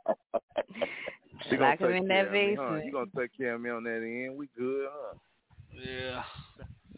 [1.48, 2.76] She gonna Lock take in that of me, huh?
[2.84, 4.36] You gonna take care of me on that end?
[4.36, 5.14] We good, huh?
[5.74, 6.22] Yeah.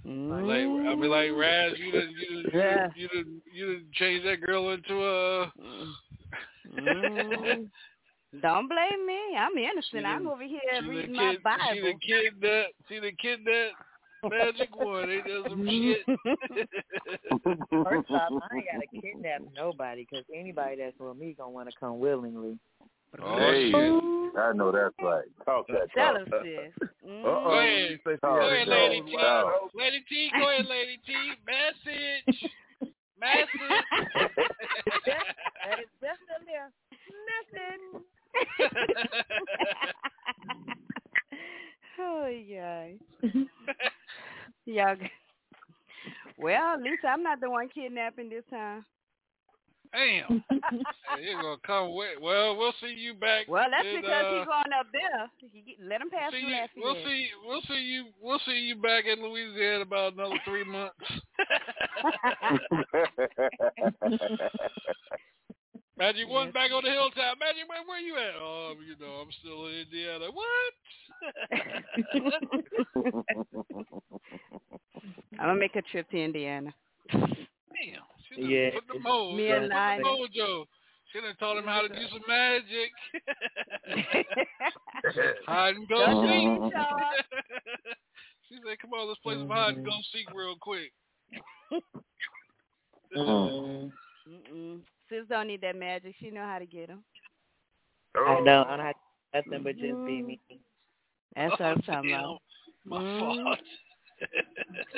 [0.07, 0.47] Mm.
[0.47, 2.89] Like I mean, like Raz, you done, you done, Yeah.
[2.95, 5.53] you done, you done changed that girl into a.
[6.79, 7.71] Mm.
[8.43, 9.37] Don't blame me.
[9.39, 10.07] I'm She innocent.
[10.07, 11.83] I'm over here reading done my kid, She Bible.
[11.83, 13.71] the kid that, she the kid that
[14.31, 15.09] magic one.
[15.09, 16.05] They done some shit.
[17.85, 21.75] First off, I ain't gotta kidnap nobody because anybody that's with me gonna want to
[21.79, 22.59] come willingly.
[23.23, 24.03] Oh hey, shit.
[24.43, 25.25] I know that's right.
[25.45, 26.23] Talk that Tell talk.
[26.23, 26.73] us, sis.
[26.83, 26.87] Uh
[27.23, 27.59] Go oh.
[27.59, 27.91] ahead.
[27.91, 29.15] She say she Go ahead, Lady T.
[29.15, 29.53] wide no.
[29.63, 29.81] open.
[29.81, 31.13] Lady T, go ahead, Lady T.
[31.47, 32.51] Message.
[33.21, 33.85] Message.
[35.65, 36.67] that is definitely a
[37.31, 38.05] message.
[42.01, 42.87] Oh yeah.
[44.67, 44.97] Y'all.
[46.39, 48.85] Well, at least I'm not the one kidnapping this time.
[49.93, 50.43] Damn.
[50.51, 50.61] Hey,
[51.23, 52.19] You're gonna come with.
[52.21, 53.47] Well, we'll see you back.
[53.47, 55.31] Well, that's in, because uh, he's going up there.
[55.53, 56.71] He, let him pass see through you, Lafayette.
[56.77, 57.29] we'll see.
[57.47, 58.05] We'll see you.
[58.21, 60.97] We'll see you back in Louisiana about another three months.
[65.97, 67.39] Magic one back on the hilltop.
[67.39, 68.35] Magic man, where you at?
[68.41, 70.27] Oh, you know, I'm still in Indiana.
[70.33, 70.75] What?
[75.39, 76.75] I'm gonna make a trip to Indiana.
[77.13, 77.31] Damn.
[78.29, 78.71] She done Yeah.
[78.75, 79.37] put the mojo.
[79.37, 80.03] Me put and the Nine.
[80.03, 80.67] mojo.
[81.13, 82.91] She done taught him how to do some magic.
[85.47, 86.09] hide and go seek.
[86.09, 87.25] do me, Charles.
[88.49, 90.93] she said, "Come on, let's play some hide and go seek real quick."
[93.17, 93.93] Mm.
[94.29, 94.81] Mm-mm.
[95.09, 96.15] Sis don't need that magic.
[96.21, 97.05] She know how to get him.
[98.17, 98.49] I don't.
[98.49, 98.95] I don't have
[99.47, 100.41] nothing but just be me.
[101.37, 102.39] That's what I'm talking Damn, about.
[102.85, 103.19] My Mm.
[103.19, 103.59] fault.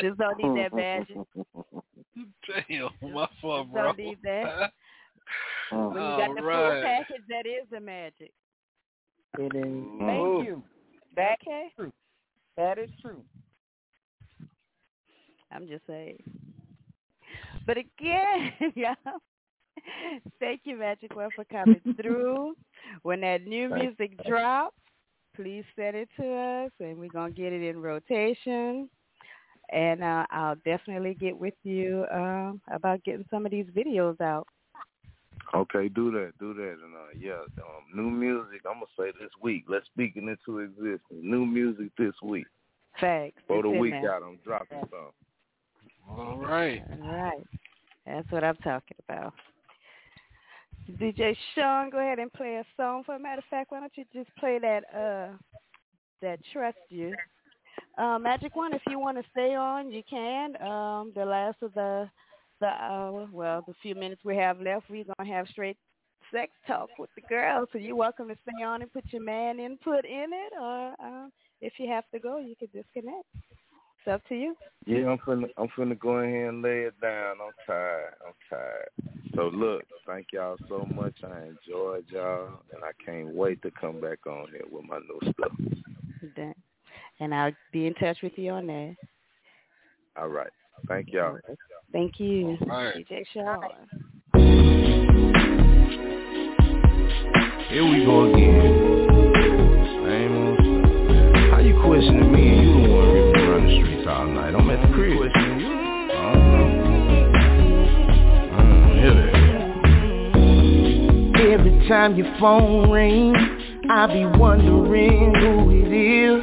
[0.01, 1.17] Sis don't need that magic.
[2.69, 3.83] Damn, my fault, Sis bro.
[3.83, 4.73] don't need that.
[5.71, 8.33] When you got the full package, that is the magic.
[9.39, 9.85] It is.
[10.01, 10.63] Thank you.
[11.17, 11.73] That Okay.
[11.77, 11.93] true.
[12.57, 13.23] That is true.
[15.53, 16.23] I'm just saying.
[17.67, 18.95] But again, y'all,
[20.41, 22.55] thank you, Magic One, for coming through.
[23.03, 24.77] When that new Thank music drops,
[25.35, 28.89] please send it to us, and we're gonna get it in rotation.
[29.71, 34.47] And uh, I'll definitely get with you um, about getting some of these videos out.
[35.55, 38.63] Okay, do that, do that, and uh, yeah, um, new music.
[38.67, 39.65] I'm gonna say this week.
[39.69, 41.01] Let's speak it into existence.
[41.11, 42.47] New music this week.
[43.01, 43.43] Facts.
[43.47, 45.13] For the week out, I'm dropping some.
[46.09, 46.83] All right.
[47.03, 47.47] All right.
[48.07, 49.35] That's what I'm talking about.
[50.93, 53.03] DJ Sean, go ahead and play a song.
[53.05, 55.37] For a matter of fact, why don't you just play that uh
[56.23, 57.15] that Trust You.
[57.99, 60.61] Uh, Magic One, if you want to stay on, you can.
[60.63, 62.09] Um, the last of the
[62.61, 65.77] the hour, well, the few minutes we have left, we're gonna have straight
[66.33, 67.69] sex talk with the girls.
[67.73, 71.33] So you're welcome to stay on and put your man input in it, or um,
[71.61, 73.27] if you have to go, you can disconnect.
[74.07, 74.55] It's up to you.
[74.87, 77.39] Yeah, I'm finna I'm finna go ahead and lay it down.
[77.45, 78.15] I'm tired.
[78.25, 78.89] I'm tired.
[79.35, 81.15] So look, thank y'all so much.
[81.25, 85.33] I enjoyed y'all and I can't wait to come back on here with my new
[85.33, 85.53] stuff.
[86.37, 86.55] Then-
[87.19, 88.97] And I'll be in touch with you on that.
[90.17, 90.53] All right.
[90.87, 91.39] Thank y'all.
[91.91, 92.95] Thank you, All right.
[92.95, 93.61] DJ Shaw.
[97.71, 99.33] Here we go again.
[100.05, 101.51] Same old.
[101.51, 102.56] How you questioning me
[104.67, 105.17] I'm at the crib.
[105.17, 105.67] Questioning you?
[105.69, 105.71] I
[106.33, 106.67] don't know.
[108.53, 109.31] I don't hear that.
[111.53, 113.39] Every time your phone rings,
[113.89, 116.43] I be wondering who it is.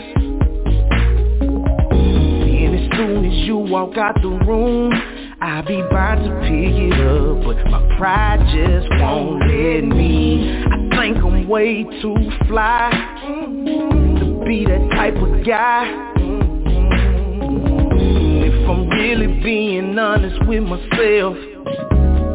[1.41, 4.93] And as soon as you walk out the room,
[5.41, 10.63] I be about to pick it up, but my pride just won't let me.
[10.63, 12.15] I think I'm way too
[12.47, 12.89] fly
[13.27, 16.12] to be that type of guy.
[18.63, 21.35] If I'm really being honest with myself,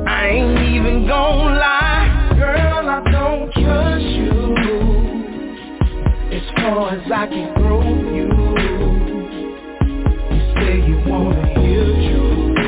[0.07, 4.55] I ain't even gon' lie, girl, I don't trust you.
[6.31, 7.81] As far as I can throw
[8.13, 8.29] you.
[10.29, 12.59] You say you wanna hear truth.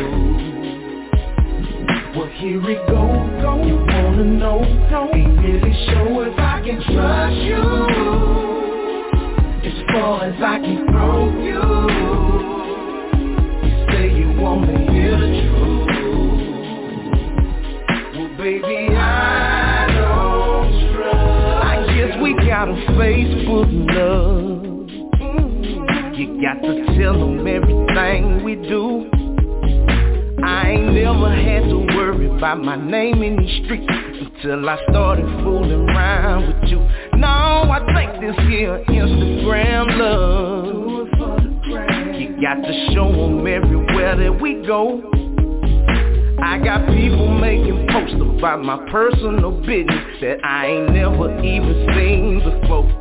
[2.16, 4.65] Well here it goes, go You wanna know,
[5.12, 7.62] ain't really sure if I can trust you.
[9.69, 10.87] As far as I can
[11.45, 11.70] you You
[23.69, 24.89] Love.
[26.16, 29.11] You got to tell them everything we do.
[30.43, 35.27] I ain't never had to worry about my name in these streets Until I started
[35.45, 36.78] fooling around with you.
[37.19, 41.09] No, I think this here Instagram love.
[42.19, 45.03] You got to show them everywhere that we go.
[46.43, 52.39] I got people making posts about my personal business that I ain't never even seen
[52.39, 53.00] before.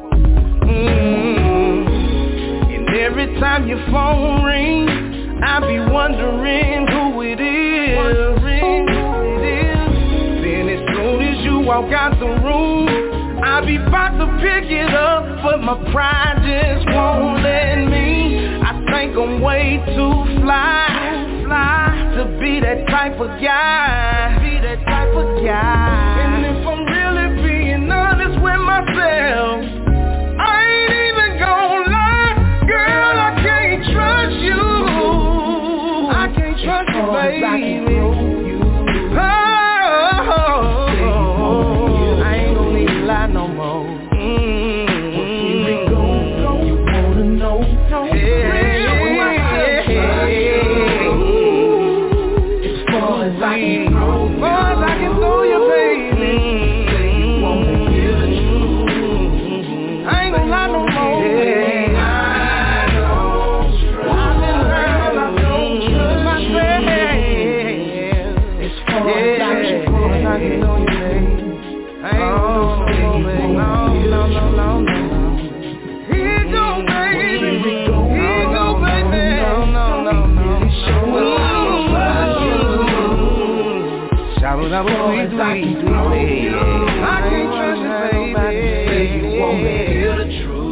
[0.69, 1.87] Mm
[2.75, 4.89] And every time your phone rings,
[5.43, 8.39] I be wondering who it is.
[10.43, 12.87] Then as soon as you walk out the room,
[13.43, 18.59] I be about to pick it up, but my pride just won't let me.
[18.61, 24.83] I think I'm way too fly, fly to be that type of guy, be that
[24.85, 26.28] type of guy.
[36.63, 37.88] Trust you, baby.
[85.39, 86.51] Sweet, sweet, sweet.
[86.51, 87.81] I can't trust
[88.13, 89.07] you, baby.
[89.15, 90.69] You want me to hear the truth.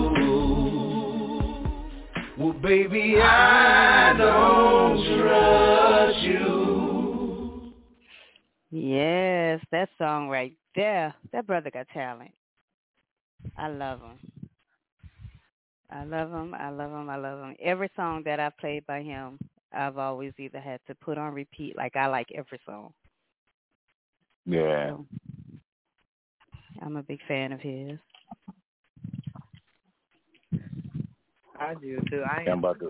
[2.38, 7.74] Well, baby, I don't trust you.
[8.70, 11.16] Yes, that song right there.
[11.32, 12.32] That brother got talent.
[13.58, 14.20] I love him.
[15.90, 16.54] I love him.
[16.54, 17.10] I love him.
[17.10, 17.56] I love him.
[17.62, 19.40] Every song that I've played by him,
[19.74, 21.78] I've always either had to put on repeat.
[21.78, 22.92] Like I like every song.
[24.48, 24.90] Yeah.
[24.92, 25.06] So,
[26.82, 28.00] I'm a big fan of his.
[31.60, 32.24] I do too.
[32.24, 32.86] I I'm about to.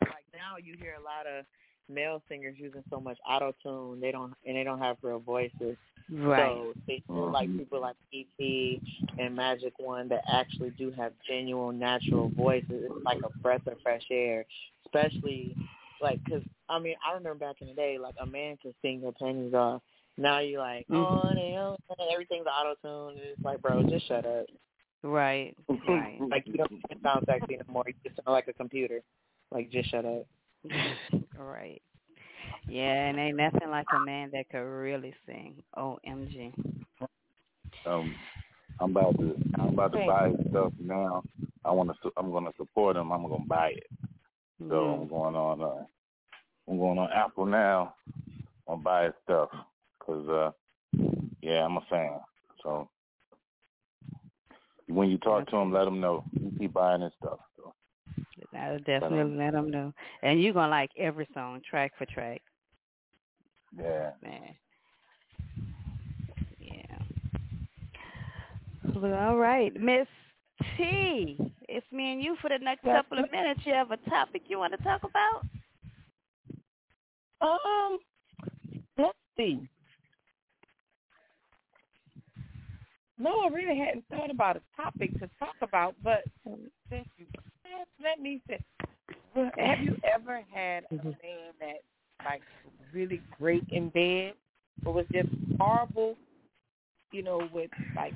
[0.00, 1.44] like now you hear a lot of
[1.88, 4.00] male singers using so much auto tune.
[4.00, 5.76] They don't and they don't have real voices.
[6.10, 6.54] Right.
[6.54, 7.34] So they feel mm-hmm.
[7.34, 8.80] like people like PT
[9.18, 12.68] and Magic One that actually do have genuine natural voices.
[12.70, 14.44] It's like a breath of fresh air,
[14.86, 15.54] especially
[16.00, 19.00] like because I mean I remember back in the day like a man could sing
[19.00, 19.82] your panties off.
[20.18, 21.76] Now you're like oh damn
[22.12, 23.18] everything's auto tune.
[23.18, 24.46] It's like bro just shut up.
[25.02, 25.56] Right.
[25.88, 26.18] Right.
[26.30, 27.84] like you don't sound sexy anymore.
[27.86, 29.02] You just sound like a computer.
[29.50, 30.26] Like just shut up.
[31.36, 31.82] right.
[32.68, 35.62] Yeah, and ain't nothing like a man that could really sing.
[35.76, 36.52] OMG.
[37.84, 38.16] Um,
[38.80, 39.36] I'm about to.
[39.58, 41.22] I'm about to buy his stuff now.
[41.64, 42.10] I want to.
[42.16, 43.12] I'm going to support him.
[43.12, 43.86] I'm going to buy it.
[44.60, 45.02] So Mhm.
[45.02, 45.62] I'm going on.
[45.62, 45.84] Uh,
[46.68, 47.94] I'm going on Apple now.
[48.68, 49.50] I'm buying stuff
[50.06, 50.50] because, uh,
[51.42, 52.20] yeah, I'm a fan.
[52.62, 52.88] So
[54.88, 57.38] when you talk to him, let him know you keep buying his stuff.
[57.56, 57.74] So
[58.56, 59.92] I'll definitely let them know.
[60.22, 62.42] And you're gonna like every song, track for track.
[63.76, 64.54] yeah, Man.
[66.60, 66.98] Yeah.
[68.94, 70.08] Well, all right, Miss
[70.76, 71.38] T.
[71.68, 73.60] It's me and you for the next Yes, couple of minutes.
[73.64, 75.44] You have a topic you want to talk about?
[77.40, 77.98] Um,
[78.98, 79.68] let's see.
[83.18, 87.26] No, I really hadn't thought about a topic to talk about, but since you
[87.78, 88.58] asked, let me say,
[89.34, 91.82] have you ever had a man that
[92.24, 92.42] like
[92.92, 94.34] really great in bed,
[94.82, 95.28] but was just
[95.58, 96.16] horrible,
[97.12, 98.14] you know, with like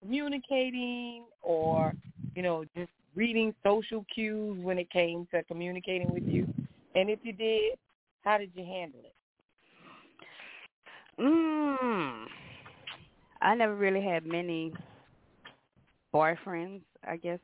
[0.00, 1.94] communicating or
[2.34, 6.46] you know just reading social cues when it came to communicating with you?
[6.94, 7.78] And if you did,
[8.22, 9.14] how did you handle it?
[11.20, 12.26] Mm.
[13.40, 14.72] I never really had many
[16.14, 17.38] boyfriends, I guess.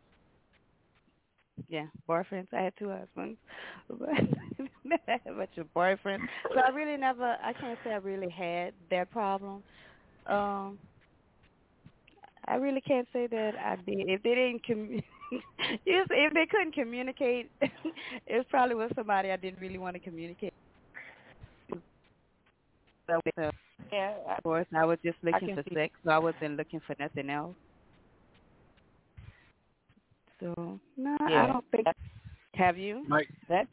[1.68, 2.48] Yeah, boyfriends.
[2.52, 3.38] I had two husbands.
[3.88, 6.26] But a of boyfriends.
[6.52, 9.62] So I really never I can't say I really had that problem.
[10.26, 10.78] Um
[12.46, 14.08] I really can't say that I did.
[14.08, 15.02] If they didn't commu-
[15.86, 17.50] if they couldn't communicate,
[18.26, 20.52] it probably was somebody I didn't really want to communicate.
[23.06, 23.20] So,
[23.92, 26.96] Yeah, of course, I was just looking for see- sex, so I wasn't looking for
[26.98, 27.56] nothing else.
[30.40, 31.44] So no, Yeah.
[31.44, 31.86] I don't think.
[32.54, 33.04] Have you?
[33.08, 33.70] Mike, That's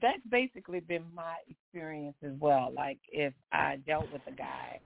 [0.00, 2.72] that's basically been my experience as well.
[2.74, 4.80] Like if I dealt with a guy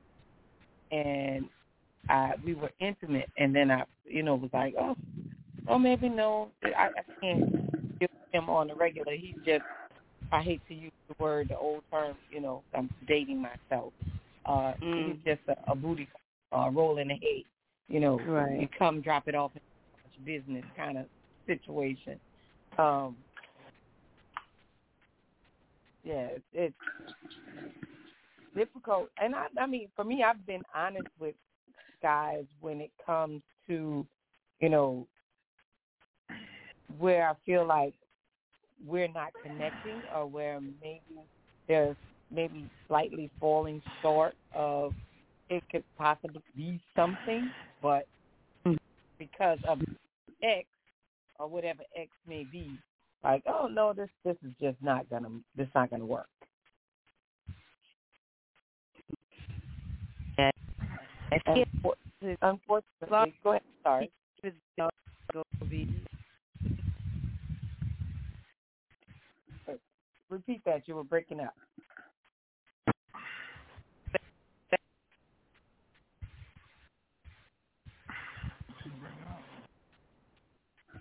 [0.90, 1.48] and
[2.08, 4.96] I we were intimate, and then I you know was like, oh,
[5.68, 9.12] oh maybe no, I, I can't give him on the regular.
[9.12, 9.64] He's just
[10.32, 13.92] I hate to use the word, the old term, you know, I'm dating myself.
[14.44, 15.06] Uh, Mm.
[15.06, 16.08] He's just a, a booty
[16.52, 17.44] uh, roll in the head.
[17.88, 18.60] You know, Right.
[18.60, 21.06] you come drop it off in business kind of
[21.46, 22.18] situation.
[22.78, 23.16] Um,
[26.04, 26.74] yeah, it's, it's
[28.54, 29.08] difficult.
[29.20, 31.34] And I, I mean, for me, I've been honest with
[32.02, 34.06] guys when it comes to,
[34.60, 35.06] you know,
[36.98, 37.94] where I feel like
[38.84, 41.00] we're not connecting or where maybe
[41.68, 41.96] there's
[42.30, 44.92] maybe slightly falling short of
[45.48, 47.50] it could possibly be something,
[47.80, 48.06] but
[49.18, 49.80] because of
[50.42, 50.66] X
[51.38, 52.70] or whatever X may be,
[53.22, 56.26] like, oh no, this this is just not gonna this not gonna work.
[60.38, 60.50] Yeah.
[61.46, 61.64] And
[62.42, 63.62] unfortunately, go ahead.
[63.82, 64.10] Sorry.
[70.28, 70.88] Repeat that.
[70.88, 71.54] You were breaking up.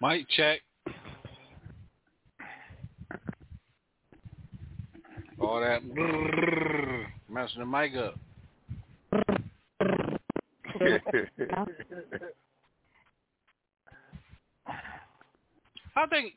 [0.01, 0.61] Mic check.
[5.39, 5.81] All that
[7.29, 8.19] messing the mic up.
[15.97, 16.33] I think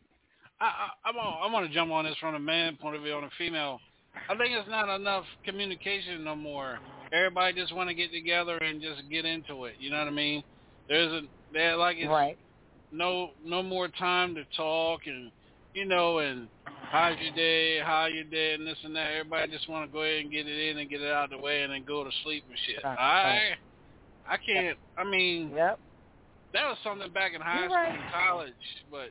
[0.61, 3.03] I, I, I'm on, I want to jump on this from a man point of
[3.03, 3.81] view on a female.
[4.29, 6.79] I think it's not enough communication no more.
[7.13, 9.75] Everybody just want to get together and just get into it.
[9.79, 10.43] You know what I mean?
[10.89, 11.21] There's a
[11.53, 12.37] there like it's right.
[12.93, 15.31] no no more time to talk and
[15.75, 16.49] you know and
[16.91, 19.13] how's your day, how your day, and this and that.
[19.13, 21.31] Everybody just want to go ahead and get it in and get it out of
[21.31, 22.83] the way and then go to sleep and shit.
[22.83, 24.77] Right, I I can't.
[24.97, 25.79] I mean, Yep.
[26.55, 27.95] that was something back in high You're school right.
[27.99, 28.53] and college,
[28.91, 29.11] but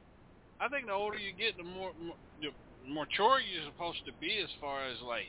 [0.60, 2.50] I think the older you get, the more, more the
[2.88, 5.26] more mature you're supposed to be as far as like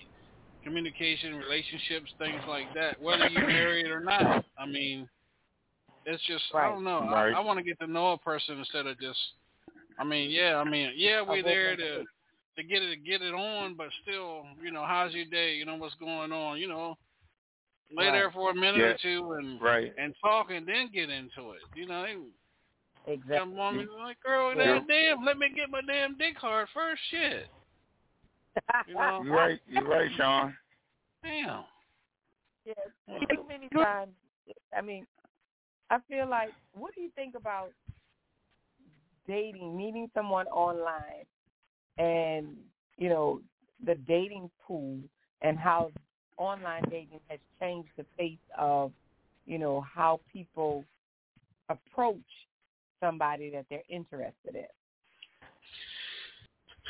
[0.65, 3.01] communication, relationships, things like that.
[3.01, 5.09] Whether you're married or not, I mean,
[6.05, 7.01] it's just I don't know.
[7.01, 7.35] Right.
[7.35, 9.19] I, I want to get to know a person instead of just.
[9.99, 12.05] I mean, yeah, I mean, yeah, we're there to
[12.57, 15.55] to get it to get it on, but still, you know, how's your day?
[15.55, 16.59] You know, what's going on?
[16.59, 16.97] You know,
[17.91, 18.13] lay Right.
[18.13, 18.95] there for a minute Yeah.
[18.95, 19.93] or two and right.
[19.99, 21.63] and talk and then get into it.
[21.75, 22.17] You know, they
[23.09, 23.37] Exactly.
[23.37, 24.81] jump on me like, girl, Yeah.
[24.87, 27.01] damn, let me get my damn dick hard first.
[27.11, 27.49] Shit.
[28.87, 29.23] You know?
[29.25, 29.61] You're right.
[29.67, 30.57] You're right, Sean.
[31.23, 31.65] Damn.
[32.65, 32.75] Yeah,
[33.31, 34.13] too many times.
[34.77, 35.07] I mean,
[35.91, 37.71] I feel like, what do you think about
[39.27, 41.25] dating, meeting someone online,
[41.97, 42.57] and
[42.97, 43.41] you know
[43.85, 44.99] the dating pool,
[45.43, 45.93] and how
[46.37, 48.93] online dating has changed the face of,
[49.47, 50.85] you know, how people
[51.69, 52.17] approach
[53.01, 54.65] somebody that they're interested in.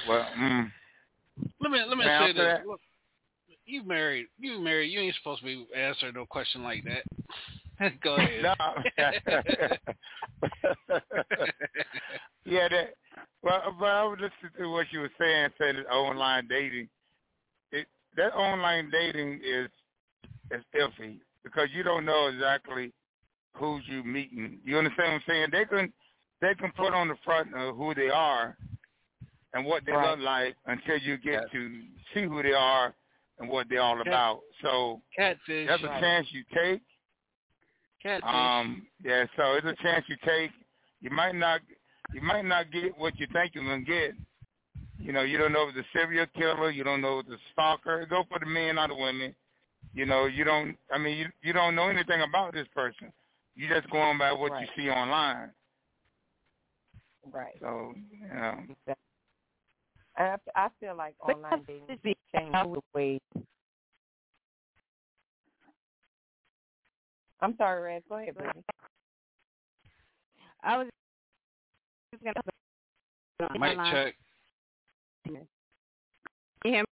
[0.08, 0.70] Well, mm,
[1.60, 2.42] Let me let me Now, say this.
[2.42, 2.80] that- Look,
[3.64, 4.26] you married.
[4.38, 4.90] You married.
[4.90, 7.02] You ain't supposed to be answering no question like that.
[8.02, 8.42] Go ahead.
[8.42, 8.54] No.
[12.44, 12.94] yeah, that.
[13.42, 16.88] Well, but I was listening to what you were saying, saying that online dating.
[17.72, 17.86] It
[18.16, 19.68] that online dating is
[20.50, 22.92] is iffy because you don't know exactly
[23.54, 24.58] who you meeting.
[24.64, 25.46] You understand what I'm saying?
[25.52, 25.92] They can
[26.40, 28.56] they can put on the front of who they are
[29.54, 30.10] and what they Right.
[30.10, 31.82] look like until you get to
[32.14, 32.94] see who they are
[33.40, 34.40] and what they're all Cat- about.
[34.62, 35.66] So Catfish.
[35.68, 36.80] that's a chance you take.
[38.02, 38.28] Catfish.
[38.28, 40.50] Um, yeah, so it's a chance you take.
[41.00, 41.60] You might not,
[42.12, 44.12] you might not get what you think you're gonna get.
[45.00, 46.70] You know, you don't know if it's a serial killer.
[46.70, 48.04] You don't know if it's a stalker.
[48.08, 49.34] Go for the men or the women.
[49.94, 50.76] You know, you don't.
[50.92, 53.12] I mean, you you don't know anything about this person.
[53.58, 54.70] You just going by what Right.
[54.76, 55.52] you see online.
[57.24, 57.56] Right.
[57.60, 58.64] So, you know,
[60.16, 61.98] I, I feel like online dating has
[62.32, 63.20] changed the way.
[67.40, 68.04] I'm sorry, Red.
[68.08, 68.64] Go ahead, baby.
[70.62, 70.88] I was
[72.12, 72.40] just gonna
[73.58, 73.92] Mic online.
[73.92, 74.14] check.
[75.24, 75.46] You
[76.62, 76.86] hear me?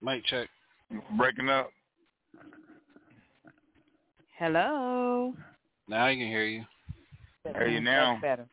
[0.00, 0.48] Mic check.
[1.18, 1.70] breaking up.
[4.38, 5.34] Hello.
[5.88, 6.64] Now I can hear you.
[7.44, 8.18] Hear you now.
[8.20, 8.48] That's better.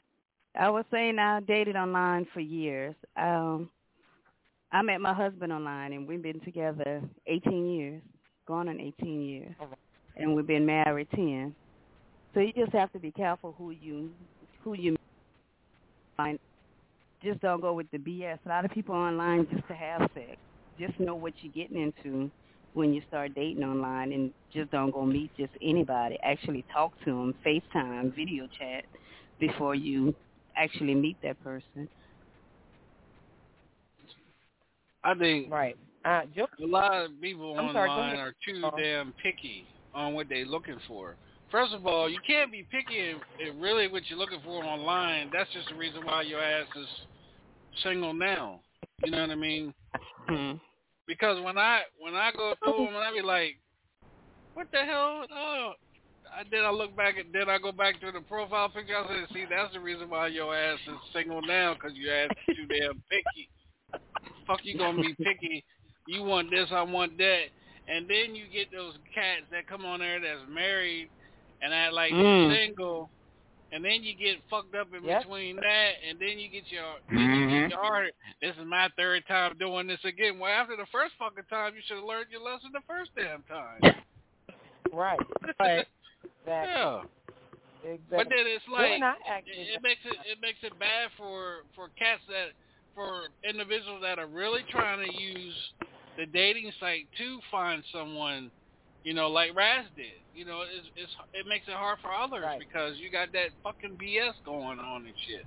[0.58, 2.96] I was saying I dated online for years.
[3.18, 3.70] Um,
[4.72, 8.02] I met my husband online, and we've been together 18 years,
[8.48, 9.54] going on 18 years,
[10.16, 11.54] and we've been married 10.
[12.34, 14.12] So you just have to be careful who you
[14.64, 14.96] who you
[16.16, 16.40] find.
[17.22, 18.40] Just don't go with the BS.
[18.46, 20.38] A lot of people online just to have sex.
[20.80, 22.32] Just know what you're getting into
[22.76, 26.20] when you start dating online, and just don't go meet just anybody.
[26.24, 28.84] Actually talk to them, FaceTime, video chat
[29.40, 30.14] before you
[30.56, 31.88] actually meet that person.
[35.04, 35.76] I think right.
[36.04, 36.22] Uh,
[36.62, 38.20] a lot of people I'm sorry, online ahead.
[38.20, 38.78] are too Uh-huh.
[38.78, 41.16] damn picky on what they're looking for.
[41.50, 45.30] First of all, you can't be picky and, and really what you're looking for online.
[45.32, 46.88] That's just the reason why your ass is
[47.84, 48.60] single now.
[49.04, 49.74] You know what I mean?
[51.08, 53.58] Because when I when I go through them, I be like,
[54.54, 55.26] what the hell?
[55.32, 55.74] Oh,
[56.34, 58.98] I, then I look back and then I go back to the profile picture.
[58.98, 62.30] I say, see, that's the reason why your ass is single now because your ass
[62.48, 63.50] is too damn picky.
[64.48, 65.64] Fuck, you gonna be picky?
[66.08, 67.46] You want this, I want that,
[67.88, 71.10] and then you get those cats that come on there that's married
[71.62, 72.48] and act like Mm.
[72.48, 73.10] they're single,
[73.76, 75.24] and then you get fucked up in Yep.
[75.24, 77.72] between that, and then you get your then you get mm-hmm.
[77.72, 78.16] your heart.
[78.42, 80.40] This is my third time doing this again.
[80.40, 83.44] Well, after the first fucking time, you should have learned your lesson the first damn
[83.44, 84.02] time.
[84.94, 85.20] Right.
[85.60, 85.86] Right.
[86.24, 86.48] Exactly.
[86.48, 87.02] Yeah.
[87.84, 88.18] Exactly.
[88.18, 91.12] But then it's like and I actually- it, it makes it it makes it bad
[91.18, 92.56] for for cats that
[92.96, 95.54] for individuals that are really trying to use
[96.18, 98.50] the dating site to find someone,
[99.06, 100.08] you know, like Raz did.
[100.34, 103.98] You know, it's, it's it makes it hard for others because you got that fucking
[104.02, 105.46] BS going on and shit.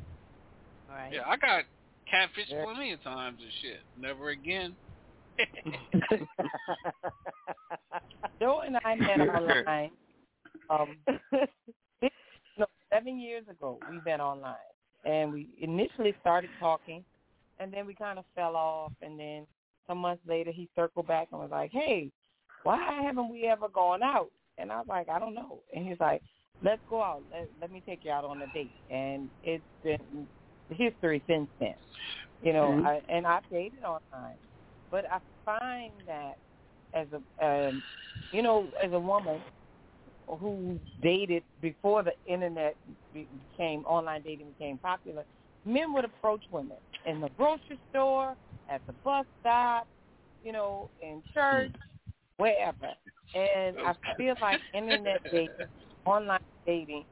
[0.89, 1.11] Right.
[1.13, 1.65] Yeah, I got
[2.09, 3.81] catfish plenty of times and shit.
[4.01, 4.75] Never again.
[8.41, 9.91] Joe and I met online.
[10.71, 10.97] Um,
[12.01, 12.15] six,
[12.59, 14.55] no, seven years ago, we met online,
[15.05, 17.05] and we initially started talking,
[17.59, 19.47] and then we kind of fell off, and then
[19.87, 22.11] some months later, he circled back and was like, "Hey,
[22.69, 26.01] why haven't we ever gone out?" And I was like, "I don't know." And he's
[26.01, 26.23] like,
[26.63, 27.23] "Let's go out.
[27.33, 30.29] Let, let me take you out on a date." And it's been
[30.69, 31.77] history since then.
[32.41, 32.87] You know, Mhm.
[32.87, 34.39] I, and I've dated online,
[34.91, 36.35] but I find that
[36.93, 37.83] as a um,
[38.33, 39.41] you know as a woman
[40.27, 42.77] who dated before the internet
[43.13, 45.25] became online dating became popular,
[45.65, 46.77] men would approach women
[47.07, 48.37] in the grocery store,
[48.69, 49.89] at the bus stop,
[50.43, 51.73] you know, in church,
[52.39, 52.93] wherever.
[53.35, 55.49] And I feel like internet dating,
[56.07, 57.05] online dating,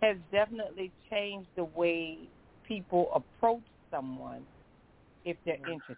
[0.00, 2.18] has definitely changed the way
[2.66, 4.42] people approach someone
[5.24, 5.72] if they're mm.
[5.72, 5.96] interested.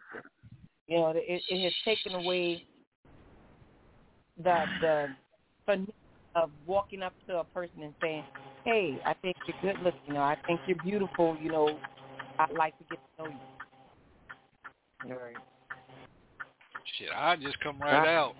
[0.86, 2.64] You know, it, it has taken away
[4.42, 5.06] the the
[5.66, 5.86] fun
[6.34, 8.24] of walking up to a person and saying,
[8.64, 10.16] "Hey, I think you're good looking.
[10.16, 11.36] or I think you're beautiful.
[11.42, 11.78] You know,
[12.38, 13.30] I'd like to get to know
[15.04, 15.36] you." Right.
[16.98, 18.34] Shit, I just come right out.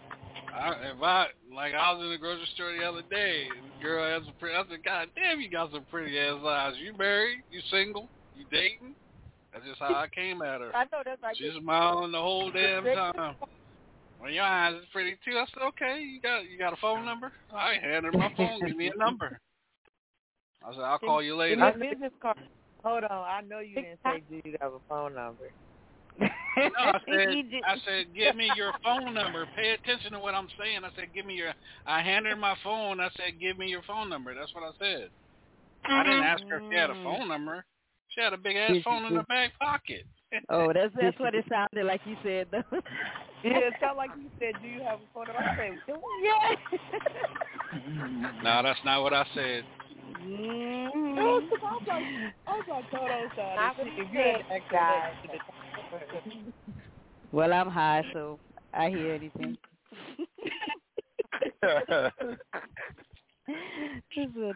[0.59, 3.47] I, if I like, I was in the grocery store the other day.
[3.57, 4.57] And the girl has a pretty.
[4.57, 6.75] I said, "God damn, you got some pretty ass eyes.
[6.83, 7.39] You married?
[7.51, 8.09] You single?
[8.37, 8.95] You dating?"
[9.53, 10.71] That's just how I came at her.
[10.75, 13.37] I know that's like She's smiling the whole damn time.
[14.21, 15.39] Well, your eyes is pretty too.
[15.39, 18.61] I said, "Okay, you got you got a phone number?" I handed her my phone.
[18.67, 19.39] Give me a number.
[20.67, 22.39] I said, "I'll call you later." A business card.
[22.85, 25.51] Hold on, I know you didn't say do you have a phone number.
[26.19, 26.29] No,
[26.77, 27.29] I said,
[27.67, 29.47] I said, give me your phone number.
[29.57, 30.85] Pay attention to what I'm saying.
[30.85, 31.53] I said, give me your.
[31.87, 33.01] I handed her my phone.
[33.01, 34.35] I said, give me your phone number.
[34.35, 35.11] That's what I said.
[35.85, 37.65] I didn't ask her if she had a phone number.
[38.09, 40.05] She had a big ass phone in her back pocket.
[40.51, 42.63] Oh, that's that's what it sounded like you said though.
[43.45, 46.57] Yeah, it sounded like you said, "Do you have a phone?" I said, yeah.
[48.43, 49.63] no, that's not what I said.
[50.27, 51.15] Mm-hmm.
[51.15, 52.03] No, I was like,
[52.49, 53.55] I was like, Toto side.
[53.55, 55.15] Not If what you you had said, to act guys.
[55.23, 55.58] that,
[57.33, 58.39] Well, I'm high, so
[58.73, 59.57] I hear anything.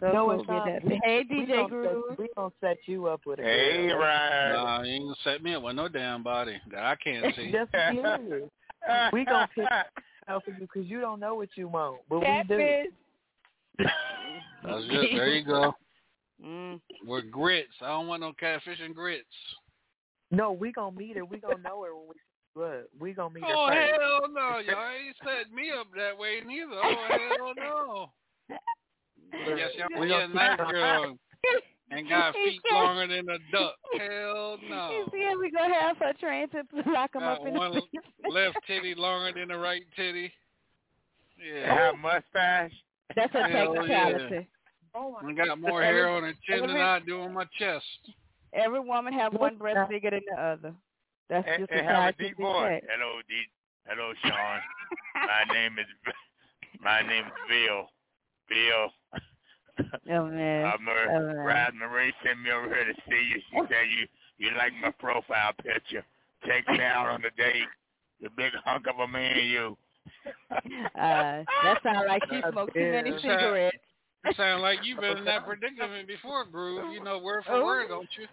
[0.03, 0.69] No, quote it's me not.
[1.05, 2.19] Hey, DJ gonna Groove.
[2.19, 3.99] We gonna set you up with a Hey, girl.
[3.99, 4.53] Ryan.
[4.53, 7.53] Nah, you ain't gonna set me up with no damn body that I can't see.
[7.53, 8.51] Yes, we is.
[9.13, 9.67] We gonna pick
[10.29, 12.59] out for you because you don't know what you want, but we do.
[12.59, 12.87] Catfish.
[14.65, 15.75] That's just, there you go.
[16.45, 16.81] Mm.
[17.07, 17.71] We're grits.
[17.81, 19.29] I don't want no catfish and grits.
[20.33, 21.25] No, we gonna meet her.
[21.25, 22.89] We gonna know her when we look.
[22.99, 24.01] We gonna meet Oh her first.
[24.01, 24.49] hell no!
[24.59, 26.73] Y'all ain't setting me up that way neither.
[26.83, 28.57] Oh hell no!
[29.57, 31.17] Yes, y'all We be a nice girl
[31.91, 33.77] and got feet longer than a duck.
[33.99, 35.05] Hell You no!
[35.11, 38.31] see how we gonna have her trained to lock him Got up in one the
[38.31, 40.31] left titty longer than the right titty.
[41.43, 41.75] Yeah.
[41.75, 42.73] Have mustache.
[43.17, 44.49] That's a Hell technicality.
[44.95, 47.85] Oh I got more hair on her chin than I do on my chest.
[48.53, 50.75] Every woman have one breast bigger than the other.
[51.29, 52.81] That's And, just and a have a deep voice.
[52.83, 52.87] fact.
[52.91, 53.35] Hello, D.
[53.87, 54.61] Hello, Sean.
[55.15, 55.87] my name is
[56.81, 57.89] my name's Bill.
[58.49, 58.93] Bill.
[60.11, 60.65] Oh man.
[60.67, 61.37] I'm a, Oh, man.
[61.37, 63.41] Rod Marie sent me over here to see you.
[63.51, 64.07] She said you
[64.39, 66.05] you like my profile picture.
[66.47, 67.67] Take me out on a date.
[68.21, 69.77] The big hunk of a man, you.
[70.53, 73.77] Uh, that sounds like she smoked too many cigarettes.
[74.25, 76.93] You sound like you've been in that predicament before, Groove.
[76.93, 77.65] You know word for Oh.
[77.65, 78.27] word, don't you?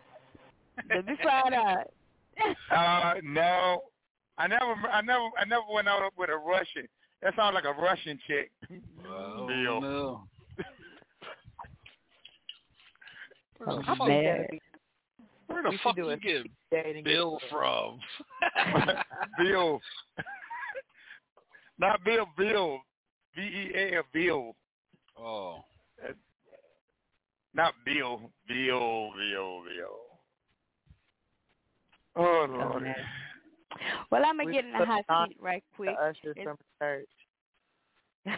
[0.89, 1.91] Let me find out.
[2.71, 3.83] Uh, no,
[4.37, 6.87] I never, I never, I never went out with a Russian.
[7.21, 8.51] That sounds like a Russian chick.
[9.07, 9.81] Oh, Bill.
[9.81, 10.23] no.
[13.57, 14.47] Where the Oh, fuck, man.
[15.47, 17.99] where the We fuck do you get dating Bill from?
[19.37, 19.81] Bill.
[21.77, 22.79] Not Bill, Bill.
[23.35, 24.55] B E A L, Bill.
[25.17, 25.65] Oh.
[27.53, 28.31] Not Bill.
[28.47, 29.97] Bill, Bill, Bill.
[32.15, 32.83] Oh, Lord.
[32.83, 32.95] man.
[34.11, 35.95] Well, I'm gonna We get in the put hot seat right quick.
[35.95, 37.09] The ushers It's- from church.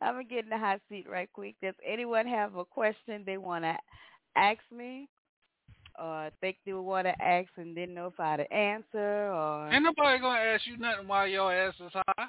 [0.00, 1.54] I'm gonna get in the hot seat right quick.
[1.62, 3.76] Does anyone have a question they want to
[4.36, 5.08] ask me,
[5.98, 9.68] or think they want to ask and didn't know if I had to answer, or
[9.70, 12.26] Ain't nobody gonna ask you nothing while your ass is high.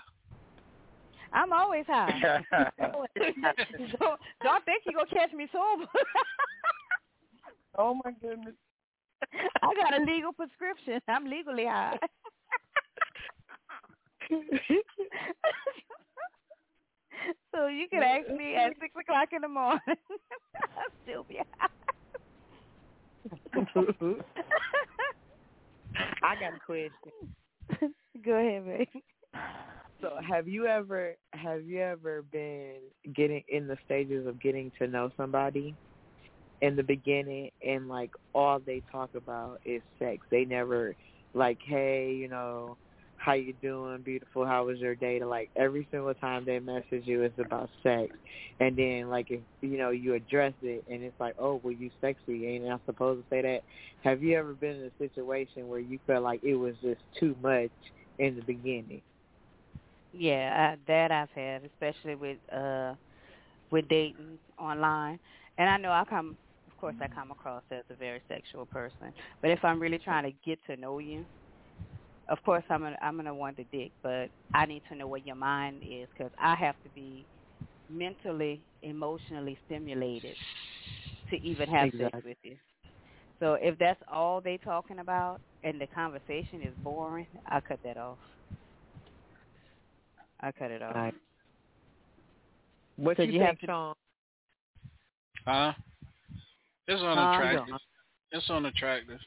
[1.35, 2.41] I'm always high.
[2.79, 5.85] don't, don't think you're gonna catch me sober.
[7.77, 8.55] Oh my goodness.
[9.61, 11.01] I got a legal prescription.
[11.09, 11.97] I'm legally high.
[17.53, 19.81] so you can ask me at six o'clock in the morning.
[19.87, 21.67] I'll still be high.
[26.23, 27.11] I got a question.
[28.23, 29.03] Go ahead, baby.
[30.01, 32.75] So, have you ever have you ever been
[33.15, 35.75] getting in the stages of getting to know somebody
[36.61, 40.25] in the beginning and like all they talk about is sex.
[40.31, 40.95] They never
[41.33, 42.77] like, hey, you know,
[43.17, 44.45] how you doing, beautiful?
[44.45, 45.19] How was your day?
[45.19, 48.15] To like every single time they message you, it's about sex.
[48.59, 51.89] And then like if you know you address it and it's like, oh, well, you
[52.01, 53.61] sexy, ain't I supposed to say that?
[54.03, 57.35] Have you ever been in a situation where you felt like it was just too
[57.41, 57.71] much
[58.19, 59.01] in the beginning?
[60.15, 62.95] Yeah, I, that I've had, especially with uh
[63.71, 65.19] with dating online.
[65.57, 66.37] And I know I come,
[66.67, 69.13] of course, I come across as a very sexual person.
[69.41, 71.25] But if I'm really trying to get to know you,
[72.29, 75.19] of course I'm gonna I'm gonna want the dick, but I need to know where
[75.21, 77.27] your mind is because I have to be
[77.89, 80.37] mentally, emotionally stimulated
[81.29, 82.57] to even have sex with you.
[83.39, 87.97] So if that's all they talking about and the conversation is boring, I cut that
[87.97, 88.19] off.
[90.45, 90.93] I cut it off.
[90.93, 91.13] Right.
[92.97, 93.95] What So you, you think, have to- Sean?
[95.47, 95.73] Huh?
[96.87, 97.07] It's Huh?
[97.07, 97.75] unattractive.
[98.31, 99.19] It's unattractive.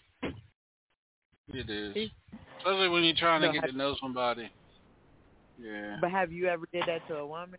[1.49, 2.11] It is.
[2.59, 4.49] Especially when you're trying to get have- to know somebody.
[5.59, 5.99] Yeah.
[6.01, 7.59] But have you ever did that to a woman?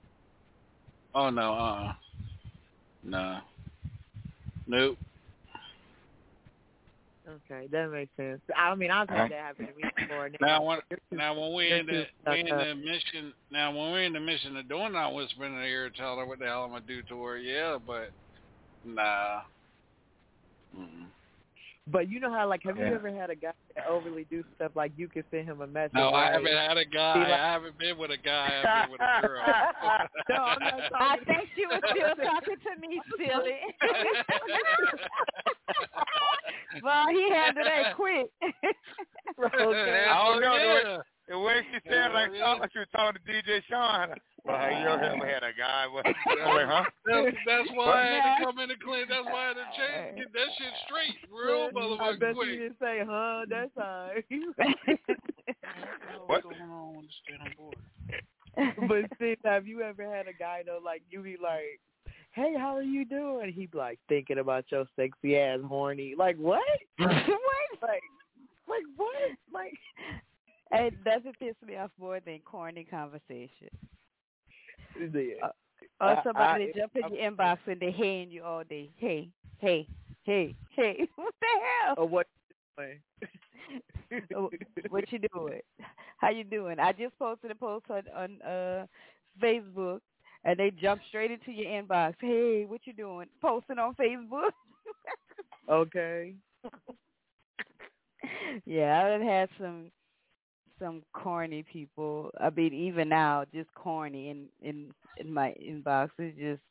[1.13, 1.93] Oh no, uh uh
[3.03, 3.41] Nah.
[4.67, 4.97] Nope.
[7.29, 8.41] Okay, that makes sense.
[8.55, 9.15] I mean, I've Huh?
[9.15, 10.25] had that happen to me before.
[10.25, 10.79] and Now when
[11.11, 14.13] now when we you're in the too we in the mission now when we're in
[14.13, 16.71] the mission of doing not whispering in her ear tell her what the hell I'm
[16.71, 18.11] gonna do to her, yeah, but
[18.83, 19.41] nah.
[20.75, 21.07] Mm-mm.
[21.91, 24.71] But you know how, like, have you ever had a guy that overly do stuff
[24.75, 25.93] like you could send him a message?
[25.95, 27.17] No, I haven't had a guy.
[27.19, 28.61] Like- I haven't been with a guy.
[28.63, 29.41] I've been with a girl.
[30.29, 33.57] no, I'm not I think she was still talking to me, silly.
[36.83, 38.27] well, he handled that quick.
[39.39, 40.05] Okay.
[40.09, 41.01] I don't Oh, know.
[41.29, 41.61] The way, yeah.
[41.61, 42.55] the way she said, like, Yeah.
[42.59, 44.15] oh, she was talking to DJ Sean.
[44.45, 45.85] Well, have you ever had a guy?
[45.87, 46.05] What?
[46.07, 46.83] I'm like, huh?
[47.05, 48.37] That's, that's why I had Yeah.
[48.39, 49.09] to come in the clinic.
[49.09, 52.35] That's why I had to change, get that shit straight, real I motherfucking bet you
[52.35, 52.49] quick.
[52.49, 53.45] didn't say, huh?
[53.49, 54.25] That's all right.
[56.25, 56.43] What?
[56.45, 58.89] What's going on with the stand on board?
[58.89, 61.79] but sis, have you ever had a guy though, like you be like,
[62.31, 66.15] "Hey, how are you doing?" He be like thinking about your sexy ass, horny.
[66.17, 66.61] Like what?
[66.97, 67.11] what?
[67.81, 68.03] Like,
[68.67, 69.31] like what?
[69.53, 69.73] Like,
[70.71, 73.69] It doesn't piss me off more than corny conversation.
[74.99, 75.49] yeah.
[76.01, 78.89] Or I- somebody I- jump in your inbox and they're hating you all day.
[78.97, 79.29] Hey,
[79.59, 79.87] hey,
[80.23, 81.07] hey, hey.
[81.15, 81.47] What the
[81.85, 81.95] hell?
[81.97, 82.27] or what?
[84.35, 84.49] Oh,
[84.89, 85.61] what you doing?
[86.17, 86.79] How you doing?
[86.79, 88.87] I just posted a post on on uh
[89.41, 89.99] Facebook
[90.43, 92.15] and they jump straight into your inbox.
[92.19, 93.27] Hey, what you doing?
[93.41, 94.49] Posting on Facebook.
[95.69, 96.33] okay.
[98.65, 99.91] yeah, I've had some
[100.79, 102.31] some corny people.
[102.39, 106.09] I mean, even now, just corny in in in my inbox.
[106.19, 106.61] It's just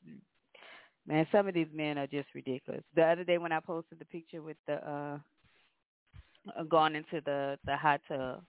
[1.06, 2.82] man, some of these men are just ridiculous.
[2.94, 5.18] The other day when I posted the picture with the uh
[6.59, 8.44] uh, going into the the hot tub,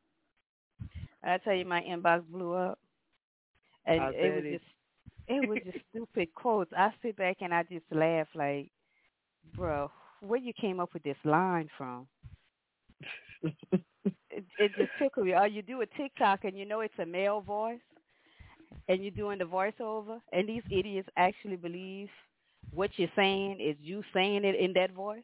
[1.23, 2.79] I tell you, my inbox blew up,
[3.85, 4.65] and I it was it- just
[5.27, 6.71] it was just stupid quotes.
[6.75, 8.71] I sit back and I just laugh like,
[9.55, 9.91] bro,
[10.21, 12.07] where you came up with this line from?
[14.05, 15.33] it, it just tickles me.
[15.33, 17.79] Or you do a TikTok and you know it's a male voice,
[18.87, 22.09] and you're doing the voiceover, and these idiots actually believe
[22.73, 25.23] what you're saying is you saying it in that voice.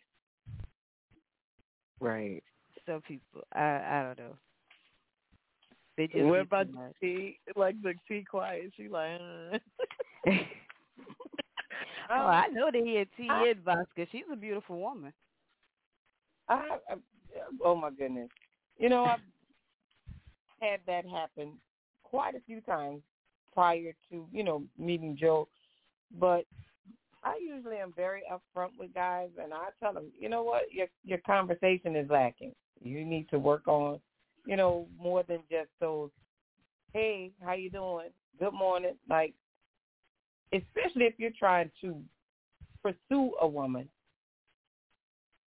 [1.99, 2.43] Right.
[2.85, 4.38] Some people, I I don't know.
[5.97, 6.93] They just What be about too much.
[7.02, 7.39] T?
[7.56, 8.72] Like the T quiet.
[8.76, 9.19] She like.
[9.22, 10.31] Uh.
[12.10, 15.14] Oh, I know they hear T inbox because she's a beautiful woman.
[16.47, 16.95] I, I
[17.64, 18.30] oh my goodness.
[18.77, 19.19] You know, I've
[20.60, 21.53] had that happen
[22.03, 23.02] quite a few times
[23.53, 25.47] prior to, you know, meeting Joe.
[26.19, 26.45] But
[27.23, 30.88] I usually am very upfront with guys and I tell them, you know what, your
[31.03, 32.53] your conversation is lacking.
[32.81, 33.99] You need to work on,
[34.45, 36.11] you know, more than just those,
[36.93, 38.10] hey, how you doing?
[38.39, 38.95] Good morning.
[39.10, 39.34] Like
[40.53, 42.02] especially if you're trying to
[42.81, 43.89] pursue a woman,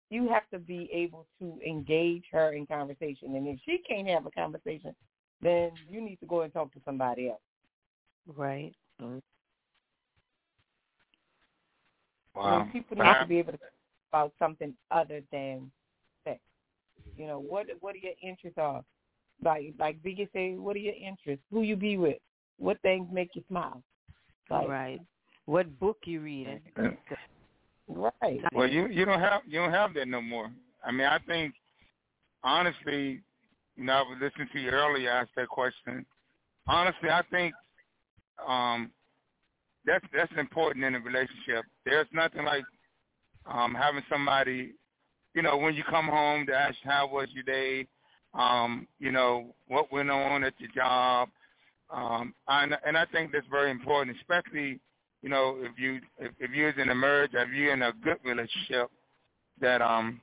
[0.09, 3.35] you have to be able to engage her in conversation.
[3.35, 4.95] And if she can't have a conversation,
[5.41, 7.41] then you need to go and talk to somebody else.
[8.35, 8.73] Right.
[8.99, 9.21] You
[12.35, 13.69] know, people need to be able to talk
[14.11, 15.71] about something other than
[16.23, 16.39] sex.
[17.17, 18.83] You know, what what are your interests are?
[19.43, 21.45] Like like Biggie say, what are your interests?
[21.51, 22.17] Who you be with?
[22.57, 23.81] What things make you smile?
[24.49, 24.99] Like, right.
[25.45, 26.61] What book you reading?
[27.87, 28.41] Right.
[28.53, 30.49] Well, you you don't have you don't have that no more.
[30.83, 31.53] I mean, I think
[32.43, 33.21] honestly,
[33.75, 36.05] you know, I was listening to you earlier ask that question.
[36.67, 37.53] Honestly, I think
[38.45, 38.91] um,
[39.85, 41.65] that's that's important in a relationship.
[41.85, 42.63] There's nothing like
[43.45, 44.73] um, having somebody,
[45.35, 47.87] you know, when you come home to ask how was your day,
[48.33, 51.29] um, you know, what went on at your job,
[51.91, 54.79] um, and and I think that's very important, especially
[55.25, 58.17] you know if you if, if you're in a marriage, if you're in a good
[58.23, 58.91] relationship,
[59.59, 60.21] that um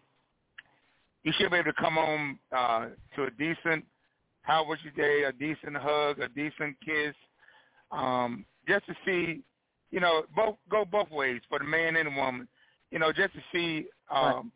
[1.25, 3.85] you should be able to come home uh, to a decent
[4.43, 7.15] how was your day, a decent hug, a decent kiss,
[7.93, 9.41] um, just to see,
[9.91, 12.47] you know, both go both ways for the man and the woman,
[12.91, 14.53] you know, just to see, um,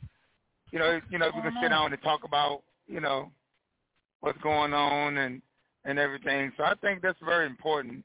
[0.72, 3.30] you know, you know, we can sit down and talk about, you know,
[4.20, 5.42] what's going on and
[5.84, 6.52] and everything.
[6.56, 8.04] So I think that's very important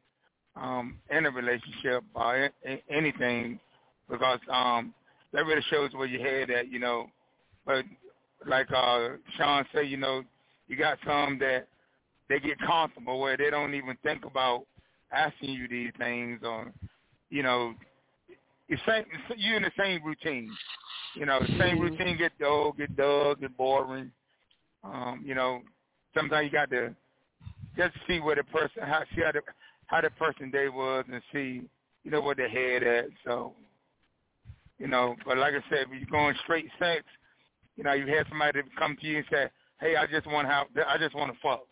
[0.55, 2.49] um, in a relationship or
[2.89, 3.59] anything
[4.09, 4.93] because um,
[5.33, 7.07] that really shows where your head at, you know.
[7.65, 7.85] But
[8.45, 10.23] like uh, Sean said, you know,
[10.67, 11.67] you got some that
[12.29, 14.65] they get comfortable where they don't even think about
[15.11, 16.71] asking you these things or,
[17.29, 17.73] you know,
[18.69, 19.03] it's same,
[19.35, 20.49] you're in the same routine.
[21.15, 24.11] You know, the same routine get dull, get dull, get boring.
[24.83, 25.61] Um, you know,
[26.15, 26.95] sometimes you got to
[27.77, 29.41] just see where the person how see how the
[29.91, 31.61] how the person day was and see,
[32.03, 33.05] you know, where their head at.
[33.25, 33.53] So,
[34.79, 37.03] you know, but like I said, when you're going straight sex,
[37.75, 39.49] you know, you had somebody come to you and say,
[39.81, 41.63] Hey, I just want have I just want to fuck.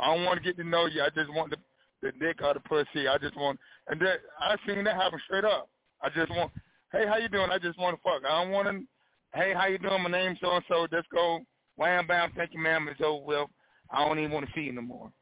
[0.00, 1.02] I don't want to get to know you.
[1.02, 1.58] I just want the
[2.02, 3.08] the dick or the pussy.
[3.08, 5.68] I just want and that I seen that happen straight up.
[6.02, 6.52] I just want
[6.92, 7.50] hey, how you doing?
[7.50, 8.22] I just want to fuck.
[8.24, 10.02] I don't want to hey, how you doing?
[10.02, 10.86] My name's so and so.
[10.90, 11.40] Let's go.
[11.76, 12.32] Wham bam.
[12.36, 12.88] Thank you, ma'am.
[12.90, 13.48] It's over with.
[13.90, 15.12] I don't even want to see you no more.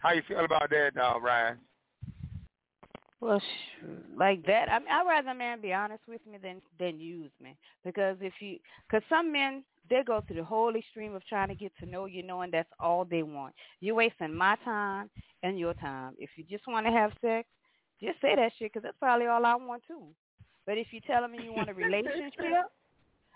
[0.00, 1.58] How you feel about that, uh, Ryan?
[3.20, 3.84] Well, sh-
[4.16, 4.70] like that.
[4.70, 7.54] I mean, I'd rather a man be honest with me than than use me.
[7.84, 8.56] Because if you,
[8.88, 12.06] because some men they go to the whole extreme of trying to get to know
[12.06, 13.54] you, knowing that's all they want.
[13.80, 15.10] You're wasting my time
[15.42, 16.14] and your time.
[16.18, 17.46] If you just want to have sex,
[18.02, 20.06] just say that shit because that's probably all I want too.
[20.64, 22.70] But if you're telling me you want a relationship,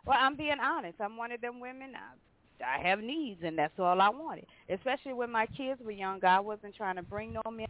[0.06, 0.98] well, I'm being honest.
[1.00, 1.92] I'm one of them women.
[1.94, 2.14] I,
[2.64, 4.46] I have needs, and that's all I wanted.
[4.68, 7.66] Especially when my kids were young, I wasn't trying to bring no men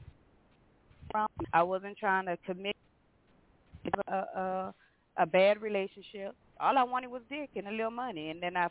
[1.14, 1.30] around.
[1.52, 2.76] I wasn't trying to commit
[4.08, 4.74] a, a
[5.18, 6.34] a bad relationship.
[6.60, 8.68] All I wanted was dick and a little money, and then I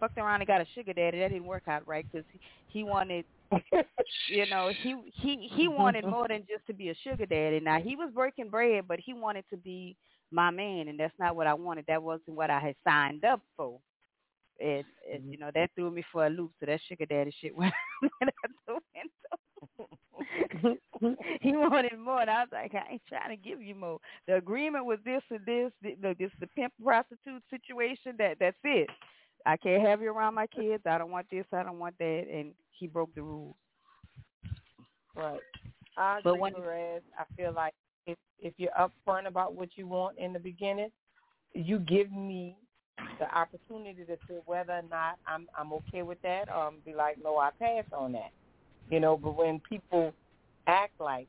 [0.00, 1.18] fucked around and got a sugar daddy.
[1.20, 3.24] That didn't work out right because he, he wanted,
[4.28, 7.60] you know, he he he wanted more than just to be a sugar daddy.
[7.60, 9.96] Now he was breaking bread, but he wanted to be
[10.30, 11.86] my man, and that's not what I wanted.
[11.86, 13.78] That wasn't what I had signed up for.
[14.60, 15.32] And, and mm-hmm.
[15.32, 16.52] you know that threw me for a loop.
[16.58, 17.72] So that sugar daddy shit went
[18.22, 20.78] out the window.
[21.40, 23.98] he wanted more, and I was like, I ain't trying to give you more.
[24.26, 25.70] The agreement was this and this.
[26.02, 28.14] Look, this is the pimp prostitute situation.
[28.18, 28.88] That that's it.
[29.44, 30.82] I can't have you around my kids.
[30.86, 31.46] I don't want this.
[31.52, 32.24] I don't want that.
[32.32, 33.54] And he broke the rules.
[35.14, 35.40] Right.
[35.96, 37.74] I But agree, when- whereas I feel like
[38.06, 40.90] if if you're upfront about what you want in the beginning,
[41.54, 42.56] you give me
[43.18, 47.16] the opportunity to see whether or not I'm I'm okay with that, or be like,
[47.22, 48.32] no, I pass on that.
[48.90, 50.12] You know, but when people
[50.66, 51.28] act like,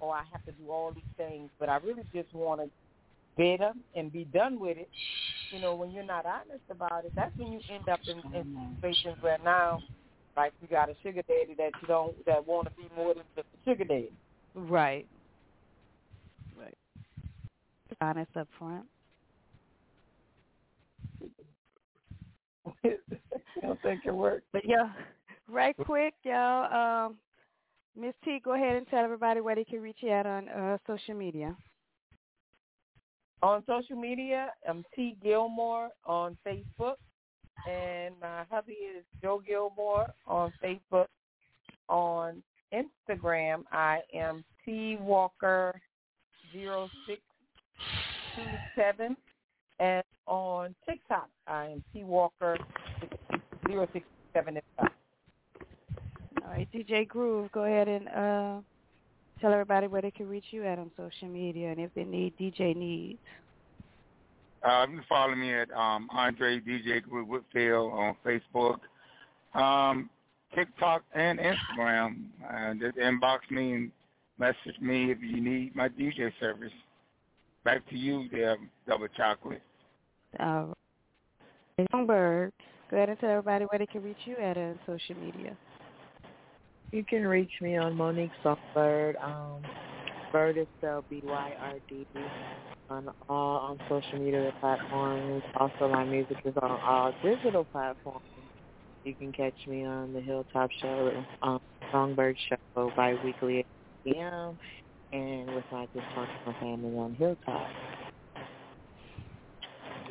[0.00, 2.70] oh, I have to do all these things, but I really just want to
[3.36, 4.88] bid them and be done with it.
[5.50, 8.76] You know, when you're not honest about it, that's when you end up in, in
[8.80, 9.80] situations where now,
[10.36, 13.24] like you got a sugar daddy that you don't that want to be more than
[13.36, 14.12] just a sugar daddy.
[14.54, 15.06] Right.
[16.58, 16.76] Right.
[18.00, 18.86] Honest up front.
[22.66, 22.96] I
[23.62, 24.44] don't think it works.
[24.52, 24.90] But yeah,
[25.48, 27.06] right quick, y'all.
[27.06, 27.16] Um,
[27.96, 30.78] Miss T, go ahead and tell everybody where they can reach you at on uh,
[30.86, 31.56] social media.
[33.42, 36.96] On social media, I'm T Gilmore on Facebook,
[37.68, 41.06] and my hubby is Joe Gilmore on Facebook.
[41.88, 42.42] On
[42.72, 45.78] Instagram, I am T Walker
[46.52, 47.20] zero six
[48.34, 48.42] two
[48.74, 49.16] seven,
[49.78, 52.56] and on TikTok, I am T Walker
[53.68, 54.58] zero six seven.
[54.78, 54.88] All
[56.46, 58.60] right, DJ Groove, go ahead and uh,
[59.40, 62.36] tell everybody where they can reach you at on social media and if they need
[62.38, 63.18] DJ needs.
[64.62, 68.78] Uh, you can follow me at um, Andre DJ Groove Whitfield on Facebook,
[69.54, 70.08] um,
[70.54, 72.24] TikTok, and Instagram.
[72.48, 73.92] Uh, just inbox me and
[74.38, 76.72] message me if you need my DJ service.
[77.64, 79.62] Back to you there, Double Chocolate.
[80.38, 80.66] Uh,
[81.90, 82.52] Songbird,
[82.90, 85.56] go ahead and tell everybody where they can reach you at on social media.
[86.92, 89.16] You can reach me on Monique Songbird.
[89.16, 89.62] Um,
[90.30, 92.06] Bird is spelled B-Y-R-D
[92.90, 95.42] on all on social media platforms.
[95.56, 98.20] Also, my music is on all digital platforms.
[99.04, 101.60] You can catch me on the Hilltop Show, um,
[101.92, 103.66] Songbird Show, bi-weekly at
[104.06, 104.58] 8 p.m.
[105.14, 107.68] and with my dysfunctional family on Hilltop.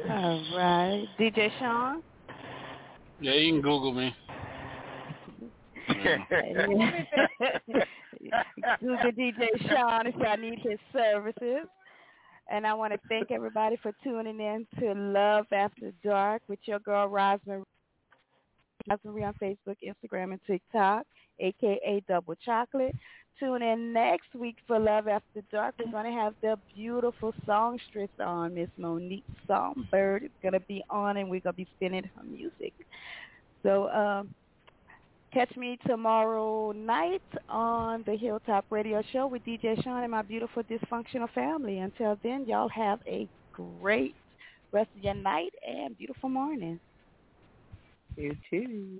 [0.09, 1.05] All right.
[1.19, 2.01] DJ Sean?
[3.19, 4.15] Yeah, you can Google me.
[8.79, 11.67] Google DJ Sean if y'all need his services.
[12.49, 16.79] And I want to thank everybody for tuning in to Love After Dark with your
[16.79, 17.63] girl Rosemary.
[18.89, 21.05] Rosemary on Facebook, Instagram, and TikTok,
[21.39, 22.95] aka Double Chocolate.
[23.39, 25.75] Tune in next week for Love After Dark.
[25.79, 30.23] We're going to have the beautiful songstress on, Miss Monique Songbird.
[30.23, 32.73] is going to be on, and we're going to be spinning her music.
[33.63, 34.35] So um,
[35.33, 40.63] catch me tomorrow night on the Hilltop Radio Show with DJ Sean and my beautiful
[40.63, 41.79] dysfunctional family.
[41.79, 44.15] Until then, y'all have a great
[44.71, 46.79] rest of your night and beautiful morning.
[48.15, 48.99] You too.